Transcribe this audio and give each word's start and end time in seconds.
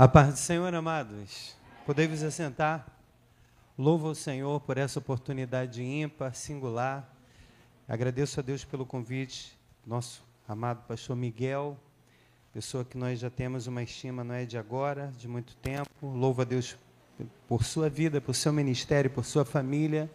A 0.00 0.08
paz 0.08 0.32
do 0.32 0.38
Senhor, 0.38 0.74
amados. 0.74 1.54
Podemos 1.84 2.22
assentar. 2.22 2.86
Louvo 3.76 4.08
ao 4.08 4.14
Senhor 4.14 4.58
por 4.62 4.78
essa 4.78 4.98
oportunidade 4.98 5.82
ímpar, 5.82 6.34
singular. 6.34 7.06
Agradeço 7.86 8.40
a 8.40 8.42
Deus 8.42 8.64
pelo 8.64 8.86
convite, 8.86 9.54
nosso 9.86 10.24
amado 10.48 10.82
pastor 10.88 11.14
Miguel, 11.14 11.76
pessoa 12.50 12.82
que 12.82 12.96
nós 12.96 13.18
já 13.18 13.28
temos 13.28 13.66
uma 13.66 13.82
estima, 13.82 14.24
não 14.24 14.34
é 14.34 14.46
de 14.46 14.56
agora, 14.56 15.12
de 15.18 15.28
muito 15.28 15.54
tempo. 15.56 15.90
Louvo 16.02 16.40
a 16.40 16.44
Deus 16.46 16.78
por 17.46 17.62
sua 17.62 17.90
vida, 17.90 18.22
por 18.22 18.34
seu 18.34 18.54
ministério, 18.54 19.10
por 19.10 19.26
sua 19.26 19.44
família, 19.44 20.10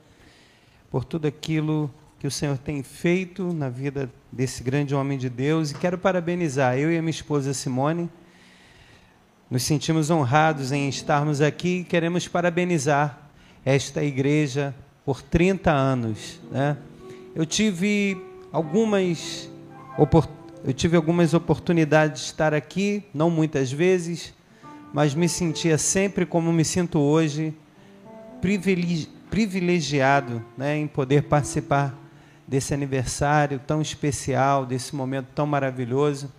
por 0.90 1.06
tudo 1.06 1.28
aquilo 1.28 1.94
que 2.18 2.26
o 2.26 2.32
Senhor 2.32 2.58
tem 2.58 2.82
feito 2.82 3.54
na 3.54 3.70
vida 3.70 4.12
desse 4.32 4.64
grande 4.64 4.96
homem 4.96 5.16
de 5.16 5.30
Deus. 5.30 5.70
E 5.70 5.76
quero 5.76 6.00
parabenizar 6.00 6.76
eu 6.76 6.92
e 6.92 6.98
a 6.98 7.02
minha 7.04 7.12
esposa 7.12 7.54
Simone 7.54 8.10
nos 9.56 9.64
sentimos 9.64 10.10
honrados 10.10 10.74
em 10.74 10.90
estarmos 10.90 11.40
aqui 11.40 11.78
e 11.78 11.84
queremos 11.86 12.28
parabenizar 12.28 13.18
esta 13.64 14.04
igreja 14.04 14.76
por 15.06 15.22
30 15.22 15.72
anos. 15.72 16.42
Né? 16.52 16.76
Eu 17.34 17.46
tive 17.46 18.22
algumas 18.52 19.50
eu 20.62 20.74
tive 20.74 20.98
algumas 20.98 21.34
oportunidades 21.34 22.24
de 22.24 22.28
estar 22.28 22.54
aqui, 22.54 23.06
não 23.14 23.30
muitas 23.30 23.72
vezes, 23.72 24.34
mas 24.92 25.16
me 25.16 25.30
sentia 25.30 25.78
sempre 25.78 26.26
como 26.26 26.52
me 26.52 26.66
sinto 26.66 27.00
hoje, 27.00 27.54
privilegiado 29.30 30.44
né, 30.58 30.76
em 30.76 30.86
poder 30.86 31.24
participar 31.24 31.98
desse 32.46 32.74
aniversário 32.74 33.58
tão 33.66 33.82
especial, 33.82 34.66
desse 34.66 34.94
momento 34.94 35.28
tão 35.34 35.48
maravilhoso. 35.48 36.30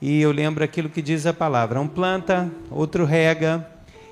E 0.00 0.20
eu 0.20 0.30
lembro 0.30 0.62
aquilo 0.62 0.88
que 0.88 1.02
diz 1.02 1.26
a 1.26 1.32
palavra: 1.32 1.80
um 1.80 1.88
planta, 1.88 2.50
outro 2.70 3.04
rega, 3.04 3.68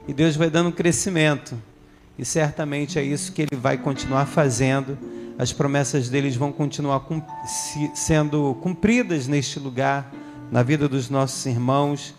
e 0.08 0.12
Deus 0.12 0.36
vai 0.36 0.50
dando 0.50 0.72
crescimento. 0.72 1.56
E 2.18 2.24
certamente 2.24 2.98
é 2.98 3.02
isso 3.02 3.32
que 3.32 3.42
Ele 3.42 3.56
vai 3.56 3.76
continuar 3.76 4.26
fazendo. 4.26 4.98
As 5.38 5.52
promessas 5.52 6.08
deles 6.08 6.34
vão 6.34 6.50
continuar 6.50 7.06
sendo 7.94 8.54
cumpridas 8.62 9.26
neste 9.26 9.60
lugar, 9.60 10.10
na 10.50 10.62
vida 10.62 10.88
dos 10.88 11.10
nossos 11.10 11.44
irmãos, 11.44 12.14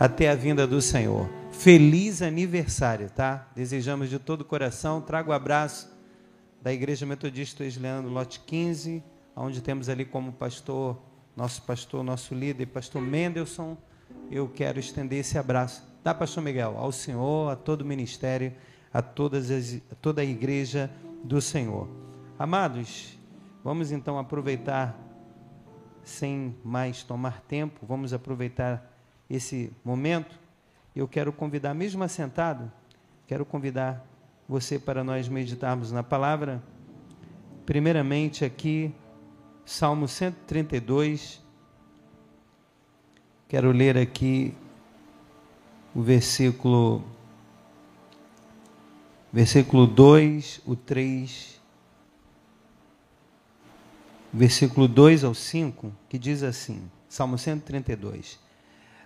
até 0.00 0.30
a 0.30 0.34
vinda 0.34 0.66
do 0.66 0.80
Senhor. 0.80 1.28
Feliz 1.52 2.22
aniversário, 2.22 3.10
tá? 3.10 3.46
Desejamos 3.54 4.08
de 4.08 4.18
todo 4.18 4.40
o 4.40 4.44
coração. 4.44 5.00
Trago 5.00 5.30
o 5.30 5.34
abraço 5.34 5.94
da 6.62 6.72
Igreja 6.72 7.04
Metodista 7.04 7.62
Leandro 7.78 8.10
Lote 8.10 8.40
15, 8.46 9.02
onde 9.36 9.60
temos 9.60 9.88
ali 9.88 10.04
como 10.04 10.32
pastor 10.32 10.98
nosso 11.36 11.60
pastor, 11.62 12.02
nosso 12.02 12.34
líder, 12.34 12.66
pastor 12.66 13.02
Mendelson, 13.02 13.76
eu 14.30 14.48
quero 14.48 14.80
estender 14.80 15.18
esse 15.18 15.36
abraço, 15.36 15.86
tá, 16.02 16.14
pastor 16.14 16.42
Miguel? 16.42 16.76
Ao 16.78 16.90
Senhor, 16.90 17.52
a 17.52 17.56
todo 17.56 17.82
o 17.82 17.84
ministério, 17.84 18.54
a, 18.92 19.02
todas 19.02 19.50
as, 19.50 19.74
a 19.92 19.94
toda 20.00 20.22
a 20.22 20.24
igreja 20.24 20.90
do 21.22 21.40
Senhor. 21.42 21.86
Amados, 22.38 23.18
vamos 23.62 23.92
então 23.92 24.18
aproveitar, 24.18 24.98
sem 26.02 26.56
mais 26.64 27.02
tomar 27.02 27.42
tempo, 27.42 27.84
vamos 27.86 28.14
aproveitar 28.14 28.90
esse 29.28 29.70
momento. 29.84 30.38
Eu 30.94 31.06
quero 31.06 31.32
convidar, 31.32 31.74
mesmo 31.74 32.02
assentado, 32.02 32.72
quero 33.26 33.44
convidar 33.44 34.06
você 34.48 34.78
para 34.78 35.04
nós 35.04 35.28
meditarmos 35.28 35.92
na 35.92 36.02
palavra. 36.02 36.62
Primeiramente, 37.66 38.44
aqui 38.44 38.94
Salmo 39.66 40.06
132. 40.06 41.42
Quero 43.48 43.72
ler 43.72 43.98
aqui 43.98 44.54
o 45.92 46.00
versículo 46.00 47.02
versículo 49.32 49.84
2, 49.84 50.62
o 50.64 50.76
3, 50.76 51.60
versículo 54.32 54.86
2 54.86 55.24
ao 55.24 55.34
5, 55.34 55.92
que 56.08 56.16
diz 56.16 56.44
assim: 56.44 56.88
Salmo 57.08 57.36
132. 57.36 58.38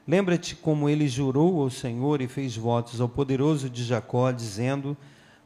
Lembra-te 0.07 0.55
como 0.55 0.91
ele 0.91 1.09
jurou 1.09 1.63
ao 1.63 1.71
Senhor 1.71 2.21
e 2.21 2.29
fez 2.29 2.55
votos 2.55 3.01
ao 3.01 3.09
poderoso 3.09 3.71
de 3.71 3.83
Jacó, 3.83 4.31
dizendo: 4.31 4.95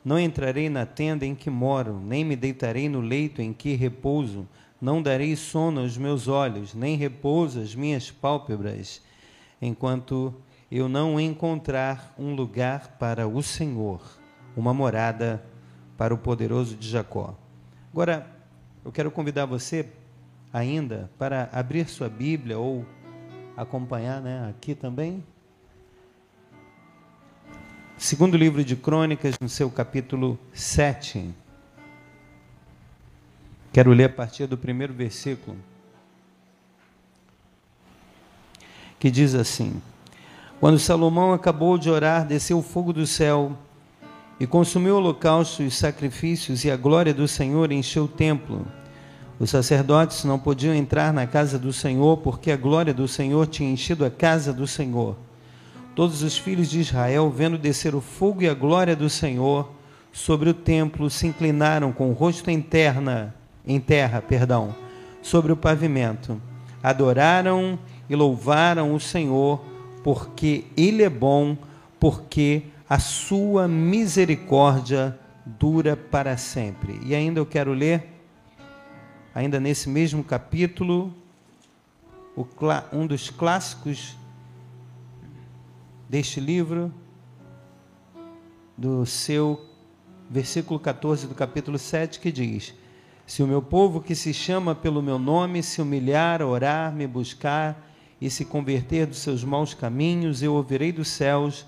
Não 0.04 0.18
entrarei 0.18 0.68
na 0.68 0.84
tenda 0.84 1.24
em 1.24 1.36
que 1.36 1.48
moro, 1.48 2.00
nem 2.00 2.24
me 2.24 2.34
deitarei 2.34 2.88
no 2.88 3.00
leito 3.00 3.40
em 3.40 3.52
que 3.52 3.76
repouso 3.76 4.48
não 4.84 5.00
darei 5.00 5.34
sono 5.34 5.80
aos 5.80 5.96
meus 5.96 6.28
olhos, 6.28 6.74
nem 6.74 6.94
repouso 6.94 7.58
às 7.58 7.74
minhas 7.74 8.10
pálpebras, 8.10 9.00
enquanto 9.60 10.34
eu 10.70 10.90
não 10.90 11.18
encontrar 11.18 12.14
um 12.18 12.34
lugar 12.34 12.98
para 12.98 13.26
o 13.26 13.42
Senhor, 13.42 14.02
uma 14.54 14.74
morada 14.74 15.42
para 15.96 16.12
o 16.12 16.18
poderoso 16.18 16.76
de 16.76 16.86
Jacó. 16.86 17.34
Agora, 17.90 18.30
eu 18.84 18.92
quero 18.92 19.10
convidar 19.10 19.46
você 19.46 19.88
ainda 20.52 21.10
para 21.18 21.48
abrir 21.50 21.88
sua 21.88 22.10
Bíblia 22.10 22.58
ou 22.58 22.84
acompanhar 23.56 24.20
né, 24.20 24.50
aqui 24.50 24.74
também. 24.74 25.24
Segundo 27.96 28.36
livro 28.36 28.62
de 28.62 28.76
Crônicas, 28.76 29.36
no 29.40 29.48
seu 29.48 29.70
capítulo 29.70 30.38
7. 30.52 31.32
Quero 33.74 33.90
ler 33.90 34.04
a 34.04 34.08
partir 34.08 34.46
do 34.46 34.56
primeiro 34.56 34.94
versículo, 34.94 35.56
que 39.00 39.10
diz 39.10 39.34
assim: 39.34 39.82
Quando 40.60 40.78
Salomão 40.78 41.32
acabou 41.32 41.76
de 41.76 41.90
orar, 41.90 42.24
desceu 42.24 42.58
o 42.58 42.62
fogo 42.62 42.92
do 42.92 43.04
céu 43.04 43.58
e 44.38 44.46
consumiu 44.46 44.94
holocaustos 44.94 45.66
e 45.66 45.70
sacrifícios, 45.72 46.64
e 46.64 46.70
a 46.70 46.76
glória 46.76 47.12
do 47.12 47.26
Senhor 47.26 47.72
encheu 47.72 48.04
o 48.04 48.08
templo. 48.08 48.64
Os 49.40 49.50
sacerdotes 49.50 50.22
não 50.22 50.38
podiam 50.38 50.72
entrar 50.72 51.12
na 51.12 51.26
casa 51.26 51.58
do 51.58 51.72
Senhor, 51.72 52.18
porque 52.18 52.52
a 52.52 52.56
glória 52.56 52.94
do 52.94 53.08
Senhor 53.08 53.48
tinha 53.48 53.72
enchido 53.72 54.04
a 54.04 54.10
casa 54.10 54.52
do 54.52 54.68
Senhor. 54.68 55.16
Todos 55.96 56.22
os 56.22 56.38
filhos 56.38 56.70
de 56.70 56.78
Israel, 56.78 57.28
vendo 57.28 57.58
descer 57.58 57.92
o 57.96 58.00
fogo 58.00 58.40
e 58.40 58.48
a 58.48 58.54
glória 58.54 58.94
do 58.94 59.10
Senhor 59.10 59.68
sobre 60.12 60.48
o 60.48 60.54
templo, 60.54 61.10
se 61.10 61.26
inclinaram 61.26 61.92
com 61.92 62.08
o 62.10 62.12
rosto 62.12 62.48
em 62.52 62.62
terra 62.62 63.00
em 63.66 63.80
terra, 63.80 64.20
perdão, 64.20 64.74
sobre 65.22 65.52
o 65.52 65.56
pavimento. 65.56 66.40
Adoraram 66.82 67.78
e 68.08 68.14
louvaram 68.14 68.94
o 68.94 69.00
Senhor, 69.00 69.64
porque 70.02 70.64
ele 70.76 71.02
é 71.02 71.08
bom, 71.08 71.56
porque 71.98 72.64
a 72.88 72.98
sua 72.98 73.66
misericórdia 73.66 75.18
dura 75.46 75.96
para 75.96 76.36
sempre. 76.36 77.00
E 77.04 77.14
ainda 77.14 77.40
eu 77.40 77.46
quero 77.46 77.72
ler 77.72 78.12
ainda 79.34 79.58
nesse 79.58 79.88
mesmo 79.88 80.22
capítulo 80.22 81.12
um 82.92 83.06
dos 83.06 83.30
clássicos 83.30 84.16
deste 86.08 86.40
livro, 86.40 86.92
do 88.76 89.06
seu 89.06 89.64
versículo 90.28 90.80
14 90.80 91.26
do 91.26 91.34
capítulo 91.34 91.78
7, 91.78 92.18
que 92.18 92.32
diz: 92.32 92.74
se 93.26 93.42
o 93.42 93.46
meu 93.46 93.62
povo 93.62 94.00
que 94.00 94.14
se 94.14 94.34
chama 94.34 94.74
pelo 94.74 95.02
meu 95.02 95.18
nome 95.18 95.62
se 95.62 95.80
humilhar, 95.80 96.42
orar, 96.42 96.92
me 96.92 97.06
buscar 97.06 97.90
e 98.20 98.28
se 98.28 98.44
converter 98.44 99.06
dos 99.06 99.18
seus 99.18 99.42
maus 99.42 99.72
caminhos, 99.72 100.42
eu 100.42 100.54
ouvirei 100.54 100.92
dos 100.92 101.08
céus, 101.08 101.66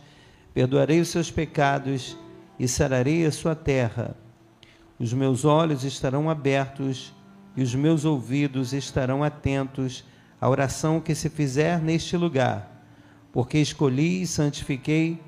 perdoarei 0.53 1.01
os 1.01 1.09
seus 1.09 1.31
pecados 1.31 2.17
e 2.59 2.69
sararei 2.69 3.25
a 3.25 3.33
sua 3.33 3.55
terra. 3.55 4.17
Os 4.99 5.13
meus 5.13 5.45
olhos 5.45 5.83
estarão 5.83 6.29
abertos 6.29 7.15
e 7.57 7.63
os 7.63 7.75
meus 7.75 8.05
ouvidos 8.05 8.75
estarão 8.75 9.25
atentos 9.25 10.05
à 10.41 10.49
oração 10.49 11.01
que 11.01 11.15
se 11.15 11.31
fizer 11.31 11.81
neste 11.81 12.17
lugar, 12.17 12.85
porque 13.33 13.59
escolhi 13.59 14.23
e 14.23 14.27
santifiquei 14.27 15.19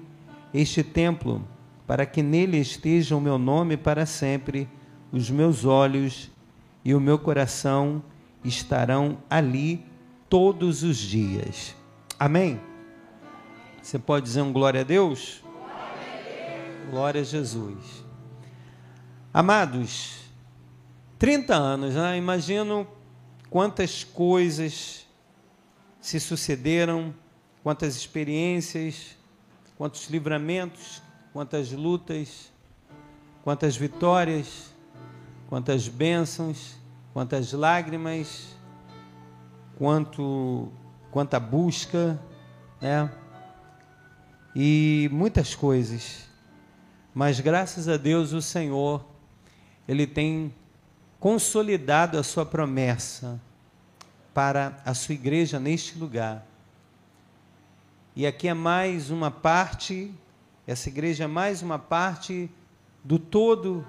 este 0.53 0.83
templo, 0.83 1.47
para 1.87 2.05
que 2.05 2.23
nele 2.23 2.59
esteja 2.59 3.17
o 3.17 3.21
meu 3.21 3.39
nome 3.39 3.79
para 3.79 4.05
sempre 4.05 4.69
os 5.13 5.31
meus 5.31 5.65
olhos 5.65 6.31
e 6.85 6.95
o 6.95 7.01
meu 7.01 7.19
coração 7.19 8.03
estarão 8.45 9.19
ali 9.29 9.85
todos 10.29 10.83
os 10.83 10.97
dias. 10.97 11.75
Amém? 12.19 12.61
Você 13.83 13.99
pode 13.99 14.27
dizer 14.27 14.43
um 14.43 14.53
glória 14.53 14.83
a 14.83 14.85
Deus? 14.85 15.43
Glória 16.91 17.21
a, 17.21 17.25
Jesus. 17.25 18.05
Amados, 19.33 20.21
30 21.19 21.55
anos, 21.55 21.95
né? 21.95 22.17
imagino 22.17 22.87
quantas 23.51 24.05
coisas 24.05 25.07
se 26.01 26.19
sucederam, 26.19 27.15
quantas 27.63 27.97
experiências, 27.97 29.17
quantos 29.77 30.09
livramentos, 30.09 31.03
quantas 31.33 31.71
lutas, 31.73 32.51
quantas 33.43 33.77
vitórias 33.77 34.75
quantas 35.49 35.89
bênçãos, 35.89 36.77
quantas 37.13 37.53
lágrimas, 37.53 38.55
quanto 39.77 40.71
quanta 41.11 41.41
busca, 41.41 42.21
né? 42.81 43.11
e 44.55 45.09
muitas 45.11 45.55
coisas. 45.55 46.29
Mas 47.15 47.41
graças 47.41 47.89
a 47.89 47.97
Deus 47.97 48.33
o 48.33 48.43
Senhor, 48.43 49.05
ele 49.89 50.07
tem 50.07 50.55
consolidado 51.19 52.19
a 52.19 52.23
sua 52.23 52.45
promessa 52.45 53.41
para 54.35 54.77
a 54.85 54.93
sua 54.93 55.15
igreja 55.15 55.59
neste 55.59 55.99
lugar. 55.99 56.47
E 58.15 58.27
aqui 58.27 58.49
é 58.49 58.55
mais 58.55 59.11
uma 59.11 59.31
parte, 59.31 60.13
essa 60.67 60.89
igreja 60.89 61.25
é 61.25 61.27
mais 61.27 61.63
uma 61.63 61.79
parte 61.79 62.51
do 63.03 63.19
todo 63.19 63.85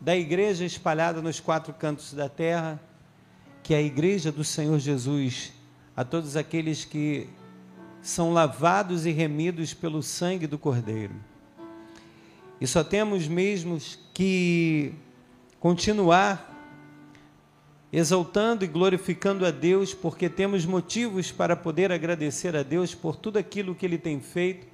da 0.00 0.16
igreja 0.16 0.64
espalhada 0.64 1.20
nos 1.20 1.40
quatro 1.40 1.74
cantos 1.74 2.14
da 2.14 2.28
terra, 2.28 2.80
que 3.62 3.74
é 3.74 3.76
a 3.76 3.82
igreja 3.82 4.32
do 4.32 4.42
Senhor 4.42 4.78
Jesus, 4.78 5.52
a 5.94 6.04
todos 6.04 6.36
aqueles 6.36 6.84
que 6.84 7.28
são 8.00 8.32
lavados 8.32 9.04
e 9.04 9.10
remidos 9.10 9.74
pelo 9.74 10.02
sangue 10.02 10.46
do 10.46 10.58
Cordeiro. 10.58 11.14
E 12.60 12.66
só 12.66 12.82
temos 12.82 13.28
mesmo 13.28 13.78
que 14.14 14.94
continuar 15.58 16.48
exaltando 17.92 18.64
e 18.64 18.68
glorificando 18.68 19.44
a 19.44 19.50
Deus, 19.50 19.92
porque 19.92 20.28
temos 20.28 20.64
motivos 20.64 21.32
para 21.32 21.56
poder 21.56 21.90
agradecer 21.90 22.54
a 22.54 22.62
Deus 22.62 22.94
por 22.94 23.16
tudo 23.16 23.38
aquilo 23.38 23.74
que 23.74 23.84
Ele 23.84 23.98
tem 23.98 24.20
feito, 24.20 24.66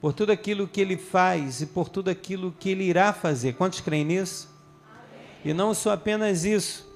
por 0.00 0.12
tudo 0.12 0.32
aquilo 0.32 0.68
que 0.68 0.80
Ele 0.80 0.96
faz 0.96 1.60
e 1.60 1.66
por 1.66 1.88
tudo 1.88 2.08
aquilo 2.08 2.54
que 2.58 2.70
Ele 2.70 2.84
irá 2.84 3.12
fazer. 3.12 3.54
Quantos 3.54 3.80
creem 3.80 4.04
nisso? 4.04 4.48
E 5.44 5.52
não 5.52 5.72
só 5.72 5.92
apenas 5.92 6.44
isso, 6.44 6.86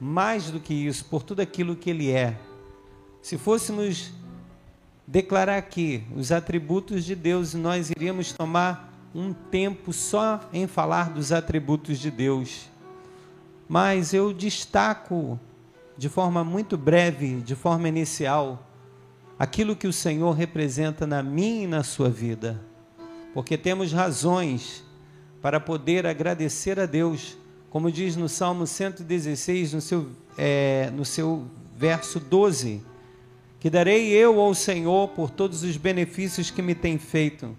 mais 0.00 0.50
do 0.50 0.58
que 0.58 0.74
isso, 0.74 1.04
por 1.04 1.22
tudo 1.22 1.40
aquilo 1.40 1.76
que 1.76 1.90
Ele 1.90 2.10
é. 2.10 2.36
Se 3.22 3.38
fôssemos 3.38 4.12
declarar 5.06 5.56
aqui 5.56 6.02
os 6.16 6.32
atributos 6.32 7.04
de 7.04 7.14
Deus, 7.14 7.54
nós 7.54 7.90
iríamos 7.90 8.32
tomar 8.32 8.92
um 9.14 9.32
tempo 9.32 9.92
só 9.92 10.40
em 10.52 10.66
falar 10.66 11.10
dos 11.10 11.32
atributos 11.32 11.98
de 11.98 12.10
Deus. 12.10 12.68
Mas 13.68 14.12
eu 14.12 14.32
destaco 14.32 15.38
de 15.96 16.08
forma 16.08 16.42
muito 16.42 16.76
breve, 16.76 17.40
de 17.40 17.54
forma 17.54 17.88
inicial, 17.88 18.66
aquilo 19.42 19.74
que 19.74 19.88
o 19.88 19.92
Senhor 19.92 20.30
representa 20.36 21.04
na 21.04 21.20
minha 21.20 21.64
e 21.64 21.66
na 21.66 21.82
sua 21.82 22.08
vida. 22.08 22.62
Porque 23.34 23.58
temos 23.58 23.92
razões 23.92 24.84
para 25.40 25.58
poder 25.58 26.06
agradecer 26.06 26.78
a 26.78 26.86
Deus, 26.86 27.36
como 27.68 27.90
diz 27.90 28.14
no 28.14 28.28
Salmo 28.28 28.68
116, 28.68 29.72
no 29.72 29.80
seu, 29.80 30.10
é, 30.38 30.92
no 30.94 31.04
seu 31.04 31.44
verso 31.76 32.20
12 32.20 32.84
que 33.58 33.68
darei 33.68 34.10
eu 34.10 34.40
ao 34.40 34.54
Senhor 34.54 35.08
por 35.08 35.28
todos 35.28 35.64
os 35.64 35.76
benefícios 35.76 36.48
que 36.48 36.62
me 36.62 36.76
tem 36.76 36.96
feito. 36.96 37.56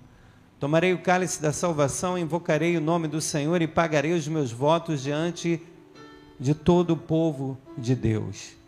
Tomarei 0.61 0.93
o 0.93 1.01
cálice 1.01 1.41
da 1.41 1.51
salvação, 1.51 2.17
invocarei 2.17 2.77
o 2.77 2.81
nome 2.81 3.09
do 3.09 3.19
Senhor 3.19 3.61
e 3.61 3.67
pagarei 3.67 4.13
os 4.13 4.25
meus 4.25 4.53
votos 4.53 5.03
diante 5.03 5.61
de 6.39 6.53
todo 6.53 6.91
o 6.91 6.97
povo 6.97 7.57
de 7.77 7.93
Deus. 7.93 8.62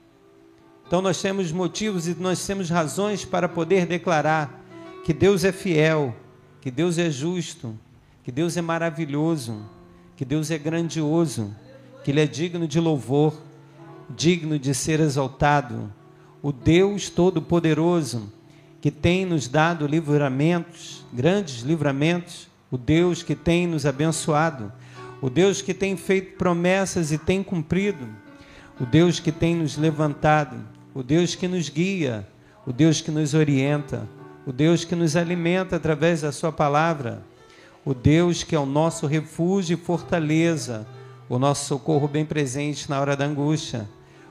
Então 0.87 1.01
nós 1.01 1.21
temos 1.21 1.51
motivos 1.51 2.07
e 2.07 2.15
nós 2.15 2.45
temos 2.45 2.69
razões 2.69 3.25
para 3.25 3.49
poder 3.49 3.85
declarar 3.85 4.63
que 5.03 5.13
Deus 5.13 5.43
é 5.43 5.51
fiel, 5.51 6.15
que 6.61 6.69
Deus 6.69 6.97
é 6.97 7.09
justo, 7.09 7.77
que 8.23 8.31
Deus 8.31 8.55
é 8.57 8.61
maravilhoso, 8.61 9.57
que 10.15 10.23
Deus 10.23 10.51
é 10.51 10.57
grandioso, 10.57 11.55
que 12.03 12.11
Ele 12.11 12.21
é 12.21 12.27
digno 12.27 12.67
de 12.67 12.79
louvor, 12.79 13.35
digno 14.09 14.59
de 14.59 14.73
ser 14.73 14.99
exaltado. 14.99 15.91
O 16.41 16.51
Deus 16.51 17.09
Todo-Poderoso, 17.09 18.31
que 18.79 18.91
tem 18.91 19.25
nos 19.25 19.47
dado 19.47 19.87
livramentos, 19.87 21.03
grandes 21.11 21.61
livramentos, 21.61 22.47
o 22.69 22.77
Deus 22.77 23.23
que 23.23 23.35
tem 23.35 23.65
nos 23.65 23.85
abençoado, 23.85 24.71
o 25.21 25.29
Deus 25.29 25.61
que 25.61 25.73
tem 25.73 25.97
feito 25.97 26.37
promessas 26.37 27.11
e 27.11 27.17
tem 27.17 27.41
cumprido, 27.41 28.07
o 28.79 28.85
Deus 28.85 29.19
que 29.19 29.31
tem 29.31 29.55
nos 29.55 29.77
levantado, 29.77 30.57
o 30.93 31.01
Deus 31.01 31.35
que 31.35 31.47
nos 31.47 31.69
guia, 31.69 32.27
o 32.65 32.73
Deus 32.73 33.01
que 33.01 33.11
nos 33.11 33.33
orienta, 33.33 34.07
o 34.45 34.51
Deus 34.51 34.83
que 34.83 34.95
nos 34.95 35.15
alimenta 35.15 35.75
através 35.75 36.21
da 36.21 36.31
Sua 36.31 36.51
palavra, 36.51 37.23
o 37.85 37.93
Deus 37.93 38.43
que 38.43 38.55
é 38.55 38.59
o 38.59 38.65
nosso 38.65 39.07
refúgio 39.07 39.75
e 39.75 39.85
fortaleza, 39.85 40.85
o 41.29 41.39
nosso 41.39 41.65
socorro 41.65 42.07
bem 42.07 42.25
presente 42.25 42.89
na 42.89 42.99
hora 42.99 43.15
da 43.15 43.25
angústia, 43.25 43.87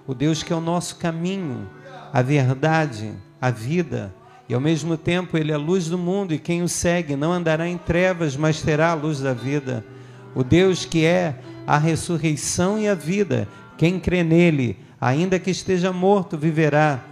o 0.06 0.14
Deus 0.14 0.42
que 0.42 0.52
é 0.52 0.56
o 0.56 0.60
nosso 0.60 0.96
caminho, 0.96 1.68
a 2.12 2.20
verdade, 2.20 3.12
a 3.40 3.50
vida, 3.50 4.14
e 4.48 4.54
ao 4.54 4.60
mesmo 4.60 4.96
tempo 4.96 5.38
ele 5.38 5.52
é 5.52 5.54
a 5.54 5.58
luz 5.58 5.88
do 5.88 5.96
mundo, 5.96 6.34
e 6.34 6.38
quem 6.38 6.62
o 6.62 6.68
segue 6.68 7.16
não 7.16 7.32
andará 7.32 7.66
em 7.66 7.78
trevas, 7.78 8.36
mas 8.36 8.60
terá 8.60 8.90
a 8.90 8.94
luz 8.94 9.20
da 9.20 9.32
vida. 9.32 9.84
O 10.34 10.44
Deus 10.44 10.84
que 10.84 11.04
é 11.04 11.38
a 11.66 11.78
ressurreição 11.78 12.78
e 12.78 12.86
a 12.86 12.94
vida, 12.94 13.48
quem 13.84 14.00
crê 14.00 14.24
nele, 14.24 14.78
ainda 14.98 15.38
que 15.38 15.50
esteja 15.50 15.92
morto, 15.92 16.38
viverá. 16.38 17.04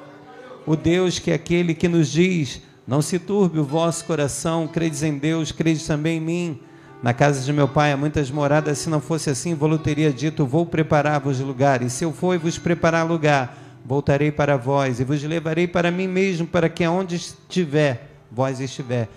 O 0.64 0.74
Deus 0.74 1.18
que 1.18 1.30
é 1.30 1.34
aquele 1.34 1.74
que 1.74 1.86
nos 1.86 2.10
diz: 2.10 2.62
Não 2.86 3.02
se 3.02 3.18
turbe 3.18 3.58
o 3.58 3.64
vosso 3.64 4.06
coração, 4.06 4.66
credes 4.66 5.02
em 5.02 5.18
Deus, 5.18 5.52
credes 5.52 5.86
também 5.86 6.16
em 6.16 6.20
mim. 6.22 6.60
Na 7.02 7.12
casa 7.12 7.44
de 7.44 7.52
meu 7.52 7.68
pai 7.68 7.92
há 7.92 7.96
muitas 7.98 8.30
moradas, 8.30 8.78
se 8.78 8.88
não 8.88 9.02
fosse 9.02 9.28
assim, 9.28 9.54
vou 9.54 9.78
teria 9.78 10.10
dito: 10.10 10.46
Vou 10.46 10.64
preparar-vos 10.64 11.40
lugar, 11.40 11.82
e 11.82 11.90
se 11.90 12.06
eu 12.06 12.12
for 12.14 12.32
e 12.34 12.38
vos 12.38 12.56
preparar 12.56 13.06
lugar, 13.06 13.54
voltarei 13.84 14.32
para 14.32 14.56
vós 14.56 14.98
e 14.98 15.04
vos 15.04 15.22
levarei 15.22 15.66
para 15.66 15.90
mim 15.90 16.08
mesmo, 16.08 16.46
para 16.46 16.70
que 16.70 16.82
aonde 16.82 17.16
estiver, 17.16 18.16
vós 18.30 18.60
estiver, 18.60 19.10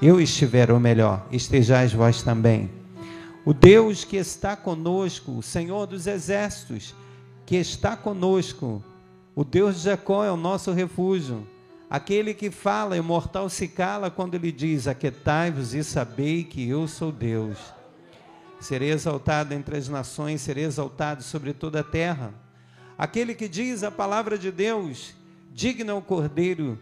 eu 0.00 0.20
estiver, 0.20 0.70
ou 0.70 0.78
melhor, 0.78 1.26
estejais 1.32 1.92
vós 1.92 2.22
também. 2.22 2.83
O 3.44 3.52
Deus 3.52 4.04
que 4.04 4.16
está 4.16 4.56
conosco, 4.56 5.32
o 5.32 5.42
Senhor 5.42 5.86
dos 5.86 6.06
exércitos, 6.06 6.94
que 7.44 7.56
está 7.56 7.94
conosco, 7.94 8.82
o 9.34 9.44
Deus 9.44 9.76
de 9.76 9.82
Jacó 9.82 10.24
é 10.24 10.30
o 10.30 10.36
nosso 10.36 10.72
refúgio. 10.72 11.46
Aquele 11.90 12.32
que 12.32 12.50
fala, 12.50 12.98
o 12.98 13.04
mortal 13.04 13.50
se 13.50 13.68
cala 13.68 14.10
quando 14.10 14.34
ele 14.34 14.50
diz: 14.50 14.86
Aquetai-vos 14.86 15.74
e 15.74 15.84
sabei 15.84 16.42
que 16.42 16.66
eu 16.66 16.88
sou 16.88 17.12
Deus. 17.12 17.58
Serei 18.58 18.90
exaltado 18.90 19.52
entre 19.52 19.76
as 19.76 19.88
nações, 19.88 20.40
serei 20.40 20.64
exaltado 20.64 21.22
sobre 21.22 21.52
toda 21.52 21.80
a 21.80 21.84
terra. 21.84 22.32
Aquele 22.96 23.34
que 23.34 23.46
diz 23.46 23.82
a 23.82 23.90
palavra 23.90 24.38
de 24.38 24.50
Deus, 24.50 25.14
digno 25.52 25.90
é 25.90 25.94
o 25.94 26.00
Cordeiro, 26.00 26.78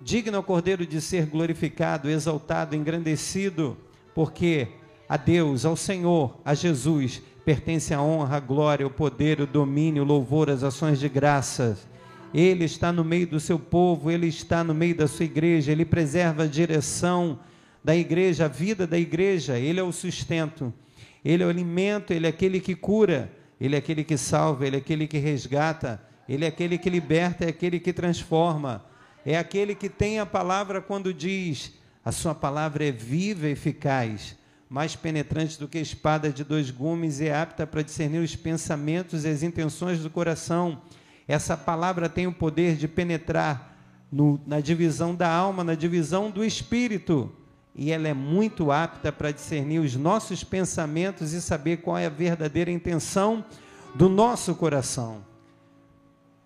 digno 0.00 0.36
é 0.36 0.40
o 0.40 0.42
Cordeiro 0.42 0.84
de 0.84 1.00
ser 1.00 1.26
glorificado, 1.26 2.10
exaltado, 2.10 2.74
engrandecido, 2.74 3.76
porque 4.14 4.68
a 5.12 5.18
Deus, 5.18 5.66
ao 5.66 5.76
Senhor, 5.76 6.40
a 6.42 6.54
Jesus, 6.54 7.20
pertence 7.44 7.92
a 7.92 8.00
honra, 8.00 8.36
a 8.36 8.40
glória, 8.40 8.86
o 8.86 8.90
poder, 8.90 9.42
o 9.42 9.46
domínio, 9.46 10.04
o 10.04 10.06
louvor, 10.06 10.48
as 10.48 10.62
ações 10.62 10.98
de 10.98 11.08
graças. 11.08 11.86
Ele 12.32 12.64
está 12.64 12.90
no 12.90 13.04
meio 13.04 13.26
do 13.26 13.38
seu 13.38 13.58
povo, 13.58 14.10
ele 14.10 14.28
está 14.28 14.64
no 14.64 14.72
meio 14.72 14.96
da 14.96 15.06
sua 15.06 15.26
igreja, 15.26 15.70
ele 15.70 15.84
preserva 15.84 16.44
a 16.44 16.46
direção 16.46 17.38
da 17.84 17.94
igreja, 17.94 18.46
a 18.46 18.48
vida 18.48 18.86
da 18.86 18.98
igreja, 18.98 19.58
ele 19.58 19.78
é 19.78 19.82
o 19.82 19.92
sustento, 19.92 20.72
ele 21.22 21.42
é 21.42 21.46
o 21.46 21.50
alimento, 21.50 22.14
ele 22.14 22.26
é 22.26 22.30
aquele 22.30 22.58
que 22.58 22.74
cura. 22.74 23.30
Ele 23.62 23.76
é 23.76 23.78
aquele 23.78 24.02
que 24.02 24.16
salva, 24.16 24.66
Ele 24.66 24.74
é 24.74 24.78
aquele 24.80 25.06
que 25.06 25.18
resgata, 25.18 26.02
Ele 26.28 26.44
é 26.44 26.48
aquele 26.48 26.76
que 26.76 26.90
liberta, 26.90 27.44
é 27.44 27.48
aquele 27.48 27.78
que 27.78 27.92
transforma, 27.92 28.84
é 29.24 29.38
aquele 29.38 29.76
que 29.76 29.88
tem 29.88 30.18
a 30.18 30.26
palavra 30.26 30.80
quando 30.82 31.14
diz: 31.14 31.72
a 32.04 32.10
Sua 32.10 32.34
palavra 32.34 32.84
é 32.84 32.90
viva 32.90 33.46
e 33.46 33.52
eficaz, 33.52 34.36
mais 34.72 34.96
penetrante 34.96 35.58
do 35.58 35.68
que 35.68 35.78
espada 35.78 36.30
de 36.30 36.42
dois 36.42 36.70
gumes 36.70 37.20
e 37.20 37.26
é 37.26 37.36
apta 37.36 37.66
para 37.66 37.82
discernir 37.82 38.20
os 38.20 38.34
pensamentos 38.34 39.26
e 39.26 39.28
as 39.28 39.42
intenções 39.42 39.98
do 39.98 40.08
coração. 40.08 40.80
Essa 41.28 41.58
palavra 41.58 42.08
tem 42.08 42.26
o 42.26 42.32
poder 42.32 42.76
de 42.76 42.88
penetrar 42.88 43.76
no, 44.10 44.40
na 44.46 44.60
divisão 44.60 45.14
da 45.14 45.30
alma, 45.30 45.62
na 45.62 45.74
divisão 45.74 46.30
do 46.30 46.42
espírito 46.42 47.30
e 47.74 47.90
ela 47.90 48.08
é 48.08 48.14
muito 48.14 48.72
apta 48.72 49.12
para 49.12 49.30
discernir 49.30 49.78
os 49.78 49.94
nossos 49.94 50.42
pensamentos 50.42 51.34
e 51.34 51.42
saber 51.42 51.82
qual 51.82 51.98
é 51.98 52.06
a 52.06 52.10
verdadeira 52.10 52.70
intenção 52.70 53.44
do 53.94 54.08
nosso 54.08 54.54
coração. 54.54 55.22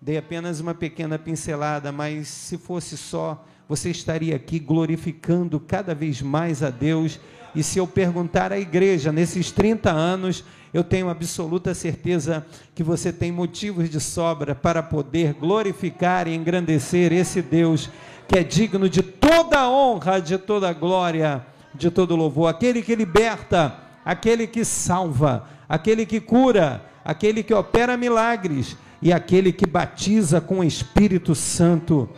Dei 0.01 0.17
apenas 0.17 0.59
uma 0.59 0.73
pequena 0.73 1.17
pincelada, 1.17 1.93
mas 1.93 2.27
se 2.27 2.57
fosse 2.57 2.97
só, 2.97 3.45
você 3.69 3.89
estaria 3.89 4.35
aqui 4.35 4.59
glorificando 4.59 5.61
cada 5.61 5.95
vez 5.95 6.21
mais 6.21 6.61
a 6.61 6.69
Deus. 6.69 7.21
E 7.55 7.63
se 7.63 7.79
eu 7.79 7.87
perguntar 7.87 8.51
à 8.51 8.59
igreja 8.59 9.11
nesses 9.11 9.51
30 9.51 9.91
anos, 9.91 10.43
eu 10.73 10.83
tenho 10.83 11.09
absoluta 11.09 11.73
certeza 11.73 12.45
que 12.75 12.83
você 12.83 13.11
tem 13.11 13.31
motivos 13.31 13.89
de 13.89 13.99
sobra 13.99 14.53
para 14.53 14.83
poder 14.83 15.33
glorificar 15.33 16.27
e 16.27 16.35
engrandecer 16.35 17.11
esse 17.11 17.41
Deus 17.41 17.89
que 18.27 18.37
é 18.37 18.43
digno 18.43 18.89
de 18.89 19.01
toda 19.01 19.69
honra, 19.69 20.19
de 20.19 20.37
toda 20.37 20.73
glória, 20.73 21.45
de 21.73 21.89
todo 21.89 22.15
louvor. 22.15 22.49
Aquele 22.49 22.81
que 22.81 22.93
liberta, 22.93 23.75
aquele 24.03 24.45
que 24.45 24.65
salva, 24.65 25.47
aquele 25.67 26.05
que 26.05 26.19
cura, 26.19 26.83
aquele 27.05 27.41
que 27.41 27.53
opera 27.53 27.95
milagres 27.95 28.75
e 29.01 29.13
aquele 29.13 29.53
que 29.53 29.65
batiza 29.65 30.41
com 30.41 30.59
o 30.59 30.63
Espírito 30.63 31.33
Santo. 31.33 32.09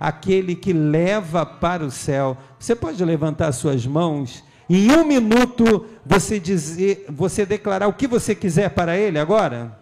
aquele 0.00 0.54
que 0.54 0.72
leva 0.72 1.44
para 1.44 1.84
o 1.84 1.90
céu. 1.90 2.36
Você 2.58 2.74
pode 2.74 3.04
levantar 3.04 3.50
suas 3.52 3.84
mãos 3.84 4.44
em 4.68 4.90
um 4.92 5.04
minuto 5.04 5.86
você 6.04 6.38
dizer, 6.38 7.06
você 7.08 7.46
declarar 7.46 7.88
o 7.88 7.92
que 7.92 8.06
você 8.06 8.34
quiser 8.34 8.70
para 8.70 8.96
ele 8.96 9.18
agora? 9.18 9.78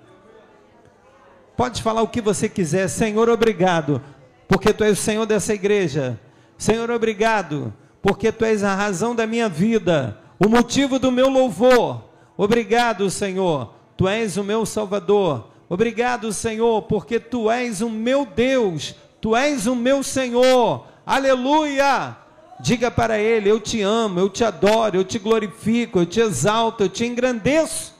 Pode 1.56 1.82
falar 1.82 2.02
o 2.02 2.08
que 2.08 2.20
você 2.20 2.48
quiser, 2.48 2.88
Senhor, 2.88 3.28
obrigado, 3.28 4.00
porque 4.46 4.72
tu 4.72 4.84
és 4.84 4.98
o 4.98 5.02
Senhor 5.02 5.26
dessa 5.26 5.54
igreja. 5.54 6.20
Senhor, 6.56 6.90
obrigado, 6.90 7.72
porque 8.00 8.30
tu 8.30 8.44
és 8.44 8.62
a 8.62 8.74
razão 8.74 9.14
da 9.14 9.26
minha 9.26 9.48
vida, 9.48 10.18
o 10.38 10.48
motivo 10.48 10.98
do 10.98 11.10
meu 11.10 11.28
louvor. 11.28 12.04
Obrigado, 12.36 13.10
Senhor, 13.10 13.74
tu 13.96 14.06
és 14.06 14.36
o 14.36 14.44
meu 14.44 14.64
Salvador. 14.64 15.48
Obrigado, 15.68 16.32
Senhor, 16.32 16.82
porque 16.82 17.18
tu 17.18 17.50
és 17.50 17.80
o 17.80 17.90
meu 17.90 18.24
Deus, 18.24 18.94
tu 19.20 19.34
és 19.34 19.66
o 19.66 19.74
meu 19.74 20.02
Senhor. 20.02 20.86
Aleluia! 21.04 22.25
Diga 22.60 22.90
para 22.90 23.18
ele: 23.18 23.50
Eu 23.50 23.60
te 23.60 23.82
amo, 23.82 24.18
eu 24.18 24.30
te 24.30 24.42
adoro, 24.44 24.96
eu 24.96 25.04
te 25.04 25.18
glorifico, 25.18 25.98
eu 26.00 26.06
te 26.06 26.20
exalto, 26.20 26.84
eu 26.84 26.88
te 26.88 27.04
engrandeço. 27.04 27.94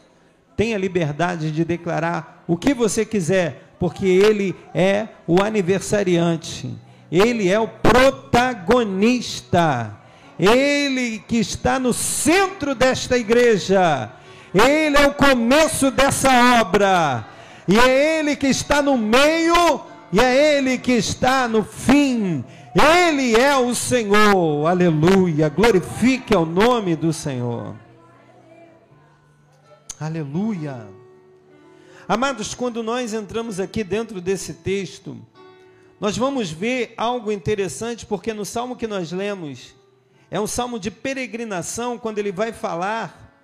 Tenha 0.57 0.79
liberdade 0.79 1.51
de 1.51 1.65
declarar 1.65 2.45
o 2.49 2.57
que 2.57 2.73
você 2.73 3.05
quiser, 3.05 3.75
porque 3.79 4.07
ele 4.07 4.57
é 4.75 5.09
o 5.27 5.43
aniversariante, 5.43 6.75
ele 7.13 7.51
é 7.51 7.61
o 7.61 7.69
protagonista, 7.69 9.95
ele 10.39 11.23
que 11.29 11.37
está 11.37 11.79
no 11.79 11.93
centro 11.93 12.75
desta 12.75 13.19
igreja, 13.19 14.11
ele 14.55 14.97
é 14.97 15.07
o 15.07 15.13
começo 15.13 15.91
dessa 15.91 16.63
obra, 16.63 17.27
e 17.69 17.79
é 17.79 18.19
ele 18.19 18.35
que 18.35 18.47
está 18.47 18.81
no 18.81 18.97
meio, 18.97 19.83
e 20.11 20.21
é 20.21 20.57
ele 20.57 20.79
que 20.79 20.93
está 20.93 21.47
no 21.47 21.63
fim 21.63 22.43
ele 22.85 23.35
é 23.35 23.57
o 23.57 23.75
Senhor, 23.75 24.67
aleluia. 24.67 25.49
Glorifique 25.49 26.35
o 26.35 26.45
nome 26.45 26.95
do 26.95 27.13
Senhor. 27.13 27.75
Aleluia. 29.99 30.87
Amados, 32.07 32.55
quando 32.55 32.83
nós 32.83 33.15
entramos 33.15 33.59
aqui 33.59 33.83
dentro 33.83 34.21
desse 34.21 34.55
texto, 34.55 35.17
nós 35.99 36.17
vamos 36.17 36.51
ver 36.51 36.93
algo 36.97 37.33
interessante, 37.33 38.05
porque 38.05 38.35
no 38.35 38.45
salmo 38.45 38.77
que 38.77 38.87
nós 38.87 39.11
lemos, 39.11 39.75
é 40.31 40.39
um 40.39 40.47
salmo 40.47 40.79
de 40.79 40.91
peregrinação, 40.91 41.97
quando 41.97 42.19
ele 42.19 42.31
vai 42.31 42.53
falar 42.53 43.41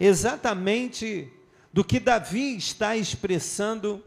exatamente 0.00 1.30
do 1.72 1.84
que 1.84 2.00
Davi 2.00 2.56
está 2.56 2.96
expressando 2.96 4.02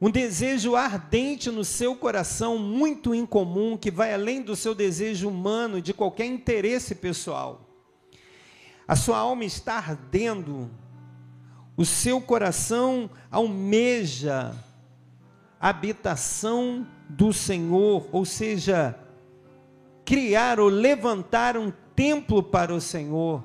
um 0.00 0.10
desejo 0.10 0.74
ardente 0.76 1.50
no 1.50 1.64
seu 1.64 1.94
coração, 1.94 2.56
muito 2.56 3.14
incomum, 3.14 3.76
que 3.76 3.90
vai 3.90 4.14
além 4.14 4.40
do 4.40 4.56
seu 4.56 4.74
desejo 4.74 5.28
humano, 5.28 5.82
de 5.82 5.92
qualquer 5.92 6.26
interesse 6.26 6.94
pessoal. 6.94 7.68
A 8.88 8.96
sua 8.96 9.18
alma 9.18 9.44
está 9.44 9.76
ardendo, 9.76 10.70
o 11.76 11.84
seu 11.84 12.20
coração 12.20 13.10
almeja 13.30 14.54
a 15.60 15.68
habitação 15.68 16.86
do 17.06 17.34
Senhor, 17.34 18.08
ou 18.10 18.24
seja, 18.24 18.98
criar 20.06 20.58
ou 20.58 20.68
levantar 20.68 21.58
um 21.58 21.70
templo 21.94 22.42
para 22.42 22.74
o 22.74 22.80
Senhor, 22.80 23.44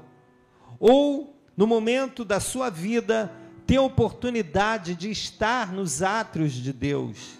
ou 0.79 1.35
no 1.57 1.67
momento 1.67 2.23
da 2.23 2.39
sua 2.39 2.69
vida, 2.69 3.29
ter 3.65 3.79
oportunidade 3.79 4.95
de 4.95 5.09
estar 5.09 5.73
nos 5.73 6.01
átrios 6.01 6.53
de 6.53 6.71
Deus. 6.71 7.35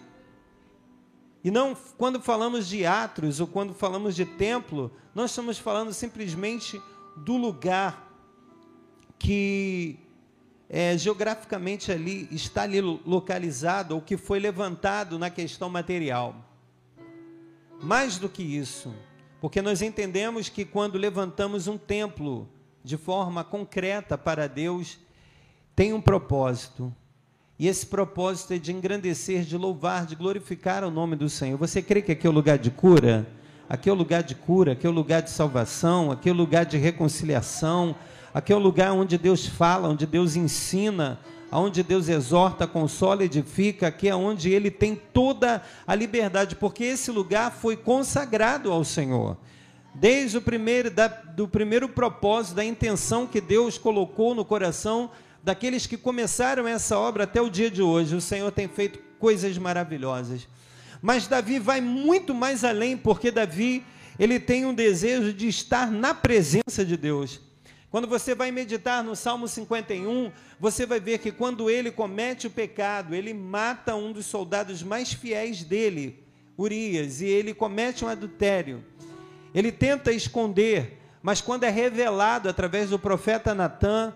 E 1.44 1.52
não, 1.52 1.78
quando 1.98 2.20
falamos 2.20 2.68
de 2.68 2.86
átrios 2.86 3.40
ou 3.40 3.46
quando 3.46 3.74
falamos 3.74 4.16
de 4.16 4.26
templo, 4.26 4.92
nós 5.14 5.30
estamos 5.30 5.60
falando 5.60 5.94
simplesmente 5.94 6.82
do 7.16 7.38
lugar 7.38 8.12
que 9.20 10.00
é, 10.68 10.98
geograficamente 10.98 11.92
ali 11.92 12.28
está 12.32 12.64
ali 12.64 12.82
localizado 12.82 13.96
ou 13.96 14.02
que 14.02 14.18
foi 14.18 14.40
levantado 14.40 15.20
na 15.20 15.30
questão 15.30 15.70
material. 15.70 16.36
Mais 17.82 18.18
do 18.18 18.28
que 18.28 18.42
isso, 18.42 18.94
porque 19.40 19.62
nós 19.62 19.82
entendemos 19.84 20.50
que 20.50 20.66
quando 20.66 20.98
levantamos 20.98 21.68
um 21.68 21.78
templo 21.78 22.50
de 22.84 22.98
forma 22.98 23.44
concreta 23.44 24.18
para 24.18 24.48
Deus, 24.48 24.98
tem 25.76 25.94
um 25.94 26.02
propósito. 26.02 26.94
E 27.60 27.68
esse 27.68 27.86
propósito 27.86 28.54
é 28.54 28.58
de 28.58 28.72
engrandecer, 28.72 29.44
de 29.44 29.58
louvar, 29.58 30.06
de 30.06 30.16
glorificar 30.16 30.84
o 30.84 30.92
nome 30.92 31.16
do 31.16 31.30
Senhor. 31.30 31.58
Você 31.58 31.82
crê 31.82 32.02
que 32.02 32.12
aqui 32.12 32.26
é 32.26 32.30
o 32.30 32.34
lugar 32.34 32.58
de 32.58 32.70
cura? 32.70 33.28
Aqui 33.68 33.90
é 33.90 33.92
o 33.92 33.96
lugar 33.96 34.22
de 34.24 34.36
cura, 34.36 34.74
aqui 34.74 34.86
é 34.86 34.90
o 34.90 34.94
lugar 34.94 35.22
de 35.22 35.32
salvação, 35.32 36.12
aqui 36.12 36.30
é 36.30 36.32
o 36.32 36.36
lugar 36.36 36.66
de 36.66 36.78
reconciliação, 36.78 37.96
aqui 38.34 38.54
é 38.54 38.56
o 38.56 38.60
lugar 38.60 38.92
onde 38.94 39.18
Deus 39.18 39.48
fala, 39.48 39.90
onde 39.90 40.06
Deus 40.06 40.36
ensina, 40.36 41.20
onde 41.52 41.82
Deus 41.82 42.08
exorta, 42.08 42.68
consola, 42.68 43.24
edifica, 43.24 43.88
aqui 43.88 44.08
é 44.08 44.16
onde 44.16 44.52
Ele 44.52 44.70
tem 44.70 44.96
toda 44.96 45.64
a 45.88 45.96
liberdade, 45.96 46.56
porque 46.56 46.84
esse 46.84 47.10
lugar 47.10 47.52
foi 47.52 47.76
consagrado 47.76 48.72
ao 48.72 48.84
Senhor. 48.84 49.38
Desde 49.96 50.38
o 50.38 50.42
primeiro, 50.42 50.92
da, 50.92 51.08
do 51.08 51.48
primeiro 51.48 51.88
propósito, 51.88 52.56
da 52.56 52.66
intenção 52.66 53.26
que 53.26 53.40
Deus 53.40 53.78
colocou 53.78 54.36
no 54.36 54.46
coração 54.46 55.10
daqueles 55.46 55.86
que 55.86 55.96
começaram 55.96 56.68
essa 56.68 56.98
obra 56.98 57.26
até 57.26 57.40
o 57.40 57.52
dia 57.52 57.70
de 57.70 57.84
hoje. 57.84 58.16
O 58.16 58.20
Senhor 58.20 58.52
tem 58.52 58.68
feito 58.68 58.98
coisas 59.20 59.56
maravilhosas. 59.60 60.48
Mas 61.00 61.28
Davi 61.28 61.60
vai 61.60 61.80
muito 61.80 62.34
mais 62.34 62.64
além, 62.64 62.98
porque 62.98 63.30
Davi, 63.30 63.86
ele 64.18 64.40
tem 64.40 64.66
um 64.66 64.74
desejo 64.74 65.32
de 65.32 65.48
estar 65.48 65.92
na 65.92 66.16
presença 66.16 66.84
de 66.84 66.98
Deus. 66.98 67.40
Quando 67.92 68.08
você 68.08 68.34
vai 68.34 68.50
meditar 68.50 69.04
no 69.04 69.16
Salmo 69.16 69.48
51, 69.48 70.32
você 70.60 70.84
vai 70.84 71.00
ver 71.00 71.20
que 71.20 71.32
quando 71.32 71.70
ele 71.70 71.92
comete 71.92 72.48
o 72.48 72.50
pecado, 72.52 73.14
ele 73.14 73.32
mata 73.32 73.96
um 73.96 74.12
dos 74.12 74.26
soldados 74.26 74.82
mais 74.82 75.14
fiéis 75.14 75.64
dele, 75.64 76.24
Urias, 76.58 77.22
e 77.22 77.26
ele 77.26 77.54
comete 77.54 78.04
um 78.04 78.08
adultério. 78.08 78.84
Ele 79.54 79.72
tenta 79.72 80.12
esconder, 80.12 81.00
mas 81.22 81.40
quando 81.40 81.66
é 81.66 81.70
revelado 81.70 82.50
através 82.50 82.90
do 82.90 82.98
profeta 82.98 83.54
Natan, 83.54 84.12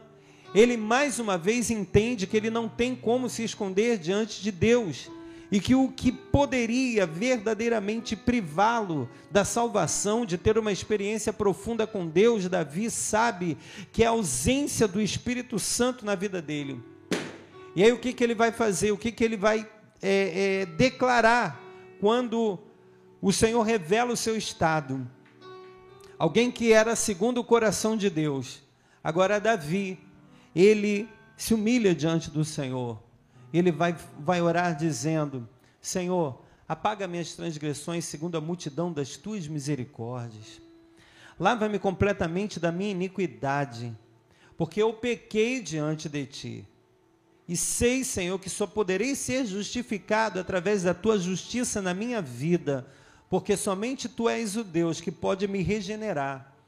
ele 0.54 0.78
mais 0.78 1.20
uma 1.20 1.38
vez 1.38 1.70
entende 1.70 2.26
que 2.26 2.36
ele 2.36 2.50
não 2.50 2.68
tem 2.68 2.96
como 2.96 3.30
se 3.30 3.44
esconder 3.44 3.98
diante 3.98 4.42
de 4.42 4.52
Deus 4.52 5.10
e 5.52 5.60
que 5.60 5.74
o 5.74 5.90
que 5.90 6.12
poderia 6.12 7.06
verdadeiramente 7.06 8.16
privá-lo 8.16 9.10
da 9.32 9.44
salvação, 9.44 10.26
de 10.26 10.38
ter 10.38 10.58
uma 10.58 10.72
experiência 10.72 11.34
profunda 11.34 11.88
com 11.88 12.08
Deus, 12.08 12.48
Davi 12.48 12.90
sabe 12.90 13.58
que 13.92 14.04
é 14.04 14.08
a 14.08 14.12
ausência 14.12 14.88
do 14.88 15.02
Espírito 15.02 15.58
Santo 15.58 16.06
na 16.06 16.14
vida 16.14 16.42
dele. 16.42 16.80
E 17.76 17.84
aí 17.84 17.92
o 17.92 18.00
que, 18.00 18.14
que 18.14 18.24
ele 18.24 18.36
vai 18.36 18.52
fazer? 18.52 18.92
O 18.92 18.98
que, 18.98 19.12
que 19.12 19.24
ele 19.24 19.38
vai 19.38 19.68
é, 20.02 20.62
é, 20.62 20.66
declarar 20.66 21.60
quando 22.00 22.60
o 23.22 23.32
Senhor 23.32 23.62
revela 23.64 24.14
o 24.14 24.18
seu 24.18 24.36
estado? 24.36 25.08
Alguém 26.18 26.52
que 26.52 26.74
era 26.74 26.96
segundo 26.96 27.40
o 27.40 27.44
coração 27.44 27.98
de 27.98 28.10
Deus. 28.10 28.62
Agora 29.04 29.40
Davi 29.40 29.98
ele 30.56 31.08
se 31.38 31.54
humilha 31.54 31.96
diante 31.96 32.30
do 32.30 32.44
Senhor. 32.44 33.02
Ele 33.54 33.72
vai, 33.72 33.96
vai 34.20 34.42
orar 34.42 34.76
dizendo: 34.76 35.48
Senhor, 35.82 36.42
apaga 36.68 37.08
minhas 37.08 37.34
transgressões 37.34 38.06
segundo 38.06 38.38
a 38.38 38.42
multidão 38.42 38.92
das 38.92 39.18
tuas 39.18 39.48
misericórdias. 39.48 40.62
Lava-me 41.40 41.80
completamente 41.80 42.60
da 42.60 42.72
minha 42.72 42.92
iniquidade, 42.92 43.96
porque 44.58 44.82
eu 44.82 44.94
pequei 44.94 45.62
diante 45.62 46.10
de 46.10 46.26
ti. 46.26 46.68
E 47.48 47.56
sei, 47.58 48.04
Senhor, 48.04 48.38
que 48.38 48.50
só 48.50 48.68
poderei 48.68 49.16
ser 49.16 49.46
justificado 49.46 50.40
através 50.40 50.84
da 50.84 50.94
tua 50.94 51.18
justiça 51.18 51.82
na 51.82 51.94
minha 51.94 52.22
vida, 52.22 52.86
porque 53.30 53.58
somente 53.58 54.08
tu 54.08 54.30
és 54.30 54.56
o 54.56 54.64
Deus 54.64 55.02
que 55.02 55.12
pode 55.12 55.48
me 55.48 55.64
regenerar 55.64 56.59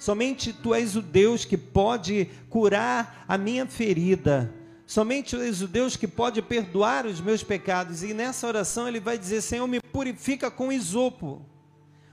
Somente 0.00 0.50
tu 0.50 0.74
és 0.74 0.96
o 0.96 1.02
Deus 1.02 1.44
que 1.44 1.58
pode 1.58 2.30
curar 2.48 3.22
a 3.28 3.36
minha 3.36 3.66
ferida. 3.66 4.50
Somente 4.86 5.36
tu 5.36 5.42
és 5.42 5.60
o 5.60 5.68
Deus 5.68 5.94
que 5.94 6.08
pode 6.08 6.40
perdoar 6.40 7.04
os 7.04 7.20
meus 7.20 7.44
pecados. 7.44 8.02
E 8.02 8.14
nessa 8.14 8.46
oração 8.46 8.88
ele 8.88 8.98
vai 8.98 9.18
dizer: 9.18 9.42
Senhor, 9.42 9.66
me 9.66 9.78
purifica 9.78 10.50
com 10.50 10.72
isopo, 10.72 11.44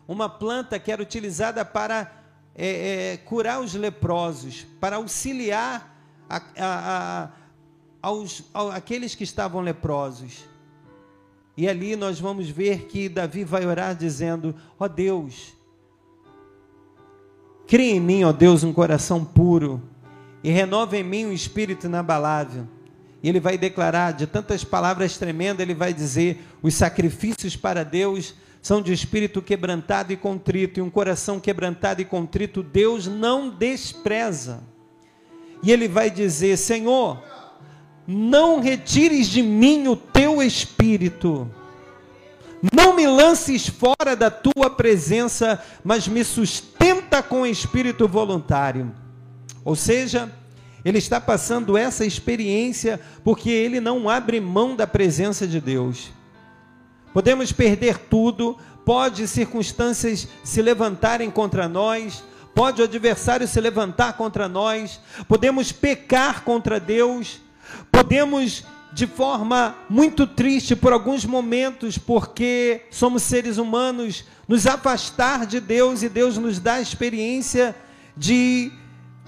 uma 0.05 0.27
planta 0.27 0.77
que 0.77 0.91
era 0.91 1.01
utilizada 1.01 1.63
para 1.63 2.11
é, 2.53 3.13
é, 3.13 3.17
curar 3.17 3.61
os 3.61 3.73
leprosos, 3.73 4.67
para 4.81 4.97
auxiliar 4.97 5.97
a, 6.29 6.35
a, 6.35 6.43
a, 6.57 7.31
aos, 8.01 8.43
aqueles 8.73 9.15
que 9.15 9.23
estavam 9.23 9.61
leprosos. 9.61 10.43
E 11.55 11.69
ali 11.69 11.95
nós 11.95 12.19
vamos 12.19 12.49
ver 12.49 12.87
que 12.87 13.07
Davi 13.07 13.45
vai 13.45 13.65
orar 13.65 13.95
dizendo: 13.95 14.53
Ó 14.77 14.83
oh 14.83 14.89
Deus, 14.89 15.56
Cria 17.67 17.95
em 17.95 17.99
mim, 17.99 18.23
ó 18.23 18.31
Deus, 18.31 18.63
um 18.63 18.71
coração 18.71 19.25
puro 19.25 19.81
e 20.43 20.49
renova 20.49 20.95
em 20.95 21.03
mim 21.03 21.25
um 21.25 21.33
espírito 21.33 21.87
inabalável. 21.87 22.65
E 23.21 23.27
ele 23.27 23.39
vai 23.39 23.57
declarar, 23.57 24.13
de 24.13 24.25
tantas 24.25 24.63
palavras 24.63 25.17
tremendas, 25.17 25.61
ele 25.61 25.73
vai 25.73 25.93
dizer: 25.93 26.41
os 26.61 26.73
sacrifícios 26.73 27.55
para 27.55 27.83
Deus 27.83 28.33
são 28.61 28.81
de 28.81 28.93
espírito 28.93 29.41
quebrantado 29.41 30.13
e 30.13 30.17
contrito, 30.17 30.79
e 30.79 30.81
um 30.81 30.89
coração 30.89 31.39
quebrantado 31.39 32.01
e 32.01 32.05
contrito 32.05 32.63
Deus 32.63 33.07
não 33.07 33.49
despreza. 33.49 34.63
E 35.61 35.71
ele 35.71 35.87
vai 35.87 36.09
dizer: 36.09 36.57
Senhor, 36.57 37.21
não 38.07 38.61
retires 38.61 39.27
de 39.27 39.41
mim 39.41 39.87
o 39.87 39.95
teu 39.95 40.41
espírito, 40.41 41.49
não 42.73 42.95
me 42.95 43.05
lances 43.05 43.67
fora 43.67 44.15
da 44.15 44.31
tua 44.31 44.69
presença, 44.69 45.63
mas 45.83 46.07
me 46.07 46.23
sustenta 46.23 47.21
com 47.21 47.45
espírito 47.45 48.07
voluntário. 48.07 48.93
Ou 49.63 49.75
seja, 49.75 50.31
ele 50.83 50.97
está 50.97 51.19
passando 51.19 51.77
essa 51.77 52.05
experiência 52.05 52.99
porque 53.23 53.49
ele 53.49 53.79
não 53.79 54.09
abre 54.09 54.39
mão 54.39 54.75
da 54.75 54.87
presença 54.87 55.45
de 55.45 55.59
Deus. 55.59 56.11
Podemos 57.13 57.51
perder 57.51 57.97
tudo, 58.09 58.57
pode 58.85 59.27
circunstâncias 59.27 60.27
se 60.43 60.61
levantarem 60.61 61.29
contra 61.29 61.67
nós, 61.67 62.23
pode 62.55 62.81
o 62.81 62.85
adversário 62.85 63.47
se 63.47 63.59
levantar 63.59 64.13
contra 64.13 64.47
nós, 64.47 64.99
podemos 65.27 65.71
pecar 65.71 66.43
contra 66.43 66.79
Deus, 66.79 67.39
podemos 67.91 68.63
de 68.97 69.05
forma 69.05 69.75
muito 69.87 70.25
triste 70.25 70.75
por 70.75 70.91
alguns 70.91 71.23
momentos, 71.23 71.99
porque 71.99 72.81
somos 72.89 73.21
seres 73.21 73.59
humanos, 73.59 74.25
nos 74.47 74.65
afastar 74.65 75.45
de 75.45 75.59
Deus 75.59 76.01
e 76.01 76.09
Deus 76.09 76.35
nos 76.39 76.57
dá 76.57 76.73
a 76.73 76.81
experiência 76.81 77.75
de 78.17 78.71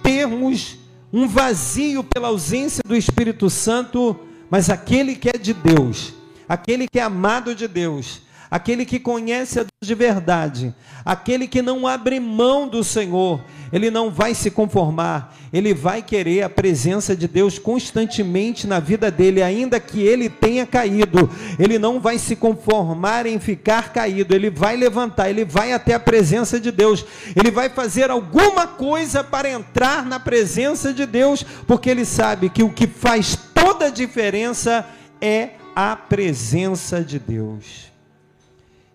termos 0.02 0.76
um 1.14 1.28
vazio 1.28 2.04
pela 2.04 2.30
ausência 2.30 2.82
do 2.84 2.96
Espírito 2.96 3.48
Santo, 3.48 4.20
mas 4.50 4.72
aquele 4.72 5.16
que 5.16 5.30
é 5.30 5.38
de 5.38 5.54
Deus, 5.54 6.14
aquele 6.48 6.88
que 6.88 6.98
é 6.98 7.04
amado 7.04 7.54
de 7.54 7.68
Deus, 7.68 8.24
aquele 8.50 8.86
que 8.86 9.00
conhece 9.00 9.60
a 9.60 9.64
Deus 9.64 9.70
de 9.82 9.96
verdade, 9.96 10.74
aquele 11.06 11.48
que 11.48 11.62
não 11.62 11.88
abre 11.88 12.20
mão 12.20 12.68
do 12.68 12.84
Senhor, 12.84 13.42
ele 13.72 13.92
não 13.92 14.10
vai 14.10 14.34
se 14.34 14.50
conformar, 14.50 15.36
ele 15.54 15.74
vai 15.74 16.02
querer 16.02 16.44
a 16.44 16.50
presença 16.50 17.16
de 17.16 17.28
Deus 17.28 17.60
constantemente 17.60 18.66
na 18.66 18.80
vida 18.80 19.12
dele, 19.12 19.44
ainda 19.44 19.80
que 19.80 20.02
ele 20.02 20.30
tenha 20.30 20.66
caído, 20.66 21.30
ele 21.58 21.78
não 21.78 22.00
vai 22.00 22.18
se 22.18 22.36
conformar 22.36 23.26
em 23.26 23.40
ficar 23.40 23.94
caído, 23.94 24.36
ele 24.36 24.50
vai 24.50 24.76
levantar, 24.76 25.30
ele 25.30 25.46
vai 25.46 25.72
até 25.72 25.94
a 25.94 26.00
presença 26.00 26.60
de 26.60 26.72
Deus, 26.72 27.06
ele 27.36 27.52
vai 27.52 27.70
fazer 27.70 28.10
alguma 28.10 28.66
coisa 28.66 29.24
para 29.24 29.50
entrar 29.50 30.06
na 30.06 30.20
presença 30.20 30.94
de 30.94 31.06
Deus, 31.06 31.44
porque 31.68 31.90
ele 31.90 32.06
sabe 32.06 32.50
que 32.50 32.64
o 32.64 32.72
que 32.72 32.88
faz 32.88 33.38
toda 33.54 33.86
a 33.86 33.92
diferença 33.92 34.86
é 35.22 35.52
a 35.76 35.96
presença 35.96 37.04
de 37.04 37.20
Deus. 37.20 37.89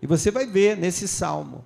E 0.05 0.07
você 0.07 0.31
vai 0.31 0.45
ver 0.45 0.77
nesse 0.77 1.09
salmo, 1.09 1.65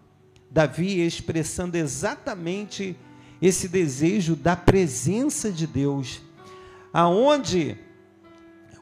Davi 0.48 1.00
expressando 1.00 1.76
exatamente 1.76 2.96
esse 3.42 3.66
desejo 3.66 4.36
da 4.36 4.54
presença 4.54 5.50
de 5.50 5.66
Deus, 5.66 6.20
aonde 6.92 7.76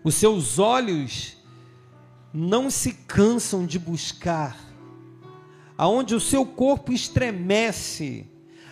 os 0.05 0.15
seus 0.15 0.59
olhos 0.59 1.39
não 2.35 2.69
se 2.69 2.93
cansam 2.93 3.65
de 3.65 3.79
buscar, 3.79 4.59
aonde 5.79 6.15
o 6.15 6.21
seu 6.21 6.45
corpo 6.45 6.93
estremece, 6.93 8.27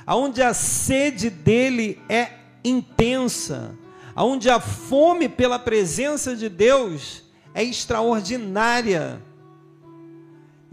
aonde 0.04 0.42
a 0.42 0.52
sede 0.52 1.30
dele 1.30 1.98
é 2.10 2.30
intensa, 2.62 3.74
aonde 4.14 4.50
a 4.50 4.60
fome 4.60 5.30
pela 5.30 5.58
presença 5.58 6.36
de 6.36 6.50
Deus 6.50 7.22
é 7.54 7.64
extraordinária 7.64 9.22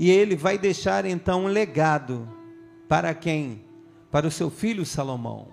e 0.02 0.10
ele 0.10 0.36
vai 0.36 0.58
deixar 0.58 1.06
então 1.06 1.44
um 1.46 1.48
legado 1.48 2.28
para 2.90 3.14
quem? 3.14 3.64
Para 4.10 4.26
o 4.26 4.32
seu 4.32 4.50
filho 4.50 4.84
Salomão. 4.84 5.50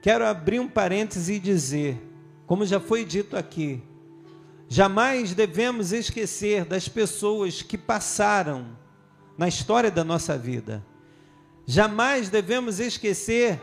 Quero 0.00 0.24
abrir 0.24 0.58
um 0.58 0.66
parêntese 0.66 1.34
e 1.34 1.38
dizer, 1.38 2.00
como 2.46 2.64
já 2.64 2.80
foi 2.80 3.04
dito 3.04 3.36
aqui, 3.36 3.82
jamais 4.70 5.34
devemos 5.34 5.92
esquecer 5.92 6.64
das 6.64 6.88
pessoas 6.88 7.60
que 7.60 7.76
passaram 7.76 8.68
na 9.36 9.48
história 9.48 9.90
da 9.90 10.02
nossa 10.02 10.38
vida. 10.38 10.82
Jamais 11.66 12.30
devemos 12.30 12.80
esquecer 12.80 13.60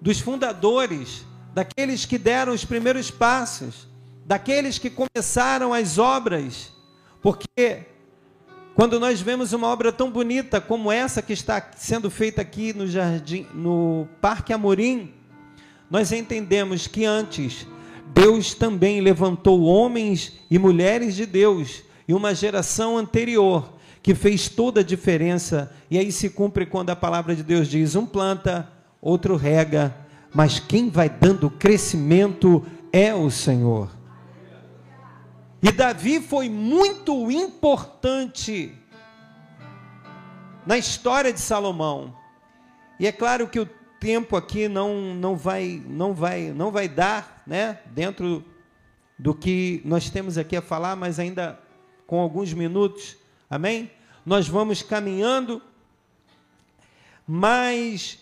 dos 0.00 0.18
fundadores, 0.18 1.24
daqueles 1.54 2.04
que 2.04 2.18
deram 2.18 2.52
os 2.52 2.64
primeiros 2.64 3.12
passos, 3.12 3.86
daqueles 4.24 4.76
que 4.76 4.90
começaram 4.90 5.72
as 5.72 5.98
obras, 5.98 6.72
porque 7.22 7.94
quando 8.76 9.00
nós 9.00 9.22
vemos 9.22 9.54
uma 9.54 9.68
obra 9.68 9.90
tão 9.90 10.10
bonita 10.10 10.60
como 10.60 10.92
essa 10.92 11.22
que 11.22 11.32
está 11.32 11.66
sendo 11.78 12.10
feita 12.10 12.42
aqui 12.42 12.74
no 12.74 12.86
jardim, 12.86 13.46
no 13.54 14.06
Parque 14.20 14.52
Amorim, 14.52 15.14
nós 15.90 16.12
entendemos 16.12 16.86
que 16.86 17.06
antes 17.06 17.66
Deus 18.12 18.52
também 18.52 19.00
levantou 19.00 19.62
homens 19.62 20.40
e 20.50 20.58
mulheres 20.58 21.16
de 21.16 21.24
Deus 21.24 21.84
e 22.06 22.12
uma 22.12 22.34
geração 22.34 22.98
anterior 22.98 23.72
que 24.02 24.14
fez 24.14 24.46
toda 24.46 24.80
a 24.80 24.84
diferença. 24.84 25.72
E 25.90 25.98
aí 25.98 26.12
se 26.12 26.28
cumpre 26.28 26.66
quando 26.66 26.90
a 26.90 26.96
palavra 26.96 27.34
de 27.34 27.42
Deus 27.42 27.68
diz: 27.68 27.96
um 27.96 28.04
planta, 28.04 28.70
outro 29.00 29.36
rega, 29.36 29.96
mas 30.34 30.60
quem 30.60 30.90
vai 30.90 31.08
dando 31.08 31.48
crescimento 31.48 32.62
é 32.92 33.14
o 33.14 33.30
Senhor. 33.30 33.95
E 35.62 35.72
Davi 35.72 36.20
foi 36.20 36.48
muito 36.48 37.30
importante 37.30 38.76
na 40.66 40.76
história 40.76 41.32
de 41.32 41.40
Salomão. 41.40 42.14
E 43.00 43.06
é 43.06 43.12
claro 43.12 43.48
que 43.48 43.60
o 43.60 43.66
tempo 43.98 44.36
aqui 44.36 44.68
não, 44.68 45.14
não 45.14 45.36
vai 45.36 45.82
não 45.86 46.12
vai 46.12 46.52
não 46.52 46.70
vai 46.70 46.88
dar, 46.88 47.42
né, 47.46 47.80
dentro 47.86 48.44
do 49.18 49.34
que 49.34 49.80
nós 49.84 50.10
temos 50.10 50.36
aqui 50.36 50.56
a 50.56 50.62
falar, 50.62 50.94
mas 50.94 51.18
ainda 51.18 51.58
com 52.06 52.20
alguns 52.20 52.52
minutos. 52.52 53.16
Amém? 53.48 53.90
Nós 54.24 54.48
vamos 54.48 54.82
caminhando, 54.82 55.62
mas 57.26 58.18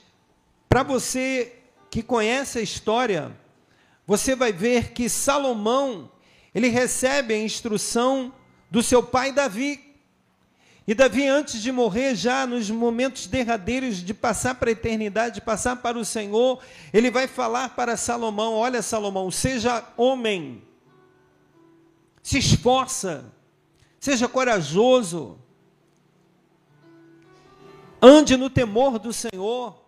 para 0.69 0.83
você 0.83 1.61
que 1.91 2.03
conhece 2.03 2.59
a 2.59 2.63
história, 2.63 3.37
você 4.07 4.37
vai 4.37 4.53
ver 4.53 4.93
que 4.93 5.09
Salomão 5.09 6.11
ele 6.55 6.69
recebe 6.69 7.35
a 7.35 7.39
instrução 7.39 8.33
do 8.71 8.83
seu 8.83 9.03
pai 9.03 9.33
Davi. 9.33 9.81
E 10.87 10.95
Davi, 10.95 11.27
antes 11.27 11.63
de 11.63 11.73
morrer, 11.73 12.15
já 12.15 12.47
nos 12.47 12.71
momentos 12.71 13.27
derradeiros 13.27 13.97
de 13.97 14.13
passar 14.13 14.55
para 14.57 14.69
a 14.69 14.73
eternidade, 14.73 15.37
de 15.37 15.41
passar 15.41 15.77
para 15.77 15.99
o 15.99 16.05
Senhor, 16.05 16.63
ele 16.93 17.11
vai 17.11 17.27
falar 17.27 17.71
para 17.71 17.97
Salomão: 17.97 18.55
Olha, 18.55 18.83
Salomão, 18.83 19.31
seja 19.31 19.83
homem, 19.97 20.63
se 22.23 22.39
esforça, 22.39 23.33
seja 23.99 24.29
corajoso, 24.29 25.39
ande 28.01 28.37
no 28.37 28.51
temor 28.51 28.99
do 28.99 29.13
Senhor, 29.13 29.83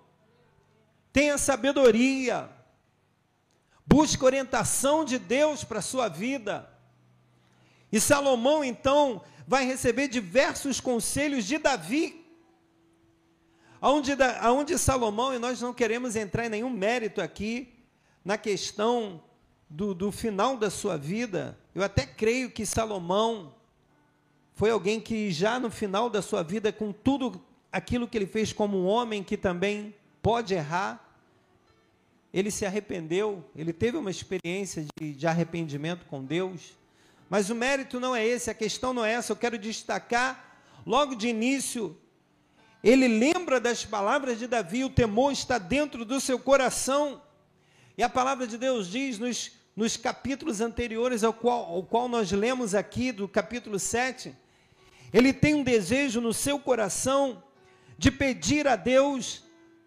tenha 1.12 1.37
sabedoria, 1.37 2.48
Busque 3.87 4.25
orientação 4.25 5.05
de 5.05 5.18
Deus 5.18 5.62
para 5.62 5.79
a 5.79 5.83
sua 5.83 6.09
vida. 6.09 6.68
E 7.92 8.01
Salomão, 8.01 8.64
então, 8.64 9.22
vai 9.46 9.64
receber 9.64 10.09
diversos 10.09 10.81
conselhos 10.81 11.44
de 11.44 11.57
Davi. 11.57 12.27
Onde, 13.81 14.12
onde 14.44 14.77
Salomão, 14.79 15.33
e 15.33 15.38
nós 15.38 15.61
não 15.61 15.72
queremos 15.72 16.16
entrar 16.16 16.46
em 16.46 16.51
nenhum 16.51 16.70
mérito 16.70 17.20
aqui, 17.20 17.72
na 18.25 18.37
questão 18.37 19.22
do, 19.70 19.94
do 19.94 20.11
final 20.11 20.57
da 20.57 20.68
sua 20.68 20.96
vida, 20.96 21.57
eu 21.75 21.83
até 21.83 22.05
creio 22.05 22.51
que 22.51 22.66
Salomão 22.66 23.55
foi 24.53 24.70
alguém 24.70 25.01
que 25.01 25.31
já 25.31 25.61
no 25.61 25.70
final 25.70 26.09
da 26.09 26.22
sua 26.22 26.42
vida, 26.42 26.72
com 26.72 26.90
tudo 26.90 27.40
aquilo 27.70 28.09
que 28.09 28.16
ele 28.16 28.27
fez 28.27 28.53
como 28.53 28.79
um 28.79 28.87
homem 28.87 29.22
que 29.22 29.37
também 29.37 29.94
pode 30.22 30.55
errar, 30.55 31.06
ele 32.38 32.51
se 32.51 32.66
arrependeu, 32.66 33.42
ele 33.57 33.72
teve 33.72 33.96
uma 33.96 34.11
experiência 34.11 34.87
de, 35.01 35.14
de 35.14 35.27
arrependimento 35.27 36.05
com 36.05 36.22
Deus. 36.22 36.77
Mas 37.31 37.49
o 37.49 37.55
mérito 37.55 37.99
não 37.99 38.14
é 38.14 38.27
esse, 38.27 38.51
a 38.51 38.55
questão 38.55 38.92
não 38.92 39.03
é 39.03 39.12
essa. 39.12 39.33
Eu 39.33 39.37
quero 39.37 39.57
destacar, 39.57 40.61
logo 40.85 41.14
de 41.14 41.29
início, 41.29 41.96
ele 42.85 43.09
lembra 43.09 43.59
das 43.59 43.87
palavras 43.87 44.38
de 44.38 44.46
Davi, 44.46 44.85
o 44.85 44.90
temor 44.90 45.33
está 45.33 45.57
dentro 45.57 46.05
do 46.05 46.20
seu 46.20 46.38
coração. 46.38 47.22
E 47.96 48.03
a 48.03 48.09
palavra 48.09 48.46
de 48.46 48.59
Deus 48.59 48.90
diz 48.90 49.18
nos, 49.18 49.53
nos 49.75 49.96
capítulos 49.96 50.61
anteriores 50.61 51.25
ao 51.25 51.33
qual, 51.33 51.64
ao 51.64 51.85
qual 51.85 52.07
nós 52.07 52.31
lemos 52.33 52.75
aqui, 52.75 53.12
do 53.12 53.27
capítulo 53.27 53.79
7, 53.79 54.37
ele 55.11 55.33
tem 55.33 55.55
um 55.55 55.64
desejo 55.64 56.20
no 56.20 56.35
seu 56.35 56.59
coração 56.59 57.42
de 57.96 58.11
pedir 58.11 58.68
a 58.68 58.77
Deus 58.77 59.45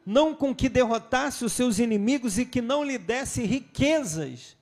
não 0.09 0.33
com 0.33 0.55
que 0.55 0.67
derrotasse 0.67 1.45
os 1.45 1.53
seus 1.53 1.77
inimigos 1.77 2.39
e 2.39 2.45
que 2.45 2.63
não 2.63 2.83
lhe 2.83 2.97
desse 2.97 3.43
riquezas, 3.43 4.57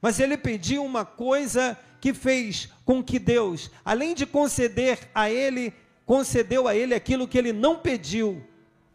mas 0.00 0.18
ele 0.18 0.38
pediu 0.38 0.82
uma 0.82 1.04
coisa 1.04 1.78
que 2.00 2.14
fez 2.14 2.70
com 2.82 3.04
que 3.04 3.18
Deus, 3.18 3.70
além 3.84 4.14
de 4.14 4.24
conceder 4.24 5.10
a 5.14 5.30
ele 5.30 5.74
concedeu 6.06 6.66
a 6.66 6.74
ele 6.74 6.94
aquilo 6.94 7.26
que 7.26 7.36
ele 7.36 7.52
não 7.52 7.76
pediu, 7.76 8.42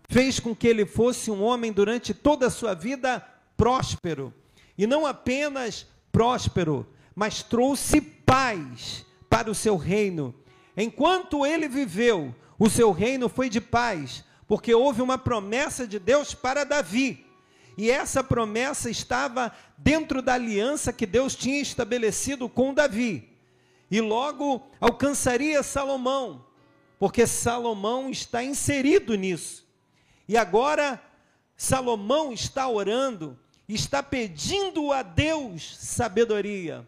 fez 0.09 0.39
com 0.39 0.55
que 0.55 0.67
ele 0.67 0.85
fosse 0.85 1.29
um 1.29 1.43
homem 1.43 1.71
durante 1.71 2.15
toda 2.15 2.47
a 2.47 2.49
sua 2.49 2.73
vida 2.73 3.23
próspero. 3.55 4.33
E 4.75 4.87
não 4.87 5.05
apenas 5.05 5.85
próspero, 6.11 6.87
mas 7.13 7.43
trouxe 7.43 8.01
paz 8.01 9.05
para 9.29 9.51
o 9.51 9.55
seu 9.55 9.75
reino. 9.75 10.33
Enquanto 10.75 11.45
ele 11.45 11.67
viveu, 11.67 12.33
o 12.57 12.69
seu 12.69 12.91
reino 12.91 13.27
foi 13.27 13.49
de 13.49 13.61
paz, 13.61 14.23
porque 14.51 14.75
houve 14.75 15.01
uma 15.01 15.17
promessa 15.17 15.87
de 15.87 15.97
Deus 15.97 16.33
para 16.33 16.65
Davi. 16.65 17.25
E 17.77 17.89
essa 17.89 18.21
promessa 18.21 18.89
estava 18.89 19.49
dentro 19.77 20.21
da 20.21 20.33
aliança 20.33 20.91
que 20.91 21.05
Deus 21.05 21.37
tinha 21.37 21.61
estabelecido 21.61 22.49
com 22.49 22.73
Davi. 22.73 23.29
E 23.89 24.01
logo 24.01 24.61
alcançaria 24.81 25.63
Salomão, 25.63 26.45
porque 26.99 27.25
Salomão 27.25 28.09
está 28.09 28.43
inserido 28.43 29.15
nisso. 29.15 29.65
E 30.27 30.35
agora 30.35 31.01
Salomão 31.55 32.33
está 32.33 32.67
orando, 32.67 33.39
está 33.69 34.03
pedindo 34.03 34.91
a 34.91 35.01
Deus 35.01 35.77
sabedoria. 35.77 36.85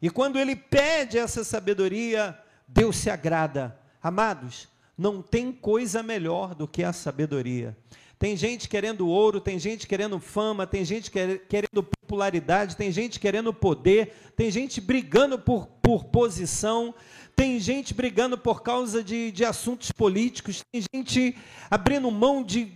E 0.00 0.08
quando 0.08 0.38
ele 0.38 0.54
pede 0.54 1.18
essa 1.18 1.42
sabedoria, 1.42 2.40
Deus 2.68 2.94
se 2.94 3.10
agrada. 3.10 3.76
Amados, 4.00 4.68
não 4.96 5.22
tem 5.22 5.52
coisa 5.52 6.02
melhor 6.02 6.54
do 6.54 6.68
que 6.68 6.84
a 6.84 6.92
sabedoria. 6.92 7.76
Tem 8.18 8.36
gente 8.36 8.68
querendo 8.68 9.08
ouro, 9.08 9.40
tem 9.40 9.58
gente 9.58 9.84
querendo 9.86 10.20
fama, 10.20 10.64
tem 10.64 10.84
gente 10.84 11.10
querendo 11.10 11.82
popularidade, 11.82 12.76
tem 12.76 12.92
gente 12.92 13.18
querendo 13.18 13.52
poder, 13.52 14.12
tem 14.36 14.48
gente 14.48 14.80
brigando 14.80 15.38
por, 15.38 15.66
por 15.66 16.04
posição, 16.04 16.94
tem 17.34 17.58
gente 17.58 17.92
brigando 17.92 18.38
por 18.38 18.62
causa 18.62 19.02
de, 19.02 19.32
de 19.32 19.44
assuntos 19.44 19.90
políticos, 19.90 20.62
tem 20.70 20.84
gente 20.94 21.36
abrindo 21.68 22.08
mão 22.12 22.44
de, 22.44 22.72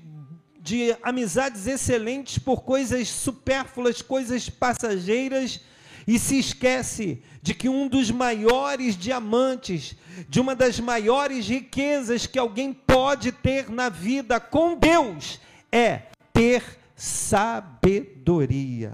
de 0.59 0.97
amizades 1.01 1.69
excelentes 1.69 2.39
por 2.39 2.65
coisas 2.65 3.07
supérfluas, 3.07 4.03
coisas 4.03 4.49
passageiras 4.49 5.61
e 6.07 6.19
se 6.19 6.39
esquece 6.39 7.23
de 7.43 7.53
que 7.53 7.69
um 7.69 7.89
dos 7.89 8.11
maiores 8.11 8.97
diamantes, 8.97 9.97
de 10.29 10.41
uma 10.41 10.55
das 10.55 10.79
maiores 10.79 11.49
riquezas 11.49 12.27
que 12.27 12.39
alguém 12.39 12.73
pode 12.73 13.33
ter 13.33 13.69
na 13.69 13.89
vida 13.89 14.39
com 14.39 14.77
Deus, 14.77 15.41
é 15.73 16.03
ter 16.33 16.63
sabedoria. 16.95 18.93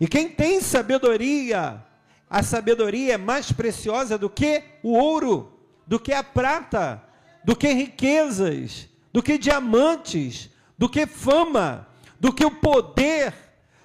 E 0.00 0.08
quem 0.08 0.28
tem 0.28 0.60
sabedoria, 0.60 1.84
a 2.28 2.42
sabedoria 2.42 3.14
é 3.14 3.18
mais 3.18 3.52
preciosa 3.52 4.16
do 4.16 4.30
que 4.30 4.62
o 4.82 4.94
ouro, 4.94 5.52
do 5.86 6.00
que 6.00 6.12
a 6.12 6.22
prata, 6.22 7.02
do 7.44 7.54
que 7.54 7.68
riquezas, 7.72 8.88
do 9.12 9.22
que 9.22 9.36
diamantes, 9.36 10.48
do 10.78 10.88
que 10.88 11.06
fama, 11.06 11.86
do 12.18 12.32
que 12.32 12.44
o 12.44 12.50
poder 12.50 13.34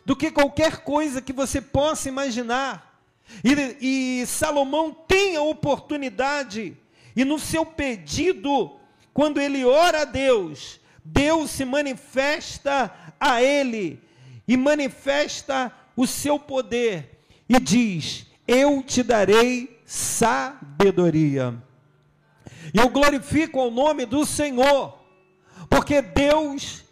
do 0.07 0.15
que 0.15 0.31
qualquer 0.31 0.77
coisa 0.77 1.21
que 1.21 1.33
você 1.33 1.59
possa 1.59 2.07
imaginar. 2.07 2.97
E, 3.43 4.21
e 4.21 4.25
Salomão 4.25 4.95
tem 5.05 5.35
a 5.35 5.41
oportunidade, 5.41 6.77
e 7.13 7.25
no 7.25 7.37
seu 7.37 7.65
pedido, 7.65 8.79
quando 9.13 9.37
ele 9.37 9.65
ora 9.65 10.03
a 10.03 10.05
Deus, 10.05 10.79
Deus 11.03 11.51
se 11.51 11.65
manifesta 11.65 12.89
a 13.19 13.43
ele 13.43 14.01
e 14.47 14.55
manifesta 14.55 15.73
o 15.93 16.07
seu 16.07 16.39
poder 16.39 17.25
e 17.49 17.59
diz: 17.59 18.27
Eu 18.47 18.81
te 18.81 19.03
darei 19.03 19.81
sabedoria. 19.85 21.53
E 22.73 22.77
eu 22.79 22.87
glorifico 22.87 23.59
o 23.59 23.71
nome 23.71 24.05
do 24.05 24.25
Senhor, 24.25 24.97
porque 25.69 26.01
Deus 26.01 26.86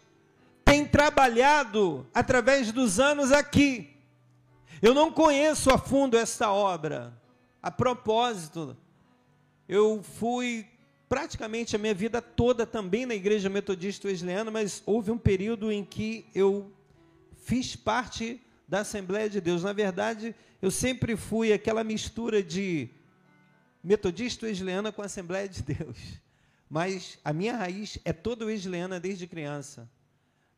tem 0.66 0.84
trabalhado 0.84 2.04
através 2.12 2.72
dos 2.72 2.98
anos 2.98 3.30
aqui. 3.30 3.88
Eu 4.82 4.92
não 4.92 5.12
conheço 5.12 5.70
a 5.70 5.78
fundo 5.78 6.18
esta 6.18 6.50
obra. 6.50 7.16
A 7.62 7.70
propósito, 7.70 8.76
eu 9.68 10.02
fui 10.02 10.66
praticamente 11.08 11.76
a 11.76 11.78
minha 11.78 11.94
vida 11.94 12.20
toda 12.20 12.66
também 12.66 13.06
na 13.06 13.14
Igreja 13.14 13.48
Metodista 13.48 14.08
Wesleyana, 14.08 14.50
mas 14.50 14.82
houve 14.84 15.12
um 15.12 15.16
período 15.16 15.70
em 15.70 15.84
que 15.84 16.26
eu 16.34 16.72
fiz 17.44 17.76
parte 17.76 18.42
da 18.66 18.80
Assembleia 18.80 19.30
de 19.30 19.40
Deus. 19.40 19.62
Na 19.62 19.72
verdade, 19.72 20.34
eu 20.60 20.72
sempre 20.72 21.16
fui 21.16 21.52
aquela 21.52 21.84
mistura 21.84 22.42
de 22.42 22.90
Metodista 23.84 24.46
Wesleyana 24.46 24.90
com 24.90 25.00
Assembleia 25.00 25.48
de 25.48 25.62
Deus. 25.62 25.96
Mas 26.68 27.20
a 27.24 27.32
minha 27.32 27.56
raiz 27.56 28.00
é 28.04 28.12
toda 28.12 28.44
wesleyana 28.44 28.98
desde 28.98 29.28
criança 29.28 29.88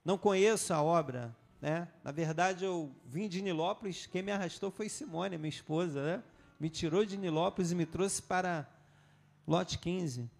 não 0.08 0.16
conheço 0.16 0.72
a 0.72 0.82
obra, 0.82 1.36
né? 1.60 1.86
Na 2.02 2.10
verdade, 2.10 2.64
eu 2.64 2.90
vim 3.04 3.28
de 3.28 3.42
Nilópolis, 3.42 4.06
quem 4.06 4.22
me 4.22 4.32
arrastou 4.32 4.70
foi 4.70 4.88
Simone, 4.88 5.36
minha 5.36 5.50
esposa, 5.50 6.02
né? 6.02 6.22
Me 6.58 6.70
tirou 6.70 7.04
de 7.04 7.18
Nilópolis 7.18 7.72
e 7.72 7.74
me 7.74 7.84
trouxe 7.84 8.22
para 8.22 8.66
Lote 9.46 9.76
15. 9.76 10.30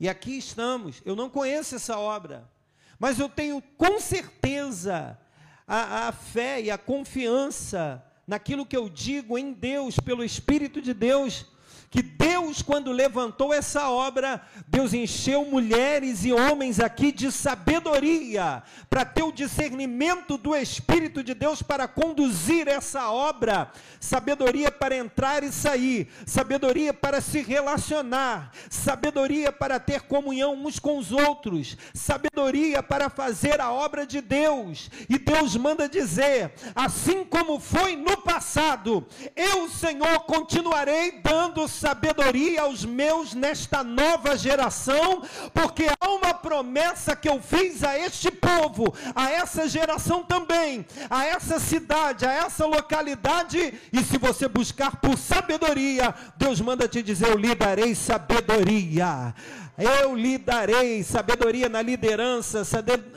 E 0.00 0.08
aqui 0.08 0.38
estamos. 0.38 1.02
Eu 1.04 1.14
não 1.14 1.28
conheço 1.28 1.74
essa 1.74 1.98
obra, 1.98 2.50
mas 2.98 3.20
eu 3.20 3.28
tenho 3.28 3.60
com 3.76 4.00
certeza 4.00 5.18
a, 5.66 6.08
a 6.08 6.12
fé 6.12 6.62
e 6.62 6.70
a 6.70 6.78
confiança 6.78 8.02
naquilo 8.26 8.64
que 8.64 8.78
eu 8.78 8.88
digo 8.88 9.36
em 9.36 9.52
Deus, 9.52 10.00
pelo 10.00 10.24
Espírito 10.24 10.80
de 10.80 10.94
Deus, 10.94 11.44
que 11.90 12.02
Deus, 12.02 12.62
quando 12.62 12.92
levantou 12.92 13.52
essa 13.52 13.90
obra, 13.90 14.40
Deus 14.68 14.94
encheu 14.94 15.44
mulheres 15.44 16.24
e 16.24 16.32
homens 16.32 16.78
aqui 16.78 17.10
de 17.10 17.32
sabedoria, 17.32 18.62
para 18.88 19.04
ter 19.04 19.24
o 19.24 19.32
discernimento 19.32 20.38
do 20.38 20.54
Espírito 20.54 21.24
de 21.24 21.34
Deus 21.34 21.62
para 21.62 21.88
conduzir 21.88 22.68
essa 22.68 23.10
obra, 23.10 23.72
sabedoria 23.98 24.70
para 24.70 24.96
entrar 24.96 25.42
e 25.42 25.50
sair, 25.50 26.08
sabedoria 26.24 26.94
para 26.94 27.20
se 27.20 27.42
relacionar, 27.42 28.52
sabedoria 28.70 29.50
para 29.50 29.80
ter 29.80 30.02
comunhão 30.02 30.54
uns 30.54 30.78
com 30.78 30.96
os 30.96 31.10
outros, 31.10 31.76
sabedoria 31.92 32.84
para 32.84 33.10
fazer 33.10 33.60
a 33.60 33.72
obra 33.72 34.06
de 34.06 34.20
Deus. 34.20 34.88
E 35.08 35.18
Deus 35.18 35.56
manda 35.56 35.88
dizer: 35.88 36.52
assim 36.72 37.24
como 37.24 37.58
foi 37.58 37.96
no 37.96 38.16
passado, 38.18 39.04
eu, 39.34 39.68
Senhor, 39.68 40.20
continuarei 40.20 41.20
dando 41.20 41.66
sabedoria 41.80 42.62
aos 42.62 42.84
meus 42.84 43.32
nesta 43.32 43.82
nova 43.82 44.36
geração, 44.36 45.22
porque 45.54 45.86
há 45.98 46.10
uma 46.10 46.34
promessa 46.34 47.16
que 47.16 47.28
eu 47.28 47.40
fiz 47.40 47.82
a 47.82 47.98
este 47.98 48.30
povo, 48.30 48.94
a 49.14 49.30
essa 49.30 49.66
geração 49.66 50.22
também, 50.22 50.84
a 51.08 51.24
essa 51.24 51.58
cidade, 51.58 52.26
a 52.26 52.32
essa 52.32 52.66
localidade, 52.66 53.72
e 53.90 54.04
se 54.04 54.18
você 54.18 54.46
buscar 54.46 54.96
por 54.96 55.16
sabedoria, 55.16 56.14
Deus 56.36 56.60
manda 56.60 56.86
te 56.86 57.02
dizer: 57.02 57.28
Eu 57.28 57.38
lhe 57.38 57.54
darei 57.54 57.94
sabedoria. 57.94 59.34
Eu 59.80 60.14
lhe 60.14 60.36
darei 60.36 61.02
sabedoria 61.02 61.66
na 61.66 61.80
liderança, 61.80 62.64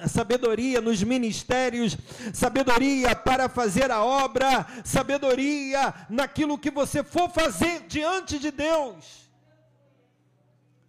sabedoria 0.07 0.79
nos 0.79 1.03
ministérios, 1.03 1.97
sabedoria 2.33 3.13
para 3.13 3.49
fazer 3.49 3.91
a 3.91 4.01
obra, 4.01 4.65
sabedoria 4.85 5.93
naquilo 6.09 6.57
que 6.57 6.71
você 6.71 7.03
for 7.03 7.29
fazer 7.29 7.81
diante 7.81 8.39
de 8.39 8.49
Deus. 8.49 9.29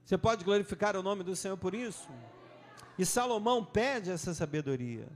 Você 0.05 0.17
pode 0.17 0.45
glorificar 0.45 0.95
o 0.97 1.03
nome 1.03 1.25
do 1.25 1.35
Senhor 1.35 1.57
por 1.57 1.75
isso? 1.75 2.09
E 2.97 3.05
Salomão 3.05 3.65
pede 3.65 4.13
essa 4.13 4.33
sabedoria. 4.33 5.09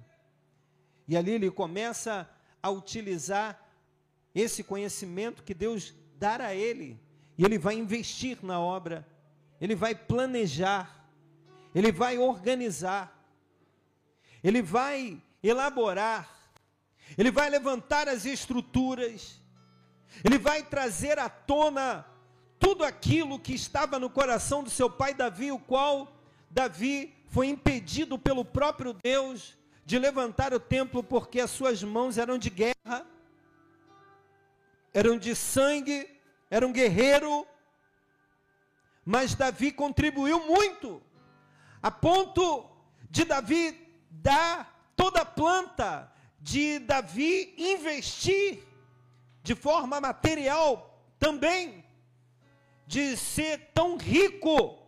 E 1.06 1.16
ali 1.16 1.30
ele 1.30 1.52
começa 1.52 2.28
a 2.60 2.68
utilizar 2.68 3.64
esse 4.34 4.64
conhecimento 4.64 5.44
que 5.44 5.54
Deus 5.54 5.94
dará 6.18 6.46
a 6.46 6.54
ele. 6.54 7.00
E 7.36 7.44
ele 7.44 7.58
vai 7.58 7.76
investir 7.76 8.38
na 8.42 8.58
obra 8.58 9.06
ele 9.60 9.74
vai 9.74 9.94
planejar, 9.94 11.06
ele 11.74 11.90
vai 11.90 12.18
organizar, 12.18 13.14
ele 14.42 14.62
vai 14.62 15.20
elaborar, 15.42 16.28
ele 17.16 17.30
vai 17.30 17.50
levantar 17.50 18.08
as 18.08 18.24
estruturas, 18.24 19.40
ele 20.24 20.38
vai 20.38 20.62
trazer 20.62 21.18
à 21.18 21.28
tona 21.28 22.06
tudo 22.58 22.84
aquilo 22.84 23.38
que 23.38 23.54
estava 23.54 23.98
no 23.98 24.10
coração 24.10 24.62
do 24.62 24.70
seu 24.70 24.90
pai 24.90 25.14
Davi, 25.14 25.52
o 25.52 25.58
qual 25.58 26.12
Davi 26.50 27.14
foi 27.28 27.48
impedido 27.48 28.18
pelo 28.18 28.44
próprio 28.44 28.94
Deus 28.94 29.56
de 29.84 29.98
levantar 29.98 30.52
o 30.52 30.60
templo 30.60 31.02
porque 31.02 31.40
as 31.40 31.50
suas 31.50 31.82
mãos 31.82 32.18
eram 32.18 32.36
de 32.36 32.50
guerra, 32.50 33.06
eram 34.92 35.16
de 35.16 35.34
sangue, 35.34 36.08
era 36.50 36.66
um 36.66 36.72
guerreiro, 36.72 37.46
mas 39.08 39.34
Davi 39.34 39.72
contribuiu 39.72 40.44
muito, 40.44 41.02
a 41.82 41.90
ponto 41.90 42.68
de 43.08 43.24
Davi 43.24 43.74
dar 44.10 44.92
toda 44.94 45.22
a 45.22 45.24
planta, 45.24 46.12
de 46.38 46.78
Davi 46.80 47.54
investir 47.56 48.62
de 49.42 49.54
forma 49.54 49.98
material 49.98 51.02
também. 51.18 51.82
de 52.86 53.18
ser 53.18 53.70
tão 53.74 53.98
rico 53.98 54.78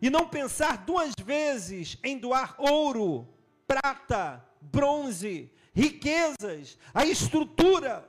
e 0.00 0.08
não 0.08 0.28
pensar 0.28 0.78
duas 0.78 1.12
vezes 1.24 1.98
em 2.04 2.18
doar 2.18 2.54
ouro, 2.56 3.28
prata, 3.66 4.44
bronze, 4.60 5.52
riquezas, 5.72 6.78
a 6.94 7.04
estrutura. 7.04 8.08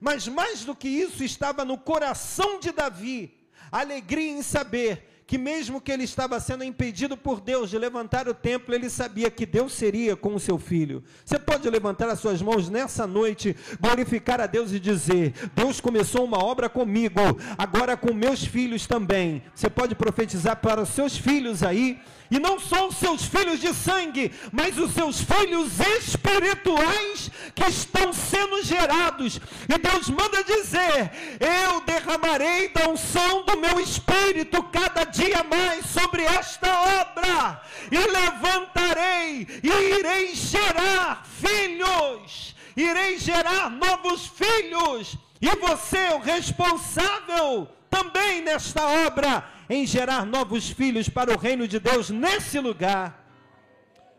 Mas 0.00 0.26
mais 0.26 0.64
do 0.64 0.74
que 0.74 0.88
isso, 0.88 1.22
estava 1.22 1.64
no 1.64 1.78
coração 1.78 2.58
de 2.58 2.72
Davi 2.72 3.37
alegria 3.70 4.30
em 4.30 4.42
saber 4.42 5.08
que 5.28 5.36
mesmo 5.36 5.78
que 5.78 5.92
ele 5.92 6.04
estava 6.04 6.40
sendo 6.40 6.64
impedido 6.64 7.14
por 7.14 7.38
Deus 7.38 7.68
de 7.68 7.76
levantar 7.76 8.26
o 8.26 8.32
templo, 8.32 8.74
ele 8.74 8.88
sabia 8.88 9.30
que 9.30 9.44
Deus 9.44 9.74
seria 9.74 10.16
com 10.16 10.34
o 10.34 10.40
seu 10.40 10.58
filho. 10.58 11.04
Você 11.22 11.38
pode 11.38 11.68
levantar 11.68 12.08
as 12.08 12.18
suas 12.18 12.40
mãos 12.40 12.70
nessa 12.70 13.06
noite, 13.06 13.54
glorificar 13.78 14.40
a 14.40 14.46
Deus 14.46 14.72
e 14.72 14.80
dizer: 14.80 15.34
Deus 15.54 15.82
começou 15.82 16.24
uma 16.24 16.42
obra 16.42 16.70
comigo, 16.70 17.20
agora 17.58 17.94
com 17.94 18.14
meus 18.14 18.42
filhos 18.42 18.86
também. 18.86 19.42
Você 19.54 19.68
pode 19.68 19.94
profetizar 19.94 20.56
para 20.56 20.80
os 20.80 20.88
seus 20.88 21.14
filhos 21.18 21.62
aí 21.62 22.00
e 22.30 22.38
não 22.38 22.58
só 22.58 22.88
os 22.88 22.96
seus 22.96 23.24
filhos 23.24 23.60
de 23.60 23.72
sangue, 23.72 24.32
mas 24.52 24.78
os 24.78 24.92
seus 24.92 25.20
filhos 25.20 25.80
espirituais 25.80 27.30
que 27.54 27.64
estão 27.68 28.12
sendo 28.12 28.62
gerados. 28.62 29.40
E 29.68 29.78
Deus 29.78 30.10
manda 30.10 30.44
dizer: 30.44 31.10
Eu 31.40 31.80
derramarei 31.80 32.68
da 32.68 32.88
unção 32.88 33.44
do 33.44 33.58
meu 33.58 33.80
espírito 33.80 34.62
cada 34.64 35.04
dia 35.04 35.42
mais 35.44 35.86
sobre 35.86 36.22
esta 36.22 36.68
obra, 37.00 37.62
e 37.90 37.98
levantarei, 37.98 39.46
e 39.62 39.98
irei 39.98 40.34
gerar 40.34 41.24
filhos, 41.40 42.54
irei 42.76 43.18
gerar 43.18 43.70
novos 43.70 44.26
filhos, 44.26 45.16
e 45.40 45.48
você, 45.56 46.10
o 46.14 46.18
responsável 46.18 47.68
também 47.90 48.42
nesta 48.42 48.86
obra, 49.06 49.44
em 49.68 49.86
gerar 49.86 50.24
novos 50.24 50.70
filhos 50.70 51.08
para 51.08 51.32
o 51.32 51.38
reino 51.38 51.68
de 51.68 51.78
Deus 51.78 52.10
nesse 52.10 52.58
lugar. 52.58 53.24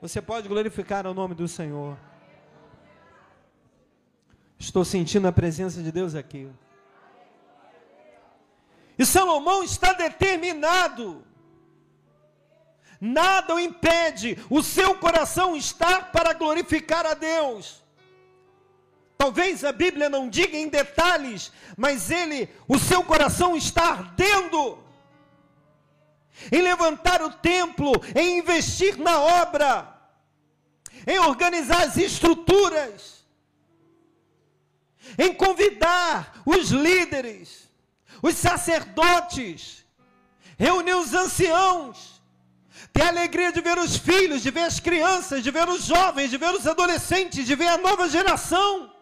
Você 0.01 0.21
pode 0.21 0.47
glorificar 0.47 1.07
o 1.07 1.13
nome 1.13 1.33
do 1.33 1.47
Senhor. 1.47 1.97
Estou 4.57 4.85
sentindo 4.85 5.27
a 5.27 5.31
presença 5.31 5.81
de 5.81 5.91
Deus 5.91 6.15
aqui. 6.15 6.49
E 8.97 9.05
Salomão 9.05 9.63
está 9.63 9.93
determinado. 9.93 11.23
Nada 12.99 13.55
o 13.55 13.59
impede. 13.59 14.37
O 14.49 14.61
seu 14.61 14.95
coração 14.95 15.55
está 15.55 16.01
para 16.01 16.33
glorificar 16.33 17.05
a 17.05 17.13
Deus. 17.13 17.81
Talvez 19.17 19.63
a 19.63 19.71
Bíblia 19.71 20.09
não 20.09 20.29
diga 20.29 20.55
em 20.55 20.69
detalhes, 20.69 21.51
mas 21.75 22.09
ele, 22.09 22.49
o 22.67 22.77
seu 22.77 23.03
coração 23.03 23.55
está 23.55 23.91
ardendo 23.91 24.88
em 26.51 26.61
levantar 26.61 27.21
o 27.21 27.31
templo, 27.31 27.91
em 28.15 28.39
investir 28.39 28.97
na 28.97 29.19
obra, 29.19 29.95
em 31.05 31.19
organizar 31.19 31.83
as 31.83 31.97
estruturas, 31.97 33.25
em 35.17 35.33
convidar 35.33 36.41
os 36.45 36.69
líderes, 36.69 37.69
os 38.21 38.35
sacerdotes, 38.35 39.85
reunir 40.57 40.93
os 40.93 41.13
anciãos, 41.13 42.21
ter 42.91 43.03
a 43.03 43.07
alegria 43.09 43.51
de 43.51 43.61
ver 43.61 43.77
os 43.77 43.97
filhos, 43.97 44.41
de 44.41 44.51
ver 44.51 44.63
as 44.63 44.79
crianças, 44.79 45.43
de 45.43 45.51
ver 45.51 45.67
os 45.67 45.85
jovens, 45.85 46.29
de 46.29 46.37
ver 46.37 46.53
os 46.53 46.67
adolescentes, 46.67 47.45
de 47.45 47.55
ver 47.55 47.67
a 47.67 47.77
nova 47.77 48.09
geração 48.09 48.98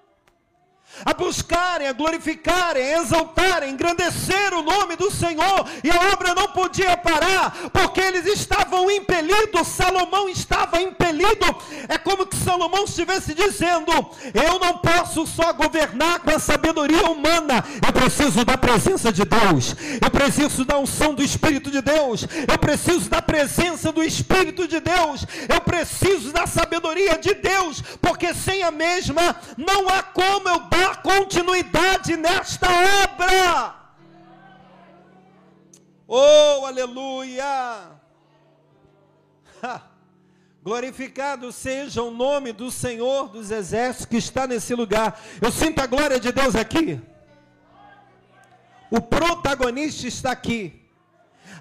a 1.06 1.14
buscarem, 1.14 1.88
a 1.88 1.94
glorificarem, 1.94 2.84
a 2.84 3.02
exaltarem, 3.02 3.72
engrandecer 3.72 4.54
o 4.54 4.62
nome 4.62 4.96
do 4.96 5.12
Senhor, 5.12 5.68
e 5.84 5.90
a 5.90 6.14
obra 6.14 6.34
não 6.34 6.48
podia 6.50 6.98
parar, 6.98 7.52
porque 7.72 8.02
eles 8.02 8.26
estavam 8.26 8.90
impelidos, 8.90 9.68
Salomão 9.68 10.30
estava 10.30 10.82
impelido, 10.82 11.46
é 11.88 11.98
como 11.98 12.26
que 12.26 12.36
Salomão 12.36 12.86
estivesse 12.86 13.34
dizendo: 13.34 13.92
Eu 14.34 14.60
não 14.60 14.78
posso 14.78 15.26
só 15.28 15.54
governar 15.54 16.20
com 16.20 16.32
a 16.32 16.40
sabedoria 16.40 17.06
humana, 17.10 17.64
eu 17.86 17.94
preciso 17.94 18.44
da 18.44 18.58
presença 18.58 19.12
de 19.12 19.24
Deus, 19.24 19.76
eu 20.02 20.10
preciso 20.10 20.66
da 20.66 20.78
unção 20.78 21.14
do 21.14 21.24
Espírito 21.24 21.70
de 21.70 21.82
Deus, 21.82 22.26
eu 22.48 22.58
preciso 22.58 23.10
da 23.10 23.22
presença 23.22 23.92
do 23.92 24.04
Espírito 24.04 24.68
de 24.68 24.80
Deus, 24.80 25.26
eu 25.48 25.62
preciso 25.62 26.32
da 26.32 26.48
sabedoria 26.48 27.18
de 27.18 27.34
Deus, 27.34 27.82
porque 28.02 28.34
sem 28.34 28.64
a 28.64 28.72
mesma 28.72 29.36
não 29.58 29.90
há 29.90 30.04
como 30.04 30.50
eu 30.50 30.60
dar 30.62 30.87
dar 30.88 31.02
continuidade 31.02 32.16
nesta 32.16 32.68
obra. 33.04 33.76
Oh, 36.08 36.66
aleluia! 36.66 37.92
Glorificado 40.64 41.52
seja 41.52 42.02
o 42.02 42.12
nome 42.12 42.54
do 42.54 42.72
Senhor 42.72 43.30
dos 43.30 43.52
Exércitos 43.52 44.06
que 44.06 44.18
está 44.18 44.48
nesse 44.48 44.74
lugar. 44.74 45.20
Eu 45.42 45.52
sinto 45.52 45.80
a 45.80 45.88
glória 45.88 46.20
de 46.20 46.32
Deus 46.32 46.56
aqui. 46.56 47.02
O 48.90 49.02
protagonista 49.02 50.08
está 50.08 50.32
aqui. 50.32 50.82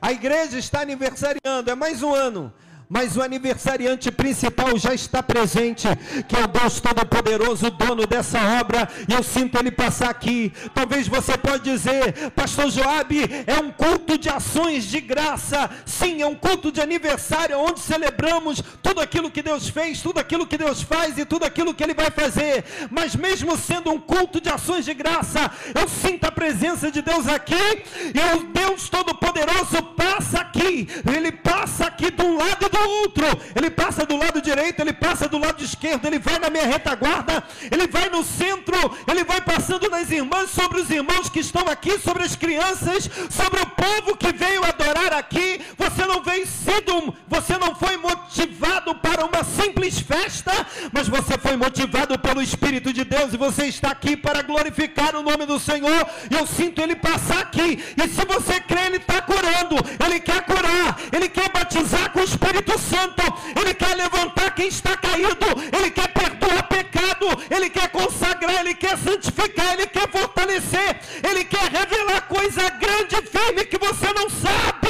A 0.01 0.13
igreja 0.13 0.59
está 0.59 0.83
aniversariando, 0.83 1.71
é 1.71 1.75
mais 1.75 2.03
um 2.03 2.15
ano 2.15 2.53
mas 2.89 3.17
o 3.17 3.23
aniversariante 3.23 4.11
principal 4.11 4.79
já 4.79 4.95
está 4.95 5.23
presente, 5.23 5.89
que 6.29 6.37
é 6.37 6.45
o 6.45 6.47
Deus 6.47 6.81
Todo-Poderoso, 6.81 7.71
dono 7.71 8.07
dessa 8.07 8.39
obra, 8.61 8.89
e 9.09 9.13
eu 9.13 9.23
sinto 9.23 9.59
ele 9.59 9.71
passar 9.71 10.11
aqui. 10.11 10.53
Talvez 10.75 11.09
você 11.09 11.37
pode 11.37 11.65
dizer, 11.65 12.31
Pastor 12.31 12.71
Joabe, 12.71 13.29
é 13.47 13.59
um 13.61 13.71
culto 13.71 14.17
de 14.17 14.29
ações 14.29 14.85
de 14.85 15.01
graça. 15.01 15.69
Sim, 15.85 16.23
é 16.23 16.27
um 16.27 16.35
culto 16.35 16.71
de 16.71 16.81
aniversário, 16.81 17.59
onde 17.59 17.81
celebramos 17.81 18.63
tudo 18.83 19.01
aquilo 19.01 19.31
que 19.31 19.43
Deus 19.43 19.69
fez, 19.69 20.01
tudo 20.01 20.19
aquilo 20.21 20.47
que 20.47 20.59
Deus 20.59 20.83
faz 20.83 21.19
e 21.19 21.25
tudo 21.25 21.45
aquilo 21.45 21.75
que 21.75 21.83
Ele 21.83 21.95
vai 21.95 22.11
fazer. 22.11 22.65
Mas 22.91 23.17
mesmo 23.17 23.57
sendo 23.57 23.91
um 23.91 23.99
culto 23.99 24.41
de 24.41 24.49
ações 24.49 24.85
de 24.85 24.95
graça, 24.95 25.51
eu 25.75 25.89
sinto 25.89 26.25
a 26.25 26.33
presença 26.33 26.91
de 26.91 27.03
Deus 27.03 27.27
aqui, 27.27 27.55
e 27.55 28.37
o 28.37 28.45
Deus 28.53 28.89
Todo-Poderoso 28.89 29.83
passa 29.97 30.39
aqui, 30.39 30.89
Ele 31.05 31.33
passa 31.33 31.87
aqui 31.87 32.11
de 32.11 32.23
um 32.23 32.37
lado 32.37 32.69
do 32.69 32.76
do 32.76 32.76
outro. 32.79 33.27
Ele 33.55 33.71
passa 33.71 34.05
do 34.05 34.17
lado 34.17 34.41
direito, 34.41 34.81
ele 34.81 34.93
passa 34.93 35.29
do 35.29 35.39
lado 35.39 35.63
esquerdo, 35.63 36.07
ele 36.07 36.19
vai 36.19 36.39
na 36.39 36.51
minha 36.51 36.67
retaguarda, 36.67 37.43
ele 37.71 37.87
vai 37.87 38.09
no 38.09 38.25
centro, 38.25 38.77
ele 39.09 39.25
vai 39.25 39.41
passando 39.41 39.89
nas 39.89 40.11
irmãs, 40.11 40.51
sobre 40.51 40.81
os 40.81 40.91
irmãos 40.91 41.29
que 41.29 41.41
estão 41.41 41.67
aqui, 41.69 41.99
sobre 41.99 42.25
as 42.25 42.37
crianças, 42.37 43.09
sobre 43.31 43.61
o 43.61 43.67
povo 43.67 44.17
que 44.17 44.33
veio 44.33 44.65
adorar 44.65 45.13
aqui. 45.13 45.61
Você 45.77 46.07
não 46.07 46.23
veio 46.23 46.47
sido, 46.47 47.15
você 47.29 47.57
não 47.59 47.75
foi 47.75 47.97
motivado 47.97 48.95
para 48.97 49.25
uma 49.25 49.45
simples 49.45 49.99
festa, 49.99 50.53
mas 50.93 51.09
você 51.09 51.39
foi 51.39 51.57
motivado 51.57 52.19
pelo 52.19 52.43
Espírito 52.43 52.93
de 52.93 53.05
Deus 53.05 53.33
e 53.33 53.37
você 53.37 53.67
está 53.67 53.91
aqui 53.91 54.17
para 54.17 54.43
glorificar 54.43 55.15
o 55.17 55.23
nome 55.23 55.47
do 55.47 55.59
Senhor. 55.59 56.07
E 56.31 56.35
eu 56.35 56.47
sinto 56.47 56.81
ele 56.81 56.97
passar 56.97 57.41
aqui. 57.41 57.83
E 57.97 58.09
se 58.09 58.25
você 58.25 58.61
crê, 58.61 58.87
ele 58.87 58.97
está 58.97 59.21
curando, 59.23 59.77
ele 60.05 60.21
quer 60.21 60.43
curar, 60.45 60.99
ele 61.13 61.29
quer 61.29 61.51
batizar 61.51 62.11
com 62.13 62.21
o 62.21 62.25
Espírito 62.25 62.66
Espírito 62.67 62.79
Santo, 62.79 63.23
Ele 63.59 63.75
quer 63.75 63.95
levantar 63.95 64.55
quem 64.55 64.69
está 64.69 64.97
caído, 64.97 65.47
Ele 65.77 65.91
quer 65.91 66.09
perdoar 66.09 66.65
pecado, 66.65 67.27
Ele 67.51 67.71
quer 67.71 67.89
consagrar, 67.91 68.61
Ele 68.61 68.75
quer 68.75 68.99
santificar, 68.99 69.75
Ele 69.75 69.87
quer 69.87 70.09
fortalecer, 70.11 71.01
Ele 71.29 71.45
quer 71.45 71.71
revelar 71.71 72.23
coisa 72.23 72.69
grande 72.71 73.17
e 73.17 73.23
firme 73.23 73.65
que 73.65 73.79
você 73.79 74.13
não 74.13 74.29
sabe, 74.29 74.89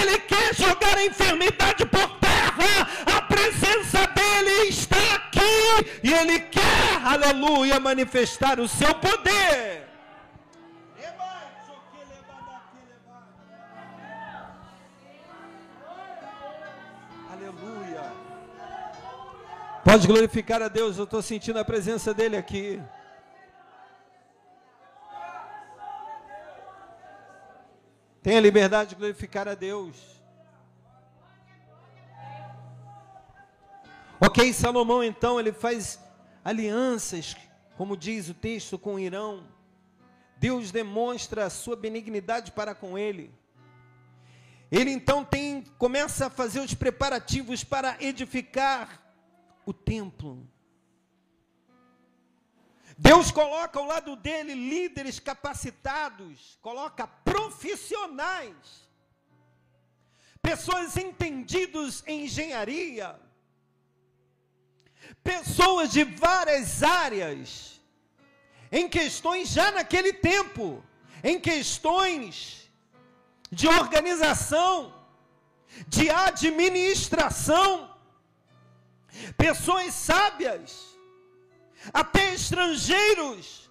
Ele 0.00 0.18
quer 0.20 0.54
jogar 0.54 0.96
a 0.96 1.04
enfermidade 1.04 1.84
por 1.86 2.08
terra, 2.18 2.88
a 3.06 3.22
presença 3.22 4.06
dEle 4.14 4.68
está 4.68 4.96
aqui, 5.14 6.00
e 6.02 6.12
Ele 6.12 6.40
quer, 6.40 7.00
aleluia, 7.04 7.78
manifestar 7.78 8.58
o 8.58 8.68
seu 8.68 8.94
poder. 8.94 9.89
Pode 19.82 20.06
glorificar 20.06 20.60
a 20.60 20.68
Deus, 20.68 20.98
eu 20.98 21.04
estou 21.04 21.22
sentindo 21.22 21.58
a 21.58 21.64
presença 21.64 22.12
dEle 22.12 22.36
aqui. 22.36 22.80
Tenha 28.22 28.38
liberdade 28.40 28.90
de 28.90 28.96
glorificar 28.96 29.48
a 29.48 29.54
Deus. 29.54 29.96
Ok, 34.20 34.52
Salomão 34.52 35.02
então 35.02 35.40
ele 35.40 35.50
faz 35.50 35.98
alianças, 36.44 37.34
como 37.78 37.96
diz 37.96 38.28
o 38.28 38.34
texto, 38.34 38.78
com 38.78 38.98
Irão. 38.98 39.46
Deus 40.36 40.70
demonstra 40.70 41.46
a 41.46 41.50
sua 41.50 41.74
benignidade 41.74 42.52
para 42.52 42.74
com 42.74 42.98
ele. 42.98 43.34
Ele 44.70 44.90
então 44.90 45.24
tem 45.24 45.64
começa 45.78 46.26
a 46.26 46.30
fazer 46.30 46.60
os 46.60 46.74
preparativos 46.74 47.64
para 47.64 47.96
edificar 47.98 48.99
o 49.70 49.72
templo. 49.72 50.46
Deus 52.98 53.30
coloca 53.30 53.78
ao 53.78 53.86
lado 53.86 54.14
dele 54.16 54.54
líderes 54.54 55.18
capacitados, 55.18 56.58
coloca 56.60 57.06
profissionais, 57.06 58.88
pessoas 60.42 60.96
entendidas 60.96 62.02
em 62.06 62.24
engenharia, 62.24 63.18
pessoas 65.22 65.90
de 65.90 66.04
várias 66.04 66.82
áreas, 66.82 67.80
em 68.70 68.88
questões 68.88 69.48
já 69.48 69.70
naquele 69.72 70.12
tempo, 70.12 70.84
em 71.22 71.40
questões 71.40 72.70
de 73.50 73.66
organização, 73.66 74.94
de 75.88 76.10
administração, 76.10 77.89
pessoas 79.36 79.94
sábias, 79.94 80.96
até 81.92 82.34
estrangeiros, 82.34 83.70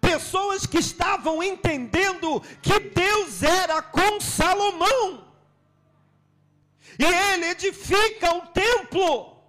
pessoas 0.00 0.66
que 0.66 0.78
estavam 0.78 1.42
entendendo 1.42 2.40
que 2.60 2.78
Deus 2.80 3.42
era 3.42 3.80
com 3.82 4.20
Salomão. 4.20 5.32
E 6.98 7.04
ele 7.04 7.46
edifica 7.46 8.34
o 8.34 8.46
templo. 8.48 9.42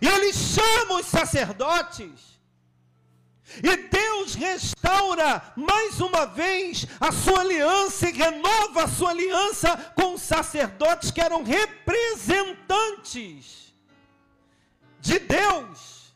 E 0.00 0.08
ele 0.08 0.32
chama 0.32 1.00
os 1.00 1.06
sacerdotes. 1.06 2.31
E 3.62 3.76
Deus 3.76 4.34
restaura 4.34 5.42
mais 5.56 6.00
uma 6.00 6.26
vez 6.26 6.86
a 7.00 7.10
sua 7.10 7.40
aliança 7.40 8.08
e 8.08 8.12
renova 8.12 8.84
a 8.84 8.88
sua 8.88 9.10
aliança 9.10 9.76
com 9.94 10.14
os 10.14 10.22
sacerdotes 10.22 11.10
que 11.10 11.20
eram 11.20 11.42
representantes 11.42 13.74
de 15.00 15.18
Deus, 15.18 16.14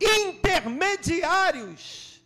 intermediários 0.00 2.22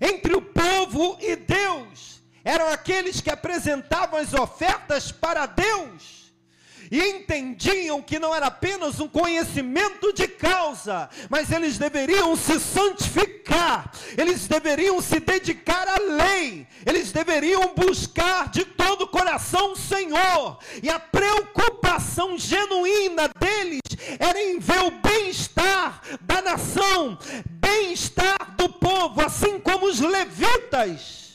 entre 0.00 0.34
o 0.34 0.40
povo 0.40 1.18
e 1.20 1.36
Deus. 1.36 2.22
Eram 2.42 2.68
aqueles 2.68 3.20
que 3.20 3.30
apresentavam 3.30 4.18
as 4.18 4.32
ofertas 4.32 5.12
para 5.12 5.44
Deus 5.44 6.19
e 6.90 7.00
entendiam 7.00 8.02
que 8.02 8.18
não 8.18 8.34
era 8.34 8.46
apenas 8.46 8.98
um 8.98 9.08
conhecimento 9.08 10.12
de 10.12 10.26
causa, 10.26 11.08
mas 11.28 11.52
eles 11.52 11.78
deveriam 11.78 12.34
se 12.34 12.58
santificar, 12.58 13.92
eles 14.18 14.48
deveriam 14.48 15.00
se 15.00 15.20
dedicar 15.20 15.86
à 15.86 15.98
lei, 15.98 16.66
eles 16.84 17.12
deveriam 17.12 17.72
buscar 17.74 18.48
de 18.48 18.64
todo 18.64 19.02
o 19.02 19.08
coração 19.08 19.72
o 19.72 19.76
Senhor, 19.76 20.58
e 20.82 20.90
a 20.90 20.98
preocupação 20.98 22.36
genuína 22.36 23.30
deles 23.38 23.80
era 24.18 24.42
em 24.42 24.58
ver 24.58 24.80
o 24.80 24.90
bem-estar 24.90 26.02
da 26.22 26.42
nação, 26.42 27.16
bem-estar 27.48 28.56
do 28.56 28.68
povo, 28.68 29.24
assim 29.24 29.60
como 29.60 29.86
os 29.86 30.00
levitas 30.00 31.29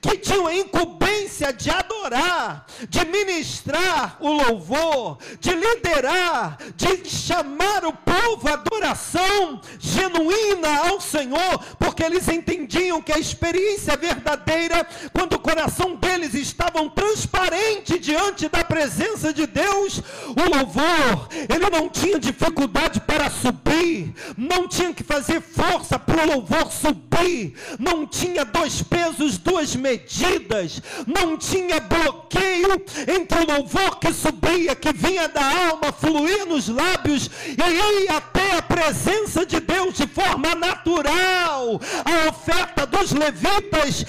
que 0.00 0.18
tinham 0.18 0.46
a 0.46 0.54
incumbência 0.54 1.52
de 1.52 1.70
adorar, 1.70 2.66
de 2.88 3.04
ministrar 3.04 4.16
o 4.20 4.30
louvor, 4.30 5.18
de 5.40 5.52
liderar, 5.52 6.58
de 6.74 7.08
chamar 7.08 7.84
o 7.84 7.92
povo 7.92 8.48
à 8.48 8.54
adoração 8.54 9.60
genuína 9.78 10.88
ao 10.88 11.00
Senhor, 11.00 11.58
porque 11.78 12.02
eles 12.02 12.28
entendiam 12.28 13.02
que 13.02 13.12
a 13.12 13.18
experiência 13.18 13.96
verdadeira, 13.96 14.86
quando 15.12 15.34
o 15.34 15.38
coração 15.38 15.94
deles 15.96 16.34
estava 16.34 16.76
transparente 16.90 17.98
diante 17.98 18.48
da 18.48 18.64
presença 18.64 19.32
de 19.32 19.46
Deus, 19.46 20.00
o 20.28 20.56
louvor, 20.56 21.28
ele 21.32 21.70
não 21.70 21.88
tinha 21.88 22.18
dificuldade 22.18 23.00
para 23.00 23.30
subir, 23.30 24.14
não 24.36 24.66
tinha 24.66 24.92
que 24.92 25.02
fazer 25.02 25.40
força 25.40 25.98
para 25.98 26.24
o 26.24 26.26
louvor 26.26 26.72
subir, 26.72 27.54
não 27.78 28.06
tinha 28.06 28.44
dois 28.44 28.82
pesos, 28.82 29.38
duas 29.38 29.75
medidas, 29.76 30.82
não 31.06 31.36
tinha 31.36 31.80
bloqueio 31.80 32.82
entre 33.06 33.38
o 33.40 33.46
louvor 33.46 33.98
que 33.98 34.12
subia, 34.12 34.74
que 34.74 34.92
vinha 34.92 35.28
da 35.28 35.44
alma, 35.44 35.92
fluía 35.92 36.44
nos 36.46 36.68
lábios 36.68 37.30
e 37.46 38.04
ia 38.04 38.16
até 38.16 38.56
a 38.56 38.62
presença 38.62 39.44
de 39.44 39.60
Deus 39.60 39.94
de 39.94 40.06
forma 40.06 40.54
natural. 40.54 41.80
A 42.04 42.28
oferta 42.28 42.86
dos 42.86 43.12
levitas 43.12 44.04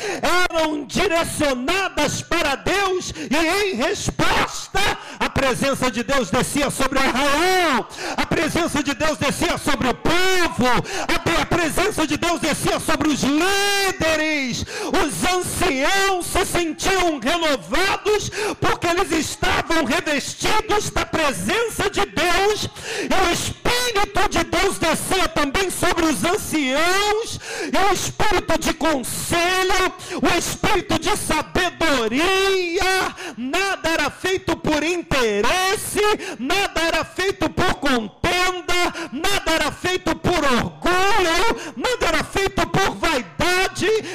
eram 0.50 0.86
direcionadas 0.86 2.22
para 2.22 2.56
Deus 2.56 3.14
e 3.30 3.36
em 3.36 3.76
resposta 3.76 4.80
a 5.20 5.30
presença 5.30 5.92
de 5.92 6.04
Deus 6.04 6.30
descia 6.30 6.70
sobre 6.70 7.00
Israel, 7.00 7.88
a 8.16 8.26
presença 8.26 8.84
de 8.84 8.94
Deus 8.94 9.18
descia 9.18 9.58
sobre 9.58 9.90
o 9.90 9.94
povo, 9.94 10.68
a 11.14 11.46
presença 11.46 12.06
de 12.06 12.18
Deus 12.18 12.40
descia 12.40 12.80
sobre 12.80 13.10
os 13.10 13.22
líderes, 13.24 14.66
os 14.88 15.24
anciãos 15.24 15.57
anciãos 15.58 16.26
se 16.28 16.46
sentiam 16.46 17.20
renovados 17.20 18.30
porque 18.60 18.88
eles 18.88 19.12
estavam 19.12 19.84
revestidos 19.84 20.90
da 20.92 21.06
presença 21.06 21.90
de 21.90 22.06
Deus 22.06 22.70
e 23.02 23.28
o 23.28 23.34
Espírito 23.34 24.30
de 24.30 24.44
Deus 24.44 24.78
descia 24.78 25.28
também 25.28 25.70
sobre 25.70 26.06
os 26.06 26.24
anciãos 26.24 27.40
e 27.74 27.90
o 27.90 27.94
Espírito 27.94 28.60
de 28.60 28.74
conselho, 28.74 29.94
o 30.22 30.38
Espírito 30.38 31.00
de 31.00 31.16
sabedoria. 31.18 33.16
Nada 33.36 33.90
era 33.90 34.10
feito 34.10 34.56
por 34.56 34.84
interesse, 34.84 36.02
nada 36.40 36.82
era 36.82 37.04
feito 37.04 37.50
por 37.50 37.76
contenda, 37.76 38.94
nada 39.12 39.52
era 39.52 39.72
feito 39.72 40.16
por 40.16 40.44
orgulho, 40.44 41.74
nada 41.76 42.06
era 42.08 42.24
feito 42.24 42.68
por 42.68 42.96
vaidade, 42.96 43.37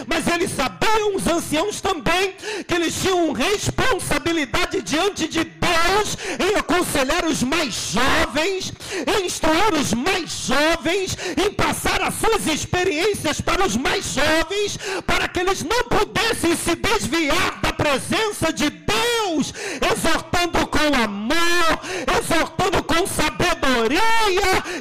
mas 0.06 0.26
eles 0.26 0.50
sabiam 0.50 1.14
os 1.14 1.26
anciãos 1.26 1.80
também 1.80 2.34
que 2.66 2.74
eles 2.74 3.00
tinham 3.00 3.32
responsabilidade 3.32 4.82
diante 4.82 5.28
de 5.28 5.44
Deus 5.44 6.16
em 6.38 6.56
aconselhar 6.56 7.24
os 7.24 7.42
mais 7.42 7.92
jovens, 7.92 8.72
em 9.06 9.26
instruir 9.26 9.74
os 9.74 9.92
mais 9.92 10.30
jovens, 10.46 11.16
em 11.36 11.52
passar 11.52 12.02
as 12.02 12.14
suas 12.14 12.46
experiências 12.46 13.40
para 13.40 13.64
os 13.64 13.76
mais 13.76 14.04
jovens, 14.14 14.78
para 15.06 15.28
que 15.28 15.40
eles 15.40 15.62
não 15.62 15.84
pudessem 15.84 16.56
se 16.56 16.74
desviar 16.74 17.60
da 17.60 17.72
presença 17.72 18.52
de 18.52 18.70
Deus, 18.70 19.52
exortando 19.92 20.66
com 20.66 20.94
amor, 21.02 21.80
exortando 22.18 22.82
com 22.82 23.06
sabedoria, 23.06 24.00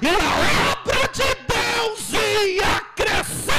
e 0.01 0.07
a 0.07 0.71
obra 0.71 1.07
de 1.13 1.23
Deus 1.47 2.09
ia 2.13 2.79
crescendo. 2.95 3.51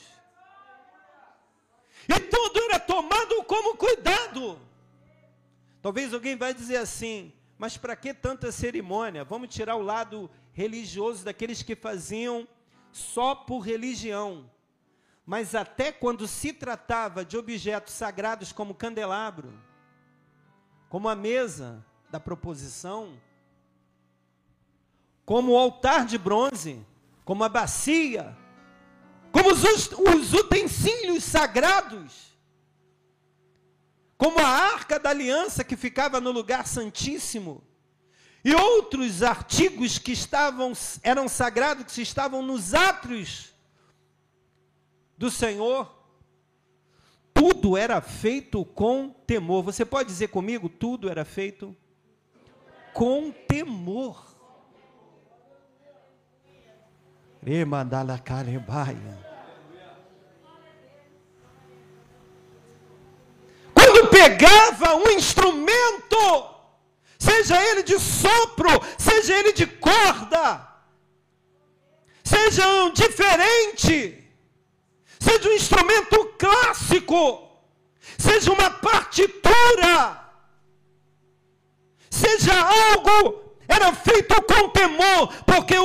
E 2.09 2.19
tudo 2.19 2.59
era 2.63 2.79
tomado 2.81 3.41
como 3.45 3.77
cuidado. 3.77 4.59
Talvez 5.81 6.13
alguém 6.13 6.35
vai 6.35 6.53
dizer 6.53 6.77
assim, 6.77 7.31
mas 7.57 7.77
para 7.77 7.95
que 7.95 8.13
tanta 8.13 8.51
cerimônia? 8.51 9.23
Vamos 9.23 9.55
tirar 9.55 9.77
o 9.77 9.81
lado 9.81 10.29
religioso 10.51 11.23
daqueles 11.23 11.63
que 11.63 11.77
faziam 11.77 12.45
só 12.91 13.33
por 13.33 13.59
religião. 13.59 14.51
Mas 15.29 15.53
até 15.53 15.91
quando 15.91 16.27
se 16.27 16.51
tratava 16.51 17.23
de 17.23 17.37
objetos 17.37 17.93
sagrados 17.93 18.51
como 18.51 18.73
candelabro, 18.73 19.53
como 20.89 21.07
a 21.07 21.13
mesa 21.13 21.85
da 22.09 22.19
proposição, 22.19 23.15
como 25.23 25.51
o 25.51 25.57
altar 25.59 26.07
de 26.07 26.17
bronze, 26.17 26.83
como 27.23 27.43
a 27.43 27.47
bacia, 27.47 28.35
como 29.31 29.51
os, 29.51 29.63
os 29.91 30.33
utensílios 30.33 31.23
sagrados, 31.25 32.35
como 34.17 34.39
a 34.39 34.47
arca 34.47 34.99
da 34.99 35.11
aliança 35.11 35.63
que 35.63 35.77
ficava 35.77 36.19
no 36.19 36.31
lugar 36.31 36.65
santíssimo, 36.65 37.63
e 38.43 38.55
outros 38.55 39.21
artigos 39.21 39.99
que 39.99 40.11
estavam 40.11 40.73
eram 41.03 41.27
sagrados 41.27 41.93
que 41.93 42.01
estavam 42.01 42.41
nos 42.41 42.73
átrios 42.73 43.53
do 45.19 45.29
Senhor, 45.29 45.93
tudo 47.33 47.75
era 47.75 47.99
feito 47.99 48.63
com 48.63 49.09
temor. 49.27 49.63
Você 49.63 49.83
pode 49.83 50.07
dizer 50.07 50.29
comigo? 50.29 50.69
Tudo 50.69 51.09
era 51.09 51.25
feito 51.25 51.75
com 52.93 53.29
temor. 53.29 54.25
Quando 63.73 64.07
pegava 64.07 64.95
um 64.95 65.09
instrumento, 65.09 66.17
seja 67.17 67.61
ele 67.61 67.83
de 67.83 67.99
sopro, 67.99 68.69
seja 68.97 69.37
ele 69.37 69.51
de 69.51 69.67
corda, 69.67 70.65
sejam 72.23 72.93
diferentes, 72.93 74.28
seja 75.29 75.49
um 75.49 75.53
instrumento 75.53 76.25
clássico, 76.37 77.47
seja 78.17 78.51
uma 78.51 78.69
partitura, 78.69 80.19
seja 82.09 82.53
algo, 82.53 83.55
era 83.67 83.93
feito 83.93 84.41
com 84.41 84.69
temor, 84.69 85.31
porque 85.45 85.75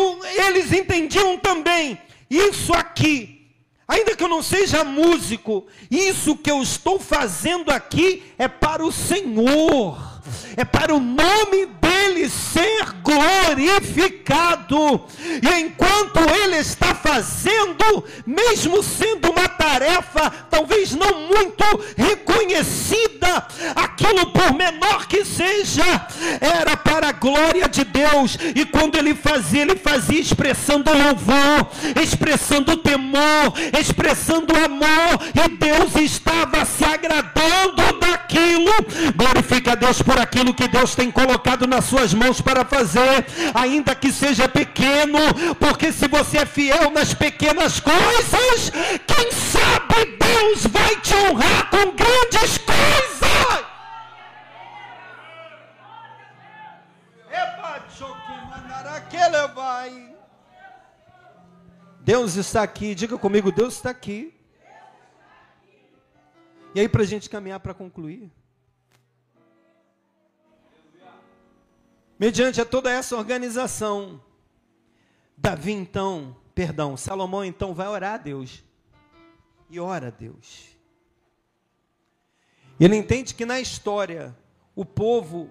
eles 0.46 0.72
entendiam 0.72 1.36
também, 1.38 2.00
isso 2.30 2.72
aqui, 2.72 3.52
ainda 3.86 4.16
que 4.16 4.24
eu 4.24 4.28
não 4.28 4.42
seja 4.42 4.82
músico, 4.82 5.66
isso 5.90 6.36
que 6.36 6.50
eu 6.50 6.62
estou 6.62 6.98
fazendo 6.98 7.70
aqui 7.70 8.22
é 8.38 8.48
para 8.48 8.84
o 8.84 8.90
Senhor 8.90 10.14
é 10.56 10.64
para 10.64 10.94
o 10.94 11.00
nome 11.00 11.66
dele 11.66 11.83
ser 12.28 12.92
glorificado. 13.02 15.04
E 15.42 15.60
enquanto 15.60 16.20
ele 16.20 16.56
está 16.56 16.94
fazendo, 16.94 18.04
mesmo 18.26 18.82
sendo 18.82 19.30
uma 19.30 19.48
tarefa 19.48 20.30
talvez 20.50 20.94
não 20.94 21.28
muito 21.28 21.64
reconhecida, 21.96 23.46
aquilo 23.74 24.26
por 24.26 24.54
menor 24.54 25.06
que 25.06 25.24
seja, 25.24 26.06
era 26.40 26.76
para 26.76 27.08
a 27.08 27.12
glória 27.12 27.68
de 27.68 27.84
Deus. 27.84 28.38
E 28.54 28.64
quando 28.64 28.96
ele 28.96 29.14
fazia, 29.14 29.62
ele 29.62 29.76
fazia 29.76 30.20
expressando 30.20 30.90
louvor, 30.92 31.68
expressando 32.00 32.76
temor, 32.76 33.52
expressando 33.78 34.54
amor, 34.56 35.20
e 35.34 35.48
Deus 35.56 35.96
estava 35.96 36.64
se 36.64 36.84
agradando 36.84 37.98
daquilo. 38.00 38.72
Glorifica 39.16 39.72
a 39.72 39.74
Deus 39.74 40.02
por 40.02 40.18
aquilo 40.18 40.54
que 40.54 40.68
Deus 40.68 40.94
tem 40.94 41.10
colocado 41.10 41.66
suas 41.84 42.14
mãos 42.14 42.40
para 42.40 42.64
fazer, 42.64 43.26
ainda 43.54 43.94
que 43.94 44.12
seja 44.12 44.48
pequeno, 44.48 45.18
porque 45.58 45.92
se 45.92 46.08
você 46.08 46.38
é 46.38 46.46
fiel 46.46 46.90
nas 46.90 47.14
pequenas 47.14 47.80
coisas, 47.80 48.70
quem 49.06 49.32
sabe 49.32 50.16
Deus 50.18 50.66
vai 50.66 51.00
te 51.00 51.14
honrar 51.14 51.70
com 51.70 51.92
grandes 51.92 52.58
coisas. 52.58 52.74
Deus 62.04 62.36
está 62.36 62.62
aqui, 62.62 62.94
diga 62.94 63.16
comigo, 63.16 63.50
Deus 63.50 63.76
está 63.76 63.88
aqui. 63.88 64.38
E 66.74 66.80
aí, 66.80 66.86
para 66.86 67.02
a 67.02 67.06
gente 67.06 67.30
caminhar 67.30 67.58
para 67.60 67.72
concluir. 67.72 68.30
Mediante 72.18 72.60
a 72.60 72.64
toda 72.64 72.90
essa 72.90 73.16
organização, 73.16 74.20
Davi 75.36 75.72
então, 75.72 76.36
perdão, 76.54 76.96
Salomão 76.96 77.44
então 77.44 77.74
vai 77.74 77.88
orar 77.88 78.14
a 78.14 78.18
Deus. 78.18 78.62
E 79.68 79.80
ora 79.80 80.08
a 80.08 80.10
Deus. 80.10 80.68
Ele 82.78 82.96
entende 82.96 83.34
que 83.34 83.44
na 83.44 83.60
história 83.60 84.36
o 84.74 84.84
povo 84.84 85.50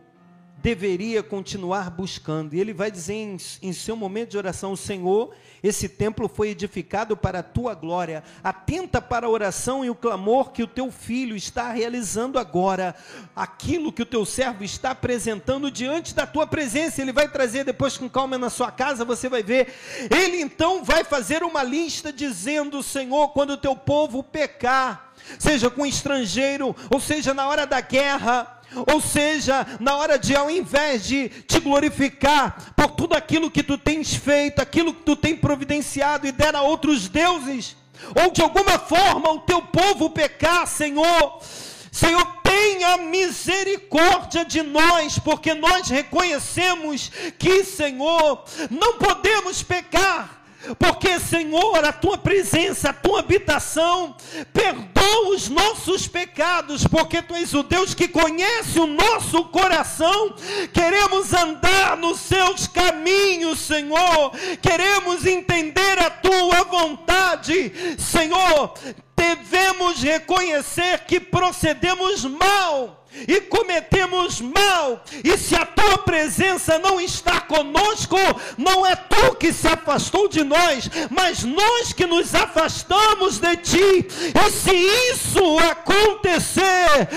deveria 0.64 1.22
continuar 1.22 1.92
buscando. 1.92 2.56
E 2.56 2.60
ele 2.60 2.74
vai 2.74 2.90
dizer 2.90 3.14
em, 3.14 3.38
em, 3.62 3.74
seu 3.74 3.98
momento 3.98 4.30
de 4.30 4.38
oração: 4.38 4.78
Senhor, 4.78 5.36
esse 5.62 5.90
templo 5.90 6.30
foi 6.30 6.50
edificado 6.50 7.18
para 7.18 7.40
a 7.40 7.44
tua 7.44 7.76
glória. 7.76 8.24
Atenta 8.42 9.02
para 9.02 9.28
a 9.28 9.30
oração 9.30 9.84
e 9.84 9.90
o 9.90 9.96
clamor 9.96 10.52
que 10.52 10.64
o 10.64 10.68
teu 10.68 10.90
filho 10.90 11.36
está 11.36 11.70
realizando 11.74 12.40
agora. 12.40 12.96
Aquilo 13.36 13.92
que 13.92 14.02
o 14.02 14.06
teu 14.06 14.26
servo 14.26 14.64
está 14.64 14.92
apresentando 14.92 15.70
diante 15.70 16.16
da 16.16 16.26
tua 16.26 16.48
presença. 16.48 17.02
Ele 17.02 17.12
vai 17.12 17.28
trazer 17.28 17.66
depois 17.66 17.98
com 17.98 18.10
calma 18.10 18.38
na 18.38 18.50
sua 18.50 18.72
casa, 18.72 19.04
você 19.04 19.28
vai 19.28 19.44
ver. 19.44 19.74
Ele 20.10 20.40
então 20.40 20.82
vai 20.82 21.04
fazer 21.04 21.44
uma 21.44 21.62
lista 21.62 22.14
dizendo: 22.14 22.82
Senhor, 22.82 23.34
quando 23.34 23.52
o 23.52 23.58
teu 23.58 23.76
povo 23.76 24.24
pecar, 24.24 25.14
seja 25.38 25.70
com 25.70 25.86
estrangeiro, 25.86 26.74
ou 26.90 27.02
seja 27.02 27.34
na 27.34 27.50
hora 27.50 27.68
da 27.68 27.82
guerra, 27.82 28.53
ou 28.92 29.02
seja, 29.02 29.66
na 29.80 29.96
hora 29.96 30.18
de, 30.18 30.36
ao 30.36 30.50
invés 30.50 31.06
de 31.06 31.30
te 31.30 31.60
glorificar 31.60 32.74
por 32.76 32.92
tudo 32.92 33.16
aquilo 33.16 33.52
que 33.52 33.64
tu 33.64 33.78
tens 33.78 34.16
feito, 34.16 34.62
aquilo 34.62 34.94
que 34.94 35.04
tu 35.04 35.16
tens 35.16 35.40
providenciado 35.40 36.28
e 36.28 36.32
der 36.32 36.56
a 36.56 36.62
outros 36.62 37.08
deuses, 37.08 37.76
ou 38.16 38.32
de 38.32 38.42
alguma 38.42 38.78
forma 38.80 39.32
o 39.32 39.40
teu 39.40 39.62
povo 39.62 40.10
pecar, 40.10 40.68
Senhor, 40.68 41.42
Senhor, 41.92 42.26
tenha 42.44 42.98
misericórdia 42.98 44.44
de 44.44 44.62
nós, 44.64 45.20
porque 45.20 45.54
nós 45.54 45.90
reconhecemos 45.90 47.12
que, 47.38 47.64
Senhor, 47.64 48.44
não 48.70 48.98
podemos 48.98 49.62
pecar 49.62 50.43
porque, 50.80 51.20
Senhor, 51.20 51.84
a 51.84 51.92
tua 51.92 52.18
presença, 52.18 52.90
a 52.90 52.94
tua 52.94 53.20
habitação, 53.20 54.16
perdoa 54.54 55.30
os 55.30 55.50
nossos 55.50 56.08
pecados, 56.08 56.88
porque 56.88 57.22
tu 57.22 57.36
és 57.36 57.54
o 57.54 57.64
Deus 57.64 57.94
que 57.94 58.08
conhece 58.08 58.80
o 58.80 58.88
nosso 58.88 59.46
coração. 59.46 60.36
Queremos 60.74 61.34
andar 61.34 61.98
nos 61.98 62.20
seus 62.22 62.68
caminhos, 62.68 63.60
Senhor. 63.60 64.32
Queremos 64.62 65.26
entender 65.26 66.00
a 66.00 66.10
tua 66.10 66.64
vontade, 66.64 67.98
Senhor. 67.98 68.74
Devemos 69.16 70.02
reconhecer 70.02 71.00
que 71.06 71.20
procedemos 71.20 72.24
mal 72.26 73.03
e 73.28 73.42
cometemos 73.42 74.42
mal, 74.42 75.04
e 75.24 75.38
se 75.38 75.56
a 75.56 75.66
tua 75.66 76.00
presença 76.00 76.80
não 76.80 77.00
está 77.00 77.42
conosco, 77.42 78.18
não 78.58 78.86
é 78.86 78.96
tu 78.96 79.36
que 79.36 79.54
se 79.54 79.68
afastou 79.68 80.28
de 80.28 80.44
nós, 80.44 80.90
mas 81.10 81.44
nós 81.44 81.94
que 81.94 82.06
nos 82.06 82.34
afastamos 82.34 83.40
de 83.40 83.58
ti. 83.58 84.08
E 84.36 84.52
se 84.52 84.76
isso 85.12 85.60
acontecer, 85.60 87.08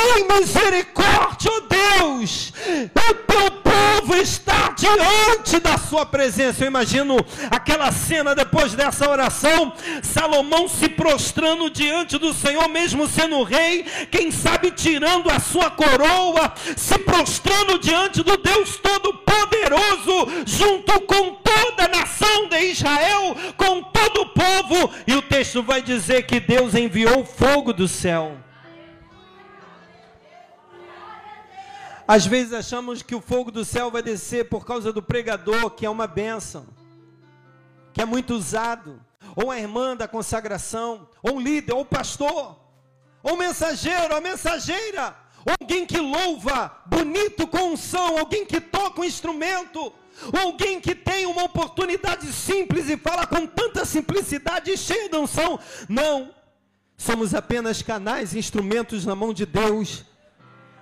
tem 0.00 0.26
misericórdia, 0.38 1.50
oh 1.52 1.60
Deus. 1.60 2.52
O 2.94 3.14
teu 3.14 3.50
povo 3.50 4.16
está 4.16 4.70
diante 4.70 5.60
da 5.60 5.76
sua 5.76 6.06
presença. 6.06 6.64
Eu 6.64 6.68
imagino 6.68 7.16
aquela 7.50 7.92
cena 7.92 8.34
depois 8.34 8.72
dessa 8.72 9.10
oração, 9.10 9.74
Salomão 10.02 10.68
se 10.68 10.88
prostrando 10.88 11.68
diante 11.68 12.16
do 12.16 12.32
Senhor, 12.32 12.66
mesmo 12.68 13.06
sendo 13.06 13.42
rei, 13.42 13.84
quem 14.10 14.30
sabe 14.30 14.70
tirando 14.70 15.30
a 15.30 15.38
sua 15.38 15.70
coroa, 15.70 16.54
se 16.76 16.98
prostrando 16.98 17.78
diante 17.78 18.22
do 18.22 18.36
Deus 18.38 18.76
Todo-Poderoso, 18.78 20.46
junto 20.46 20.98
com 21.02 21.34
toda 21.34 21.84
a 21.84 21.88
nação 21.88 22.48
de 22.48 22.58
Israel, 22.70 23.36
com 23.56 23.82
todo 23.82 24.22
o 24.22 24.26
povo. 24.26 24.90
E 25.06 25.14
o 25.14 25.22
texto 25.22 25.62
vai 25.62 25.82
dizer 25.82 26.22
que 26.22 26.40
Deus 26.40 26.74
enviou 26.74 27.24
fogo 27.24 27.72
do 27.72 27.86
céu 27.86 28.49
Às 32.12 32.26
vezes 32.26 32.52
achamos 32.52 33.02
que 33.02 33.14
o 33.14 33.20
fogo 33.20 33.52
do 33.52 33.64
céu 33.64 33.88
vai 33.88 34.02
descer 34.02 34.48
por 34.48 34.66
causa 34.66 34.92
do 34.92 35.00
pregador, 35.00 35.70
que 35.70 35.86
é 35.86 35.88
uma 35.88 36.08
bênção, 36.08 36.66
que 37.92 38.02
é 38.02 38.04
muito 38.04 38.34
usado, 38.34 39.00
ou 39.36 39.48
a 39.48 39.60
irmã 39.60 39.96
da 39.96 40.08
consagração, 40.08 41.08
ou 41.22 41.36
um 41.36 41.40
líder, 41.40 41.72
ou 41.72 41.84
pastor, 41.84 42.58
ou 43.22 43.34
um 43.34 43.36
mensageiro, 43.36 44.12
ou 44.12 44.20
mensageira, 44.20 45.16
ou 45.46 45.54
alguém 45.60 45.86
que 45.86 45.98
louva 45.98 46.82
bonito 46.84 47.46
com 47.46 47.74
unção, 47.74 48.18
alguém 48.18 48.44
que 48.44 48.60
toca 48.60 49.02
um 49.02 49.04
instrumento, 49.04 49.80
ou 49.80 50.40
alguém 50.40 50.80
que 50.80 50.96
tem 50.96 51.26
uma 51.26 51.44
oportunidade 51.44 52.26
simples 52.32 52.88
e 52.88 52.96
fala 52.96 53.24
com 53.24 53.46
tanta 53.46 53.84
simplicidade 53.84 54.68
e 54.72 54.76
cheia 54.76 55.08
de 55.08 55.16
unção. 55.16 55.60
Não, 55.88 56.34
somos 56.96 57.36
apenas 57.36 57.82
canais, 57.82 58.34
instrumentos 58.34 59.06
na 59.06 59.14
mão 59.14 59.32
de 59.32 59.46
Deus 59.46 60.09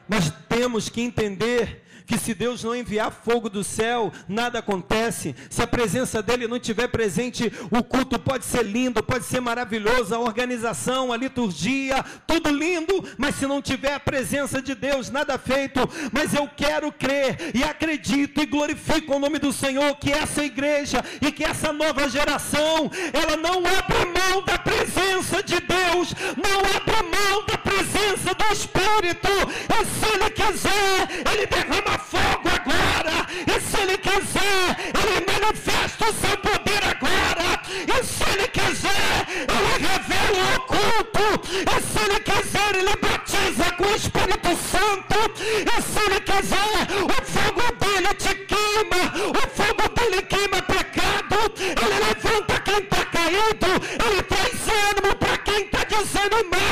mas 0.09 0.33
temos 0.49 0.89
que 0.89 1.03
entender 1.03 1.83
que 2.09 2.19
se 2.19 2.33
Deus 2.33 2.65
não 2.65 2.75
enviar 2.75 3.13
fogo 3.13 3.51
do 3.51 3.63
céu, 3.63 4.11
nada 4.27 4.61
acontece. 4.61 5.37
Se 5.51 5.63
a 5.63 5.67
presença 5.67 6.23
dele 6.23 6.49
não 6.49 6.57
estiver 6.57 6.89
presente, 6.89 7.53
o 7.71 7.85
culto 7.85 8.19
pode 8.19 8.47
ser 8.47 8.65
lindo, 8.65 9.03
pode 9.03 9.27
ser 9.27 9.41
maravilhoso, 9.41 10.15
a 10.15 10.19
organização, 10.19 11.13
a 11.13 11.17
liturgia, 11.19 12.03
tudo 12.27 12.49
lindo, 12.51 13.05
mas 13.19 13.35
se 13.35 13.47
não 13.47 13.61
tiver 13.61 13.93
a 13.93 14.01
presença 14.01 14.63
de 14.63 14.75
Deus, 14.75 15.11
nada 15.11 15.37
feito. 15.37 15.81
Mas 16.11 16.33
eu 16.33 16.49
quero 16.49 16.91
crer 16.91 17.51
e 17.55 17.63
acredito 17.63 18.41
e 18.41 18.47
glorifico 18.47 19.15
o 19.15 19.19
nome 19.19 19.39
do 19.39 19.53
Senhor 19.53 19.95
que 19.97 20.11
essa 20.11 20.43
igreja 20.43 21.05
e 21.21 21.31
que 21.31 21.45
essa 21.45 21.75
nova 21.75 22.09
geração, 22.09 22.91
ela 23.13 23.37
não 23.37 23.59
abre 23.59 23.99
mão 24.07 24.43
da 24.47 24.59
presença 24.59 25.43
de 25.43 25.61
Deus, 25.61 26.15
não 26.37 26.61
abre 26.75 27.03
mão 27.03 27.45
da 27.45 27.59
presença 27.59 28.33
do 28.35 28.45
Espírito. 28.51 29.29
E 29.69 29.85
se 29.85 30.15
ele 30.15 30.31
quiser, 30.31 31.09
ele 31.31 31.47
derrama 31.47 31.98
fogo 31.99 32.49
agora. 32.49 33.27
E 33.47 33.61
se 33.61 33.81
ele 33.83 33.99
quiser, 33.99 34.77
ele 34.99 35.27
manifesta 35.27 36.05
o 36.09 36.13
seu 36.13 36.37
poder 36.39 36.83
agora. 36.85 37.61
E 37.69 38.05
se 38.05 38.25
ele 38.33 38.49
quiser, 38.49 39.27
ele 39.29 39.87
revela 39.87 40.39
o 40.45 40.61
oculto. 40.61 41.49
E 41.53 41.81
se 41.83 42.05
ele 42.05 42.21
quiser, 42.21 42.75
ele 42.77 42.97
batiza 42.97 43.71
com 43.73 43.85
o 43.85 43.95
Espírito 43.95 44.49
Santo. 44.71 45.19
E 45.39 45.83
se 45.83 46.01
ele 46.07 46.21
quiser, 46.21 46.87
o 47.05 47.19
fogo 47.25 47.67
dele 47.81 48.15
te 48.15 48.35
queima. 48.47 49.03
O 49.29 49.43
fogo 49.57 49.89
dele 49.95 50.23
queima 50.23 50.63
pecado. 50.63 51.53
Ele 51.59 51.99
levanta 52.07 52.61
quem 52.61 52.79
está 52.79 53.05
caído. 53.05 53.71
Ele 54.07 54.23
traz 54.23 54.69
ânimo 54.91 55.15
para 55.17 55.39
quem 55.39 55.65
está 55.65 55.85
dizendo 55.85 56.37
mal. 56.51 56.68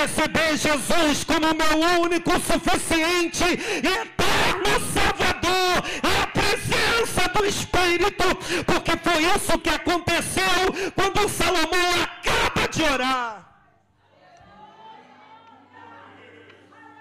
Receber 0.00 0.56
Jesus 0.56 1.24
como 1.24 1.54
meu 1.54 2.00
único, 2.00 2.32
suficiente 2.40 3.44
e 3.44 3.86
eterno 3.86 4.72
Salvador. 4.94 5.72
A 6.02 6.26
presença 6.26 7.28
do 7.34 7.44
Espírito, 7.44 8.24
porque 8.66 8.96
foi 8.96 9.24
isso 9.24 9.58
que 9.58 9.70
aconteceu 9.70 10.92
quando 10.94 11.28
Salomão 11.28 12.02
acaba 12.02 12.68
de 12.68 12.82
orar. 12.82 13.46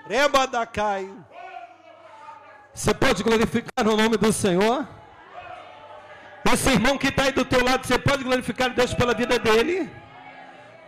Reba 0.07 0.47
da 0.47 0.65
Caio. 0.65 1.25
Você 2.73 2.93
pode 2.93 3.23
glorificar 3.23 3.87
o 3.87 3.95
nome 3.95 4.17
do 4.17 4.31
Senhor? 4.33 4.87
Esse 6.51 6.69
irmão 6.69 6.97
que 6.97 7.09
está 7.09 7.23
aí 7.23 7.31
do 7.31 7.45
teu 7.45 7.63
lado, 7.63 7.85
você 7.85 7.99
pode 7.99 8.23
glorificar 8.23 8.71
Deus 8.71 8.93
pela 8.93 9.13
vida 9.13 9.37
dele? 9.37 9.89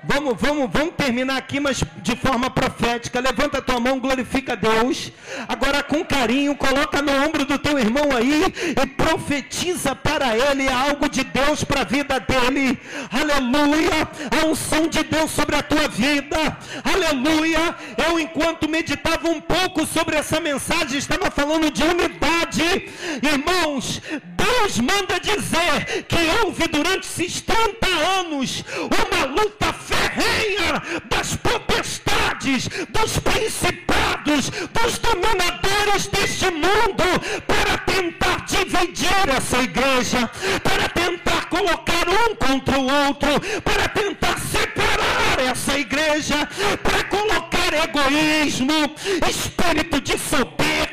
Vamos, 0.03 0.35
vamos, 0.39 0.67
vamos 0.71 0.95
terminar 0.95 1.37
aqui, 1.37 1.59
mas 1.59 1.83
de 1.97 2.15
forma 2.15 2.49
profética. 2.49 3.19
Levanta 3.19 3.59
a 3.59 3.61
tua 3.61 3.79
mão, 3.79 3.99
glorifica 3.99 4.53
a 4.53 4.55
Deus. 4.55 5.11
Agora, 5.47 5.83
com 5.83 6.03
carinho, 6.03 6.55
coloca 6.55 7.03
no 7.03 7.11
ombro 7.23 7.45
do 7.45 7.57
teu 7.59 7.77
irmão 7.77 8.09
aí 8.15 8.45
e 8.81 8.87
profetiza 8.87 9.95
para 9.95 10.35
ele 10.35 10.67
algo 10.67 11.07
de 11.07 11.23
Deus 11.23 11.63
para 11.63 11.81
a 11.81 11.83
vida 11.83 12.19
dele. 12.19 12.79
Aleluia. 13.11 14.07
A 14.41 14.45
unção 14.47 14.87
de 14.87 15.03
Deus 15.03 15.29
sobre 15.29 15.55
a 15.55 15.61
tua 15.61 15.87
vida. 15.87 16.57
Aleluia. 16.83 17.75
Eu, 18.07 18.19
enquanto 18.19 18.67
meditava 18.67 19.29
um 19.29 19.39
pouco 19.39 19.85
sobre 19.85 20.15
essa 20.15 20.39
mensagem, 20.39 20.97
estava 20.97 21.29
falando 21.29 21.69
de 21.69 21.83
unidade. 21.83 22.89
Irmãos, 23.21 24.01
Deus 24.23 24.79
manda 24.79 25.19
dizer 25.19 26.05
que 26.07 26.17
houve 26.43 26.67
durante 26.67 27.07
esses 27.07 27.39
30 27.41 27.87
anos 28.19 28.63
uma 28.89 29.25
luta 29.25 29.71
ferrenha 29.91 30.81
das 31.09 31.35
potestades, 31.35 32.69
dos 32.89 33.19
principados, 33.19 34.49
dos 34.49 34.97
dominadores 34.99 36.07
deste 36.07 36.49
mundo 36.49 37.03
para 37.45 37.77
tentar 37.79 38.45
dividir 38.45 39.29
essa 39.35 39.57
igreja, 39.59 40.29
para 40.63 40.89
tentar 40.89 41.45
colocar 41.49 42.07
um 42.09 42.35
contra 42.35 42.79
o 42.79 43.07
outro, 43.07 43.29
para 43.63 43.87
tentar 43.89 44.37
separar 44.39 45.39
essa 45.51 45.77
igreja, 45.77 46.47
para 46.81 47.03
colocar 47.05 47.73
egoísmo, 47.73 48.95
espírito 49.29 50.01
de 50.01 50.17
soberba, 50.17 50.90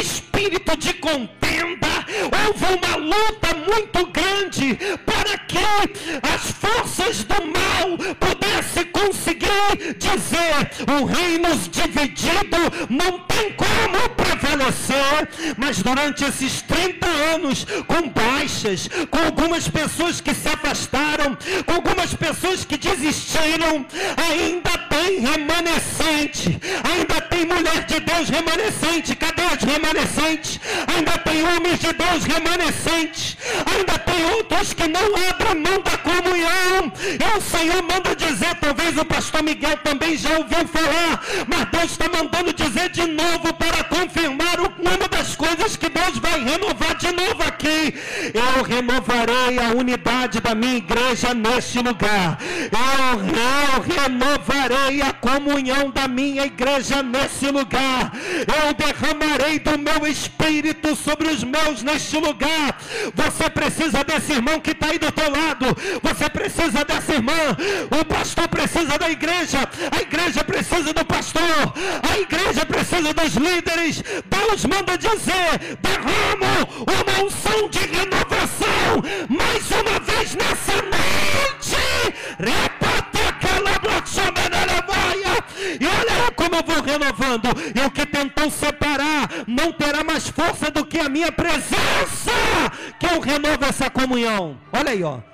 espírito 0.00 0.76
de 0.76 0.94
contenda. 0.94 1.88
Houve 2.46 2.64
uma 2.74 2.96
luta 2.96 3.54
muito 3.54 4.06
grande 4.12 4.78
para 5.06 5.38
que 5.38 5.58
as 6.22 6.50
forças 6.50 7.24
do 7.24 7.46
mal 7.46 7.96
pudessem 8.18 8.84
conseguir 8.86 9.94
dizer: 9.96 10.70
um 10.88 11.04
reino 11.04 11.56
dividido 11.70 12.58
não 12.88 13.18
tem 13.20 13.52
como 13.52 14.08
prevalecer. 14.16 15.28
Mas 15.56 15.82
durante 15.82 16.24
esses 16.24 16.62
30 16.62 17.06
anos, 17.34 17.66
com 17.86 18.08
baixas, 18.08 18.88
com 19.10 19.18
algumas 19.18 19.68
pessoas 19.68 20.20
que 20.20 20.34
se 20.34 20.48
afastaram, 20.48 21.36
com 21.66 21.74
algumas 21.74 22.14
pessoas 22.14 22.64
que 22.64 22.76
desistiram, 22.76 23.86
ainda 24.16 24.70
tem 24.88 25.20
remanescente, 25.20 26.58
ainda 26.84 27.20
tem 27.22 27.46
mulher 27.46 27.84
de 27.86 28.00
Deus 28.00 28.28
remanescente. 28.28 29.14
Cadê 29.16 29.42
as 29.42 29.59
remanescentes? 29.62 30.60
Ainda 30.94 31.12
tem 31.18 31.42
homens 31.42 31.78
de 31.78 31.92
Deus 31.92 32.24
remanescentes, 32.24 33.36
ainda 33.72 33.98
tem 33.98 34.24
outros 34.32 34.72
que 34.72 34.88
não 34.88 35.06
abrem 35.28 35.54
mão 35.54 35.80
da 35.82 35.96
comunhão. 35.98 36.92
E 37.00 37.38
o 37.38 37.40
Senhor 37.40 37.82
manda 37.82 38.14
dizer, 38.14 38.54
talvez 38.56 38.96
o 38.96 39.04
pastor 39.04 39.42
Miguel 39.42 39.76
também 39.78 40.16
já 40.16 40.30
ouviu 40.38 40.66
falar, 40.68 41.22
mas 41.46 41.70
Deus 41.70 41.92
está 41.92 42.08
mandando 42.08 42.52
dizer 42.52 42.88
de 42.90 43.06
novo 43.06 43.52
para 43.54 43.84
confirmar 43.84 44.60
uma 44.60 45.08
das 45.08 45.36
coisas 45.36 45.76
que 45.76 45.88
Deus 45.88 46.18
vai 46.18 46.42
renovar 46.42 46.96
de 46.96 47.12
novo 47.12 47.42
aqui. 47.42 47.59
Eu 48.34 48.62
renovarei 48.62 49.58
a 49.58 49.70
unidade 49.76 50.40
da 50.40 50.54
minha 50.54 50.76
igreja 50.76 51.34
neste 51.34 51.78
lugar. 51.78 52.38
Eu, 52.40 53.20
eu 53.20 53.80
renovarei 53.82 55.02
a 55.02 55.12
comunhão 55.12 55.90
da 55.90 56.06
minha 56.06 56.44
igreja 56.44 57.02
nesse 57.02 57.50
lugar. 57.50 58.12
Eu 58.40 58.74
derramarei 58.74 59.58
do 59.58 59.78
meu 59.78 60.06
espírito 60.06 60.94
sobre 60.94 61.28
os 61.28 61.42
meus 61.42 61.82
neste 61.82 62.16
lugar. 62.16 62.78
Você 63.14 63.48
precisa 63.50 64.04
desse 64.04 64.32
irmão 64.32 64.60
que 64.60 64.70
está 64.70 64.88
aí 64.88 64.98
do 64.98 65.10
teu 65.12 65.30
lado. 65.30 65.66
Você 66.02 66.28
precisa 66.28 66.84
dessa 66.84 67.14
irmã. 67.14 67.56
O 68.00 68.04
pastor 68.04 68.48
precisa 68.48 68.98
da 68.98 69.10
igreja. 69.10 69.58
A 69.90 70.00
igreja 70.02 70.44
precisa 70.44 70.92
do 70.92 71.04
pastor. 71.04 71.74
A 72.08 72.18
igreja 72.18 72.66
precisa 72.66 73.12
dos 73.14 73.34
líderes. 73.34 74.02
Deus 74.26 74.64
manda 74.64 74.96
dizer: 74.96 75.78
derramo 75.80 76.68
uma 76.86 77.24
unção 77.24 77.68
de 77.68 77.79
renovação. 77.86 79.02
Mais 79.28 79.70
uma 79.70 80.00
vez 80.00 80.34
nessa 80.34 80.74
noite. 80.82 81.00
E 85.80 85.86
olha 85.86 86.30
como 86.32 86.56
eu 86.56 86.62
vou 86.62 86.82
renovando. 86.82 87.48
E 87.74 87.80
o 87.86 87.90
que 87.90 88.04
tentou 88.06 88.50
separar 88.50 89.28
não 89.46 89.72
terá 89.72 90.02
mais 90.02 90.28
força 90.28 90.70
do 90.70 90.84
que 90.84 90.98
a 90.98 91.08
minha 91.08 91.30
presença. 91.30 92.32
Que 92.98 93.06
eu 93.06 93.20
renovo 93.20 93.64
essa 93.64 93.88
comunhão. 93.88 94.58
Olha 94.72 94.90
aí, 94.90 95.02
ó. 95.02 95.29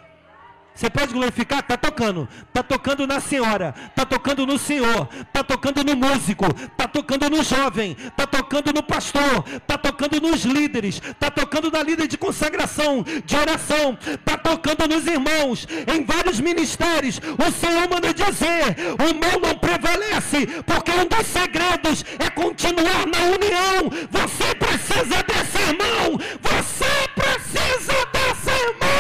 Você 0.77 0.91
pode 0.91 1.14
glorificar? 1.14 1.61
Está 1.61 1.74
tocando. 1.79 2.29
Está 2.49 2.62
tocando 2.62 3.07
na 3.07 3.18
senhora. 3.18 3.74
Está 3.89 4.05
tocando 4.05 4.47
no 4.47 4.59
senhor. 4.59 5.09
Está 5.22 5.43
tocando 5.43 5.83
no 5.83 5.97
músico. 5.97 6.45
Está 6.45 6.87
tocando 6.87 7.31
no 7.31 7.43
jovem. 7.43 7.97
Está 7.99 8.27
tocando 8.27 8.74
no 8.74 8.83
pastor. 8.83 9.43
Está 9.57 9.79
tocando 9.79 10.20
nos 10.20 10.45
líderes. 10.45 11.01
Está 11.03 11.31
tocando 11.31 11.70
na 11.70 11.83
líder 11.83 12.07
de 12.07 12.18
consagração, 12.18 13.03
de 13.24 13.35
oração. 13.35 13.97
Está 14.07 14.37
tocando 14.37 14.87
nos 14.87 15.07
irmãos. 15.07 15.66
Em 15.87 16.05
vários 16.05 16.41
ministérios. 16.41 17.18
O 17.18 17.51
Senhor 17.53 17.89
manda 17.89 18.12
dizer: 18.12 18.77
o 19.01 19.14
mal 19.14 19.41
não 19.41 19.57
prevalece. 19.57 20.47
Porque 20.66 20.91
um 20.91 21.07
dos 21.07 21.27
segredos 21.27 22.05
é 22.18 22.29
continuar 22.29 23.07
na 23.07 23.22
união. 23.35 23.91
Você 24.11 24.55
precisa 24.57 25.22
desse 25.22 25.59
irmão. 25.59 26.20
Você 26.43 27.09
precisa 27.14 27.95
desse 28.12 28.51
irmão. 28.51 28.96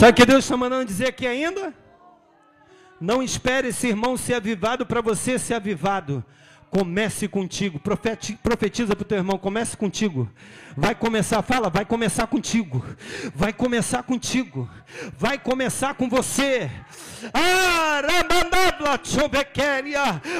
Sabe 0.00 0.12
o 0.12 0.14
que 0.14 0.24
Deus 0.24 0.44
está 0.44 0.56
mandando 0.56 0.86
dizer 0.86 1.08
aqui 1.08 1.26
ainda? 1.26 1.74
Não 2.98 3.22
espere 3.22 3.68
esse 3.68 3.86
irmão 3.86 4.16
ser 4.16 4.32
avivado 4.32 4.86
para 4.86 5.02
você 5.02 5.38
ser 5.38 5.52
avivado. 5.52 6.24
Comece 6.70 7.28
contigo. 7.28 7.78
Profetiza 7.78 8.96
para 8.96 9.02
o 9.02 9.06
teu 9.06 9.18
irmão. 9.18 9.36
Comece 9.36 9.76
contigo. 9.76 10.26
Vai 10.74 10.94
começar, 10.94 11.42
fala, 11.42 11.68
vai 11.68 11.84
começar 11.84 12.26
contigo. 12.28 12.82
Vai 13.34 13.52
começar 13.52 14.02
contigo. 14.02 14.66
Vai 15.18 15.38
começar 15.38 15.92
com 15.92 16.08
você. 16.08 16.70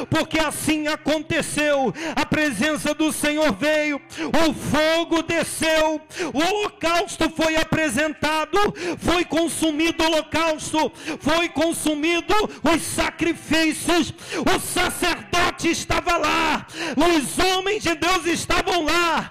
Porque 0.09 0.39
assim 0.39 0.89
aconteceu. 0.89 1.93
A 2.17 2.25
presença 2.25 2.95
do 2.95 3.13
Senhor 3.13 3.53
veio. 3.53 4.01
O 4.19 4.55
fogo 4.55 5.23
desceu. 5.23 6.01
O 6.33 6.39
holocausto 6.39 7.31
foi 7.31 7.57
apresentado. 7.57 8.59
Foi 8.99 9.25
consumido 9.25 10.03
o 10.03 10.07
holocausto. 10.07 10.93
Foi 11.21 11.49
consumido 11.49 12.35
os 12.63 12.83
sacrifícios. 12.83 14.13
O 14.47 14.61
sacerdote 14.61 15.69
estava 15.69 16.17
lá, 16.17 16.67
os 16.97 17.39
homens 17.39 17.83
de 17.83 17.95
Deus 17.95 18.27
estavam 18.27 18.85
lá, 18.85 19.31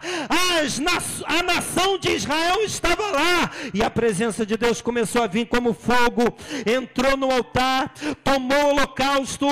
as, 0.58 0.80
a 1.26 1.44
nação 1.44 1.98
de 1.98 2.12
Israel 2.12 2.62
estava 2.64 3.04
lá, 3.12 3.52
e 3.74 3.82
a 3.82 3.90
presença 3.90 4.46
de 4.46 4.58
Deus 4.58 4.82
começou 4.82 5.24
a 5.24 5.28
vir 5.28 5.48
como 5.48 5.74
fogo, 5.74 6.36
entrou 6.66 7.18
no 7.18 7.32
altar, 7.40 7.92
tomou 8.24 8.58
o 8.58 8.70
holocausto, 8.70 9.48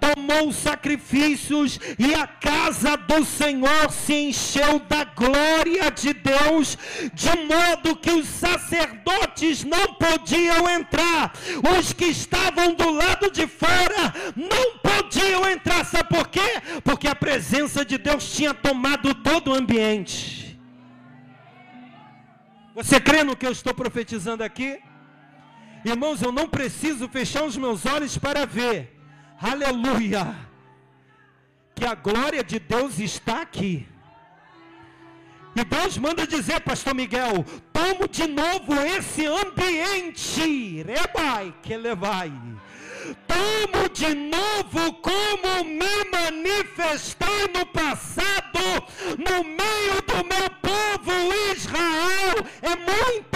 tomou 0.00 0.48
os 0.48 0.56
sacrifícios, 0.56 1.78
e 1.98 2.14
a 2.14 2.26
casa 2.26 2.96
do 2.96 3.24
Senhor 3.24 3.90
se 3.90 4.14
encheu 4.14 4.78
da 4.80 5.04
glória 5.04 5.90
de 5.90 6.12
Deus, 6.12 6.78
de 7.12 7.30
modo 7.46 7.96
que 7.96 8.10
os 8.10 8.26
sacerdotes 8.26 9.64
não 9.64 9.94
podiam 9.94 10.68
entrar, 10.68 11.32
os 11.78 11.92
que 11.92 12.06
estavam 12.06 12.74
do 12.74 12.90
lado 12.90 13.30
de 13.30 13.46
fora 13.46 14.14
não 14.36 14.78
podiam 14.78 15.48
entrar, 15.48 15.84
sabe 15.84 16.08
por 16.08 16.28
quê? 16.28 16.62
Porque 16.84 17.08
a 17.08 17.14
presença 17.14 17.84
de 17.84 17.98
Deus 17.98 18.32
tinha 18.32 18.54
tomado 18.54 19.14
todo 19.14 19.50
o 19.50 19.54
ambiente. 19.54 20.42
Você 22.74 22.98
crê 22.98 23.22
no 23.22 23.36
que 23.36 23.46
eu 23.46 23.52
estou 23.52 23.74
profetizando 23.74 24.42
aqui? 24.42 24.80
Irmãos, 25.84 26.22
eu 26.22 26.30
não 26.30 26.48
preciso 26.48 27.08
fechar 27.08 27.44
os 27.44 27.56
meus 27.56 27.84
olhos 27.86 28.16
para 28.16 28.46
ver. 28.46 28.96
Aleluia! 29.40 30.36
Que 31.74 31.84
a 31.84 31.94
glória 31.94 32.44
de 32.44 32.58
Deus 32.58 32.98
está 32.98 33.42
aqui. 33.42 33.88
E 35.54 35.64
Deus 35.64 35.98
manda 35.98 36.26
dizer, 36.26 36.60
Pastor 36.60 36.94
Miguel, 36.94 37.44
tomo 37.72 38.08
de 38.08 38.26
novo 38.26 38.74
esse 38.80 39.26
ambiente. 39.26 40.82
Rebai, 40.82 41.52
que 41.62 41.76
levai. 41.76 42.32
Tomo 43.26 43.88
de 43.92 44.14
novo 44.14 44.94
como 44.94 45.64
me 45.64 46.04
manifestei 46.10 47.48
no 47.52 47.66
passado, 47.66 48.60
no 49.18 49.44
meio 49.44 50.00
do 50.06 50.24
meu 50.24 50.48
povo 50.62 51.12
Israel. 51.52 52.46
É 52.62 52.76
muita 52.76 53.31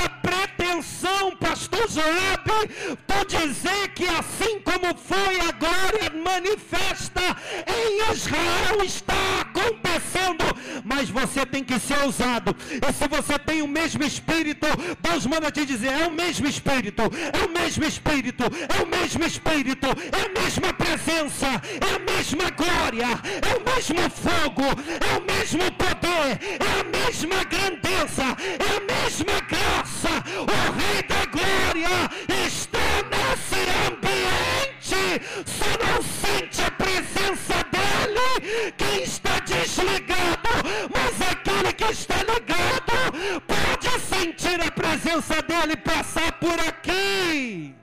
pretensão, 0.87 1.37
pastor 1.37 1.89
Joab, 1.89 2.97
por 3.07 3.27
dizer 3.27 3.89
que 3.95 4.07
assim 4.07 4.61
como 4.61 4.97
foi 4.97 5.41
a 5.41 5.53
glória 5.53 6.11
manifesta 6.23 7.37
em 7.67 8.13
Israel 8.13 8.85
está 8.85 9.41
acontecendo, 9.41 10.45
mas 10.85 11.11
você 11.11 11.45
tem 11.45 11.65
que 11.65 11.79
ser 11.79 11.99
ousado. 11.99 12.55
E 12.71 12.93
se 12.93 13.09
você 13.09 13.39
tem 13.39 13.63
o 13.63 13.69
mesmo 13.69 14.05
espírito, 14.05 14.67
Deus 15.01 15.27
manda 15.27 15.51
te 15.51 15.65
dizer: 15.65 15.89
é 15.89 16.07
o 16.07 16.13
mesmo 16.13 16.47
espírito, 16.47 17.03
é 17.03 17.45
o 17.45 17.51
mesmo 17.51 17.85
espírito, 17.85 18.45
é 18.45 18.83
o 18.83 18.87
mesmo 18.87 19.25
espírito, 19.25 19.87
é 19.87 20.27
a 20.27 20.41
mesma 20.41 20.73
presença, 20.73 21.47
é 21.47 21.95
a 21.95 21.99
mesma 21.99 22.51
glória, 22.51 23.09
é 23.43 23.57
o 23.57 23.75
mesmo 23.75 24.11
fogo, 24.11 24.65
é 24.65 25.19
o 25.19 25.23
mesmo 25.23 25.73
poder, 25.73 26.39
é 26.61 26.81
a 26.81 26.85
mesma 26.85 27.45
grandeza, 27.45 28.25
é 28.59 28.77
a 28.77 28.81
mesma 28.81 29.41
graça. 29.41 30.17
O 30.37 30.76
Rei 30.79 31.03
da 31.03 31.25
Glória 31.27 32.09
está 32.47 33.03
nesse 33.11 33.61
ambiente. 33.89 35.03
Só 35.47 35.71
não 35.85 35.99
sente 36.03 36.59
a 36.63 36.71
presença 36.71 37.57
dele 37.73 38.29
quem 38.77 39.03
está 39.03 39.39
desligado, 39.41 40.51
mas 40.93 41.21
aquele 41.31 41.73
que 41.73 41.85
está 41.85 42.17
ligado 42.17 43.13
pode 43.47 44.01
sentir 44.01 44.61
a 44.61 44.71
presença 44.71 45.41
dele 45.43 45.77
passar 45.77 46.33
por 46.33 46.61
aqui. 46.61 47.75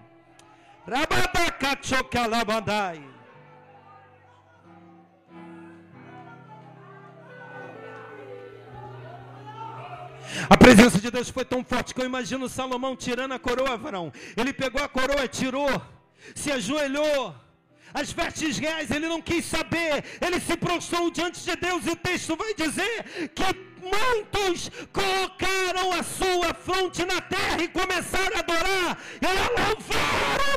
Rababacachocalabandai. 0.88 3.02
A 10.49 10.57
presença 10.57 10.99
de 10.99 11.09
Deus 11.11 11.29
foi 11.29 11.45
tão 11.45 11.63
forte 11.63 11.93
que 11.93 12.01
eu 12.01 12.05
imagino 12.05 12.49
Salomão 12.49 12.95
tirando 12.95 13.34
a 13.34 13.39
coroa, 13.39 13.77
varão. 13.77 14.11
Ele 14.36 14.53
pegou 14.53 14.84
a 14.84 14.88
coroa, 14.88 15.27
tirou, 15.27 15.81
se 16.36 16.51
ajoelhou. 16.51 17.36
As 17.93 18.11
vestes 18.11 18.57
reais 18.57 18.89
ele 18.89 19.07
não 19.07 19.21
quis 19.21 19.45
saber, 19.45 20.03
ele 20.19 20.39
se 20.39 20.57
prostrou 20.57 21.11
diante 21.11 21.39
de 21.43 21.55
Deus, 21.55 21.86
e 21.86 21.91
o 21.91 21.95
texto 21.95 22.36
vai 22.36 22.53
dizer 22.55 23.29
que 23.36 23.43
muitos 23.84 24.71
colocaram 24.91 25.91
a 25.91 26.01
sua 26.01 26.53
fronte 26.53 27.05
na 27.05 27.21
terra 27.21 27.61
e 27.61 27.67
começaram 27.67 28.36
a 28.36 28.39
adorar 28.39 28.97
e 29.21 29.25
a 29.25 29.65
louvar 29.65 30.53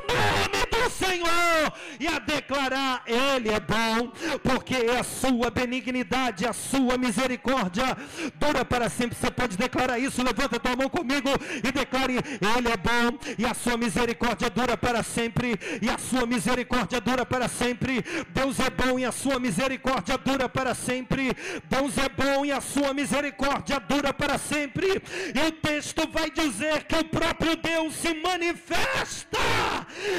Senhor 1.07 1.72
e 2.00 2.07
a 2.07 2.18
declarar: 2.18 3.02
Ele 3.07 3.50
é 3.50 3.61
bom, 3.61 4.12
porque 4.42 4.76
a 4.98 5.02
sua 5.02 5.50
benignidade, 5.50 6.46
a 6.46 6.52
sua 6.52 6.98
misericórdia 6.98 7.96
dura 8.36 8.64
para 8.64 8.88
sempre. 8.88 9.16
Você 9.16 9.30
pode 9.30 9.57
declarar 9.57 9.98
isso? 9.98 10.22
Levanta 10.22 10.61
tua 10.61 10.76
mão 10.76 10.88
comigo 10.88 11.30
e 11.62 11.72
declare: 11.72 12.14
Ele 12.14 12.68
é 12.68 12.76
bom 12.76 13.18
e 13.38 13.44
a 13.44 13.54
sua 13.54 13.76
misericórdia 13.76 14.50
dura 14.50 14.76
para 14.76 15.02
sempre, 15.02 15.59
e 15.80 15.88
a 15.88 15.98
sua 15.98 16.26
misericórdia 16.26 17.00
dura 17.00 17.24
para 17.24 17.48
sempre. 17.48 18.04
Deus 18.30 18.59
é 18.61 18.70
bom 18.70 18.98
e 18.98 19.04
a 19.04 19.12
sua 19.12 19.38
misericórdia 19.38 20.18
dura 20.18 20.48
para 20.48 20.74
sempre. 20.74 21.32
Deus 21.68 21.98
é 21.98 22.09
bom 22.09 22.44
e 22.44 22.52
a 22.52 22.61
sua 22.61 22.92
misericórdia 22.92 23.80
dura 23.80 24.12
para 24.12 24.38
sempre. 24.38 25.02
E 25.34 25.48
o 25.48 25.52
texto 25.52 26.09
vai 26.09 26.30
dizer 26.30 26.84
que 26.84 26.96
o 26.96 27.04
próprio 27.04 27.57
Deus 27.57 27.94
se 27.94 28.14
manifesta. 28.14 29.38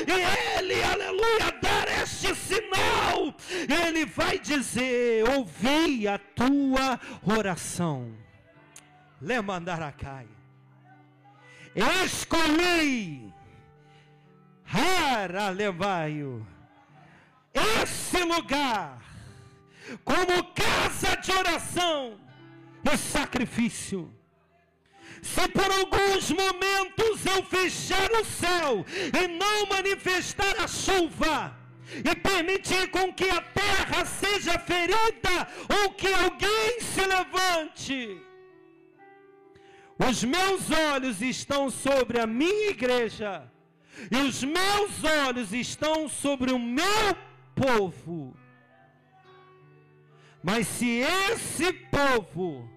E 0.08 0.58
ele, 0.58 0.77
aleluia, 0.84 1.52
dar 1.62 1.88
este 2.02 2.34
sinal. 2.36 3.34
Ele 3.86 4.06
vai 4.06 4.40
dizer: 4.40 5.28
Ouvi 5.30 6.08
a 6.08 6.18
tua 6.18 7.00
oração. 7.26 8.14
Lemandaracai. 9.22 10.28
Escolhi. 11.76 13.34
Hara 14.66 15.50
levaio. 15.50 16.46
Esse 17.54 18.24
lugar 18.24 19.02
como 20.04 20.44
casa 20.54 21.16
de 21.18 21.32
oração 21.32 22.20
e 22.84 22.98
sacrifício. 22.98 24.17
Se 25.22 25.48
por 25.50 25.72
alguns 25.72 26.32
momentos 26.32 27.26
eu 27.26 27.44
fechar 27.44 28.12
o 28.12 28.26
céu 28.26 28.86
e 29.22 29.28
não 29.28 29.66
manifestar 29.68 30.56
a 30.60 30.68
chuva, 30.68 31.56
e 32.04 32.16
permitir 32.16 32.90
com 32.90 33.14
que 33.14 33.30
a 33.30 33.42
terra 33.42 34.06
seja 34.06 34.60
ferida 34.60 35.48
ou 35.82 35.92
que 35.92 36.08
alguém 36.14 36.82
se 36.82 37.02
levante, 37.06 38.22
os 39.98 40.24
meus 40.24 40.70
olhos 40.70 41.22
estão 41.22 41.70
sobre 41.70 42.20
a 42.20 42.28
minha 42.28 42.70
igreja, 42.70 43.52
e 44.12 44.18
os 44.18 44.44
meus 44.44 45.04
olhos 45.26 45.54
estão 45.54 46.08
sobre 46.08 46.52
o 46.52 46.60
meu 46.60 47.18
povo. 47.56 48.38
Mas 50.44 50.68
se 50.68 51.00
esse 51.00 51.74
povo 51.74 52.70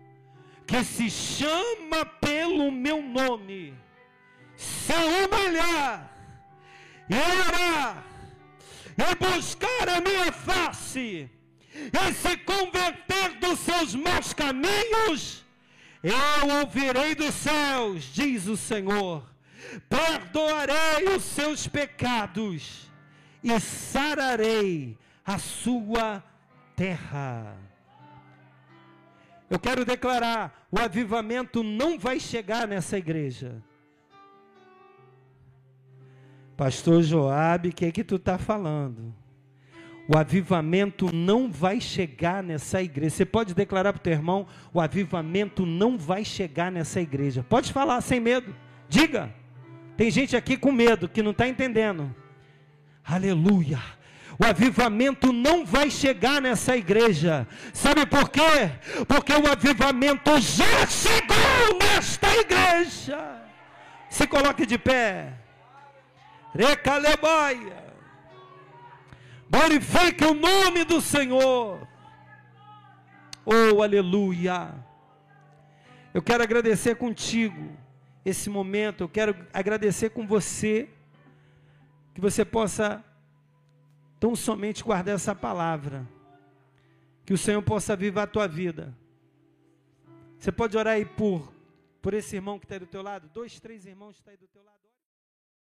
que 0.70 0.84
se 0.84 1.10
chama 1.10 2.06
pelo 2.20 2.70
meu 2.70 3.02
nome, 3.02 3.74
se 4.56 4.92
humilhar 4.92 6.08
e 7.08 7.14
orar 7.48 8.04
e 8.96 9.14
buscar 9.16 9.88
a 9.88 10.00
minha 10.00 10.30
face 10.30 11.28
e 11.74 12.12
se 12.12 12.36
converter 12.36 13.40
dos 13.40 13.58
seus 13.58 13.96
maus 13.96 14.32
caminhos, 14.32 15.44
eu 16.04 16.60
ouvirei 16.60 17.16
dos 17.16 17.34
céus, 17.34 18.04
diz 18.04 18.46
o 18.46 18.56
Senhor, 18.56 19.28
perdoarei 19.88 21.16
os 21.16 21.24
seus 21.24 21.66
pecados 21.66 22.88
e 23.42 23.58
sararei 23.58 24.96
a 25.26 25.36
sua 25.36 26.22
terra. 26.76 27.56
Eu 29.50 29.58
quero 29.58 29.84
declarar: 29.84 30.59
o 30.70 30.78
avivamento 30.78 31.62
não 31.62 31.98
vai 31.98 32.20
chegar 32.20 32.68
nessa 32.68 32.96
igreja. 32.96 33.62
Pastor 36.56 37.02
Joabe, 37.02 37.70
o 37.70 37.72
que 37.72 37.86
é 37.86 37.90
que 37.90 38.04
tu 38.04 38.16
está 38.16 38.38
falando? 38.38 39.14
O 40.06 40.16
avivamento 40.16 41.14
não 41.14 41.50
vai 41.50 41.80
chegar 41.80 42.42
nessa 42.42 42.82
igreja. 42.82 43.16
Você 43.16 43.24
pode 43.24 43.54
declarar 43.54 43.92
para 43.92 44.00
o 44.00 44.02
teu 44.02 44.12
irmão: 44.12 44.46
o 44.72 44.80
avivamento 44.80 45.64
não 45.64 45.96
vai 45.96 46.24
chegar 46.24 46.70
nessa 46.70 47.00
igreja. 47.00 47.44
Pode 47.48 47.72
falar 47.72 48.00
sem 48.00 48.20
medo. 48.20 48.54
Diga. 48.88 49.32
Tem 49.96 50.10
gente 50.10 50.36
aqui 50.36 50.56
com 50.56 50.72
medo 50.72 51.08
que 51.08 51.22
não 51.22 51.30
está 51.30 51.46
entendendo. 51.46 52.14
Aleluia. 53.04 53.78
O 54.41 54.45
avivamento 54.47 55.34
não 55.34 55.66
vai 55.66 55.91
chegar 55.91 56.41
nessa 56.41 56.74
igreja. 56.74 57.47
Sabe 57.74 58.07
por 58.07 58.30
quê? 58.30 58.72
Porque 59.07 59.34
o 59.34 59.53
avivamento 59.53 60.30
já 60.41 60.86
chegou 60.86 61.78
nesta 61.78 62.26
igreja. 62.36 63.43
Se 64.09 64.26
coloque 64.26 64.64
de 64.64 64.78
pé. 64.78 65.34
Recalebaia. 66.55 67.84
Glorifique 69.51 70.24
o 70.24 70.32
nome 70.32 70.84
do 70.84 71.03
Senhor. 71.03 71.86
Oh, 73.45 73.82
aleluia. 73.82 74.72
Eu 76.14 76.22
quero 76.22 76.43
agradecer 76.43 76.95
contigo 76.95 77.76
esse 78.24 78.49
momento. 78.49 79.05
Eu 79.05 79.09
quero 79.11 79.36
agradecer 79.53 80.09
com 80.09 80.26
você. 80.26 80.88
Que 82.14 82.22
você 82.22 82.43
possa 82.43 83.05
então, 84.20 84.36
somente 84.36 84.84
guardar 84.84 85.14
essa 85.14 85.34
palavra. 85.34 86.06
Que 87.24 87.32
o 87.32 87.38
Senhor 87.38 87.62
possa 87.62 87.96
viver 87.96 88.20
a 88.20 88.26
tua 88.26 88.46
vida. 88.46 88.94
Você 90.38 90.52
pode 90.52 90.76
orar 90.76 90.96
aí 90.96 91.06
por, 91.06 91.50
por 92.02 92.12
esse 92.12 92.36
irmão 92.36 92.58
que 92.58 92.66
está 92.66 92.74
aí 92.74 92.80
do 92.80 92.86
teu 92.86 93.00
lado? 93.00 93.30
Dois, 93.32 93.58
três 93.58 93.86
irmãos 93.86 94.16
que 94.16 94.20
estão 94.20 94.34
tá 94.34 94.38
aí 94.38 94.46
do 94.46 94.46
teu 94.52 94.62
lado. 94.62 94.79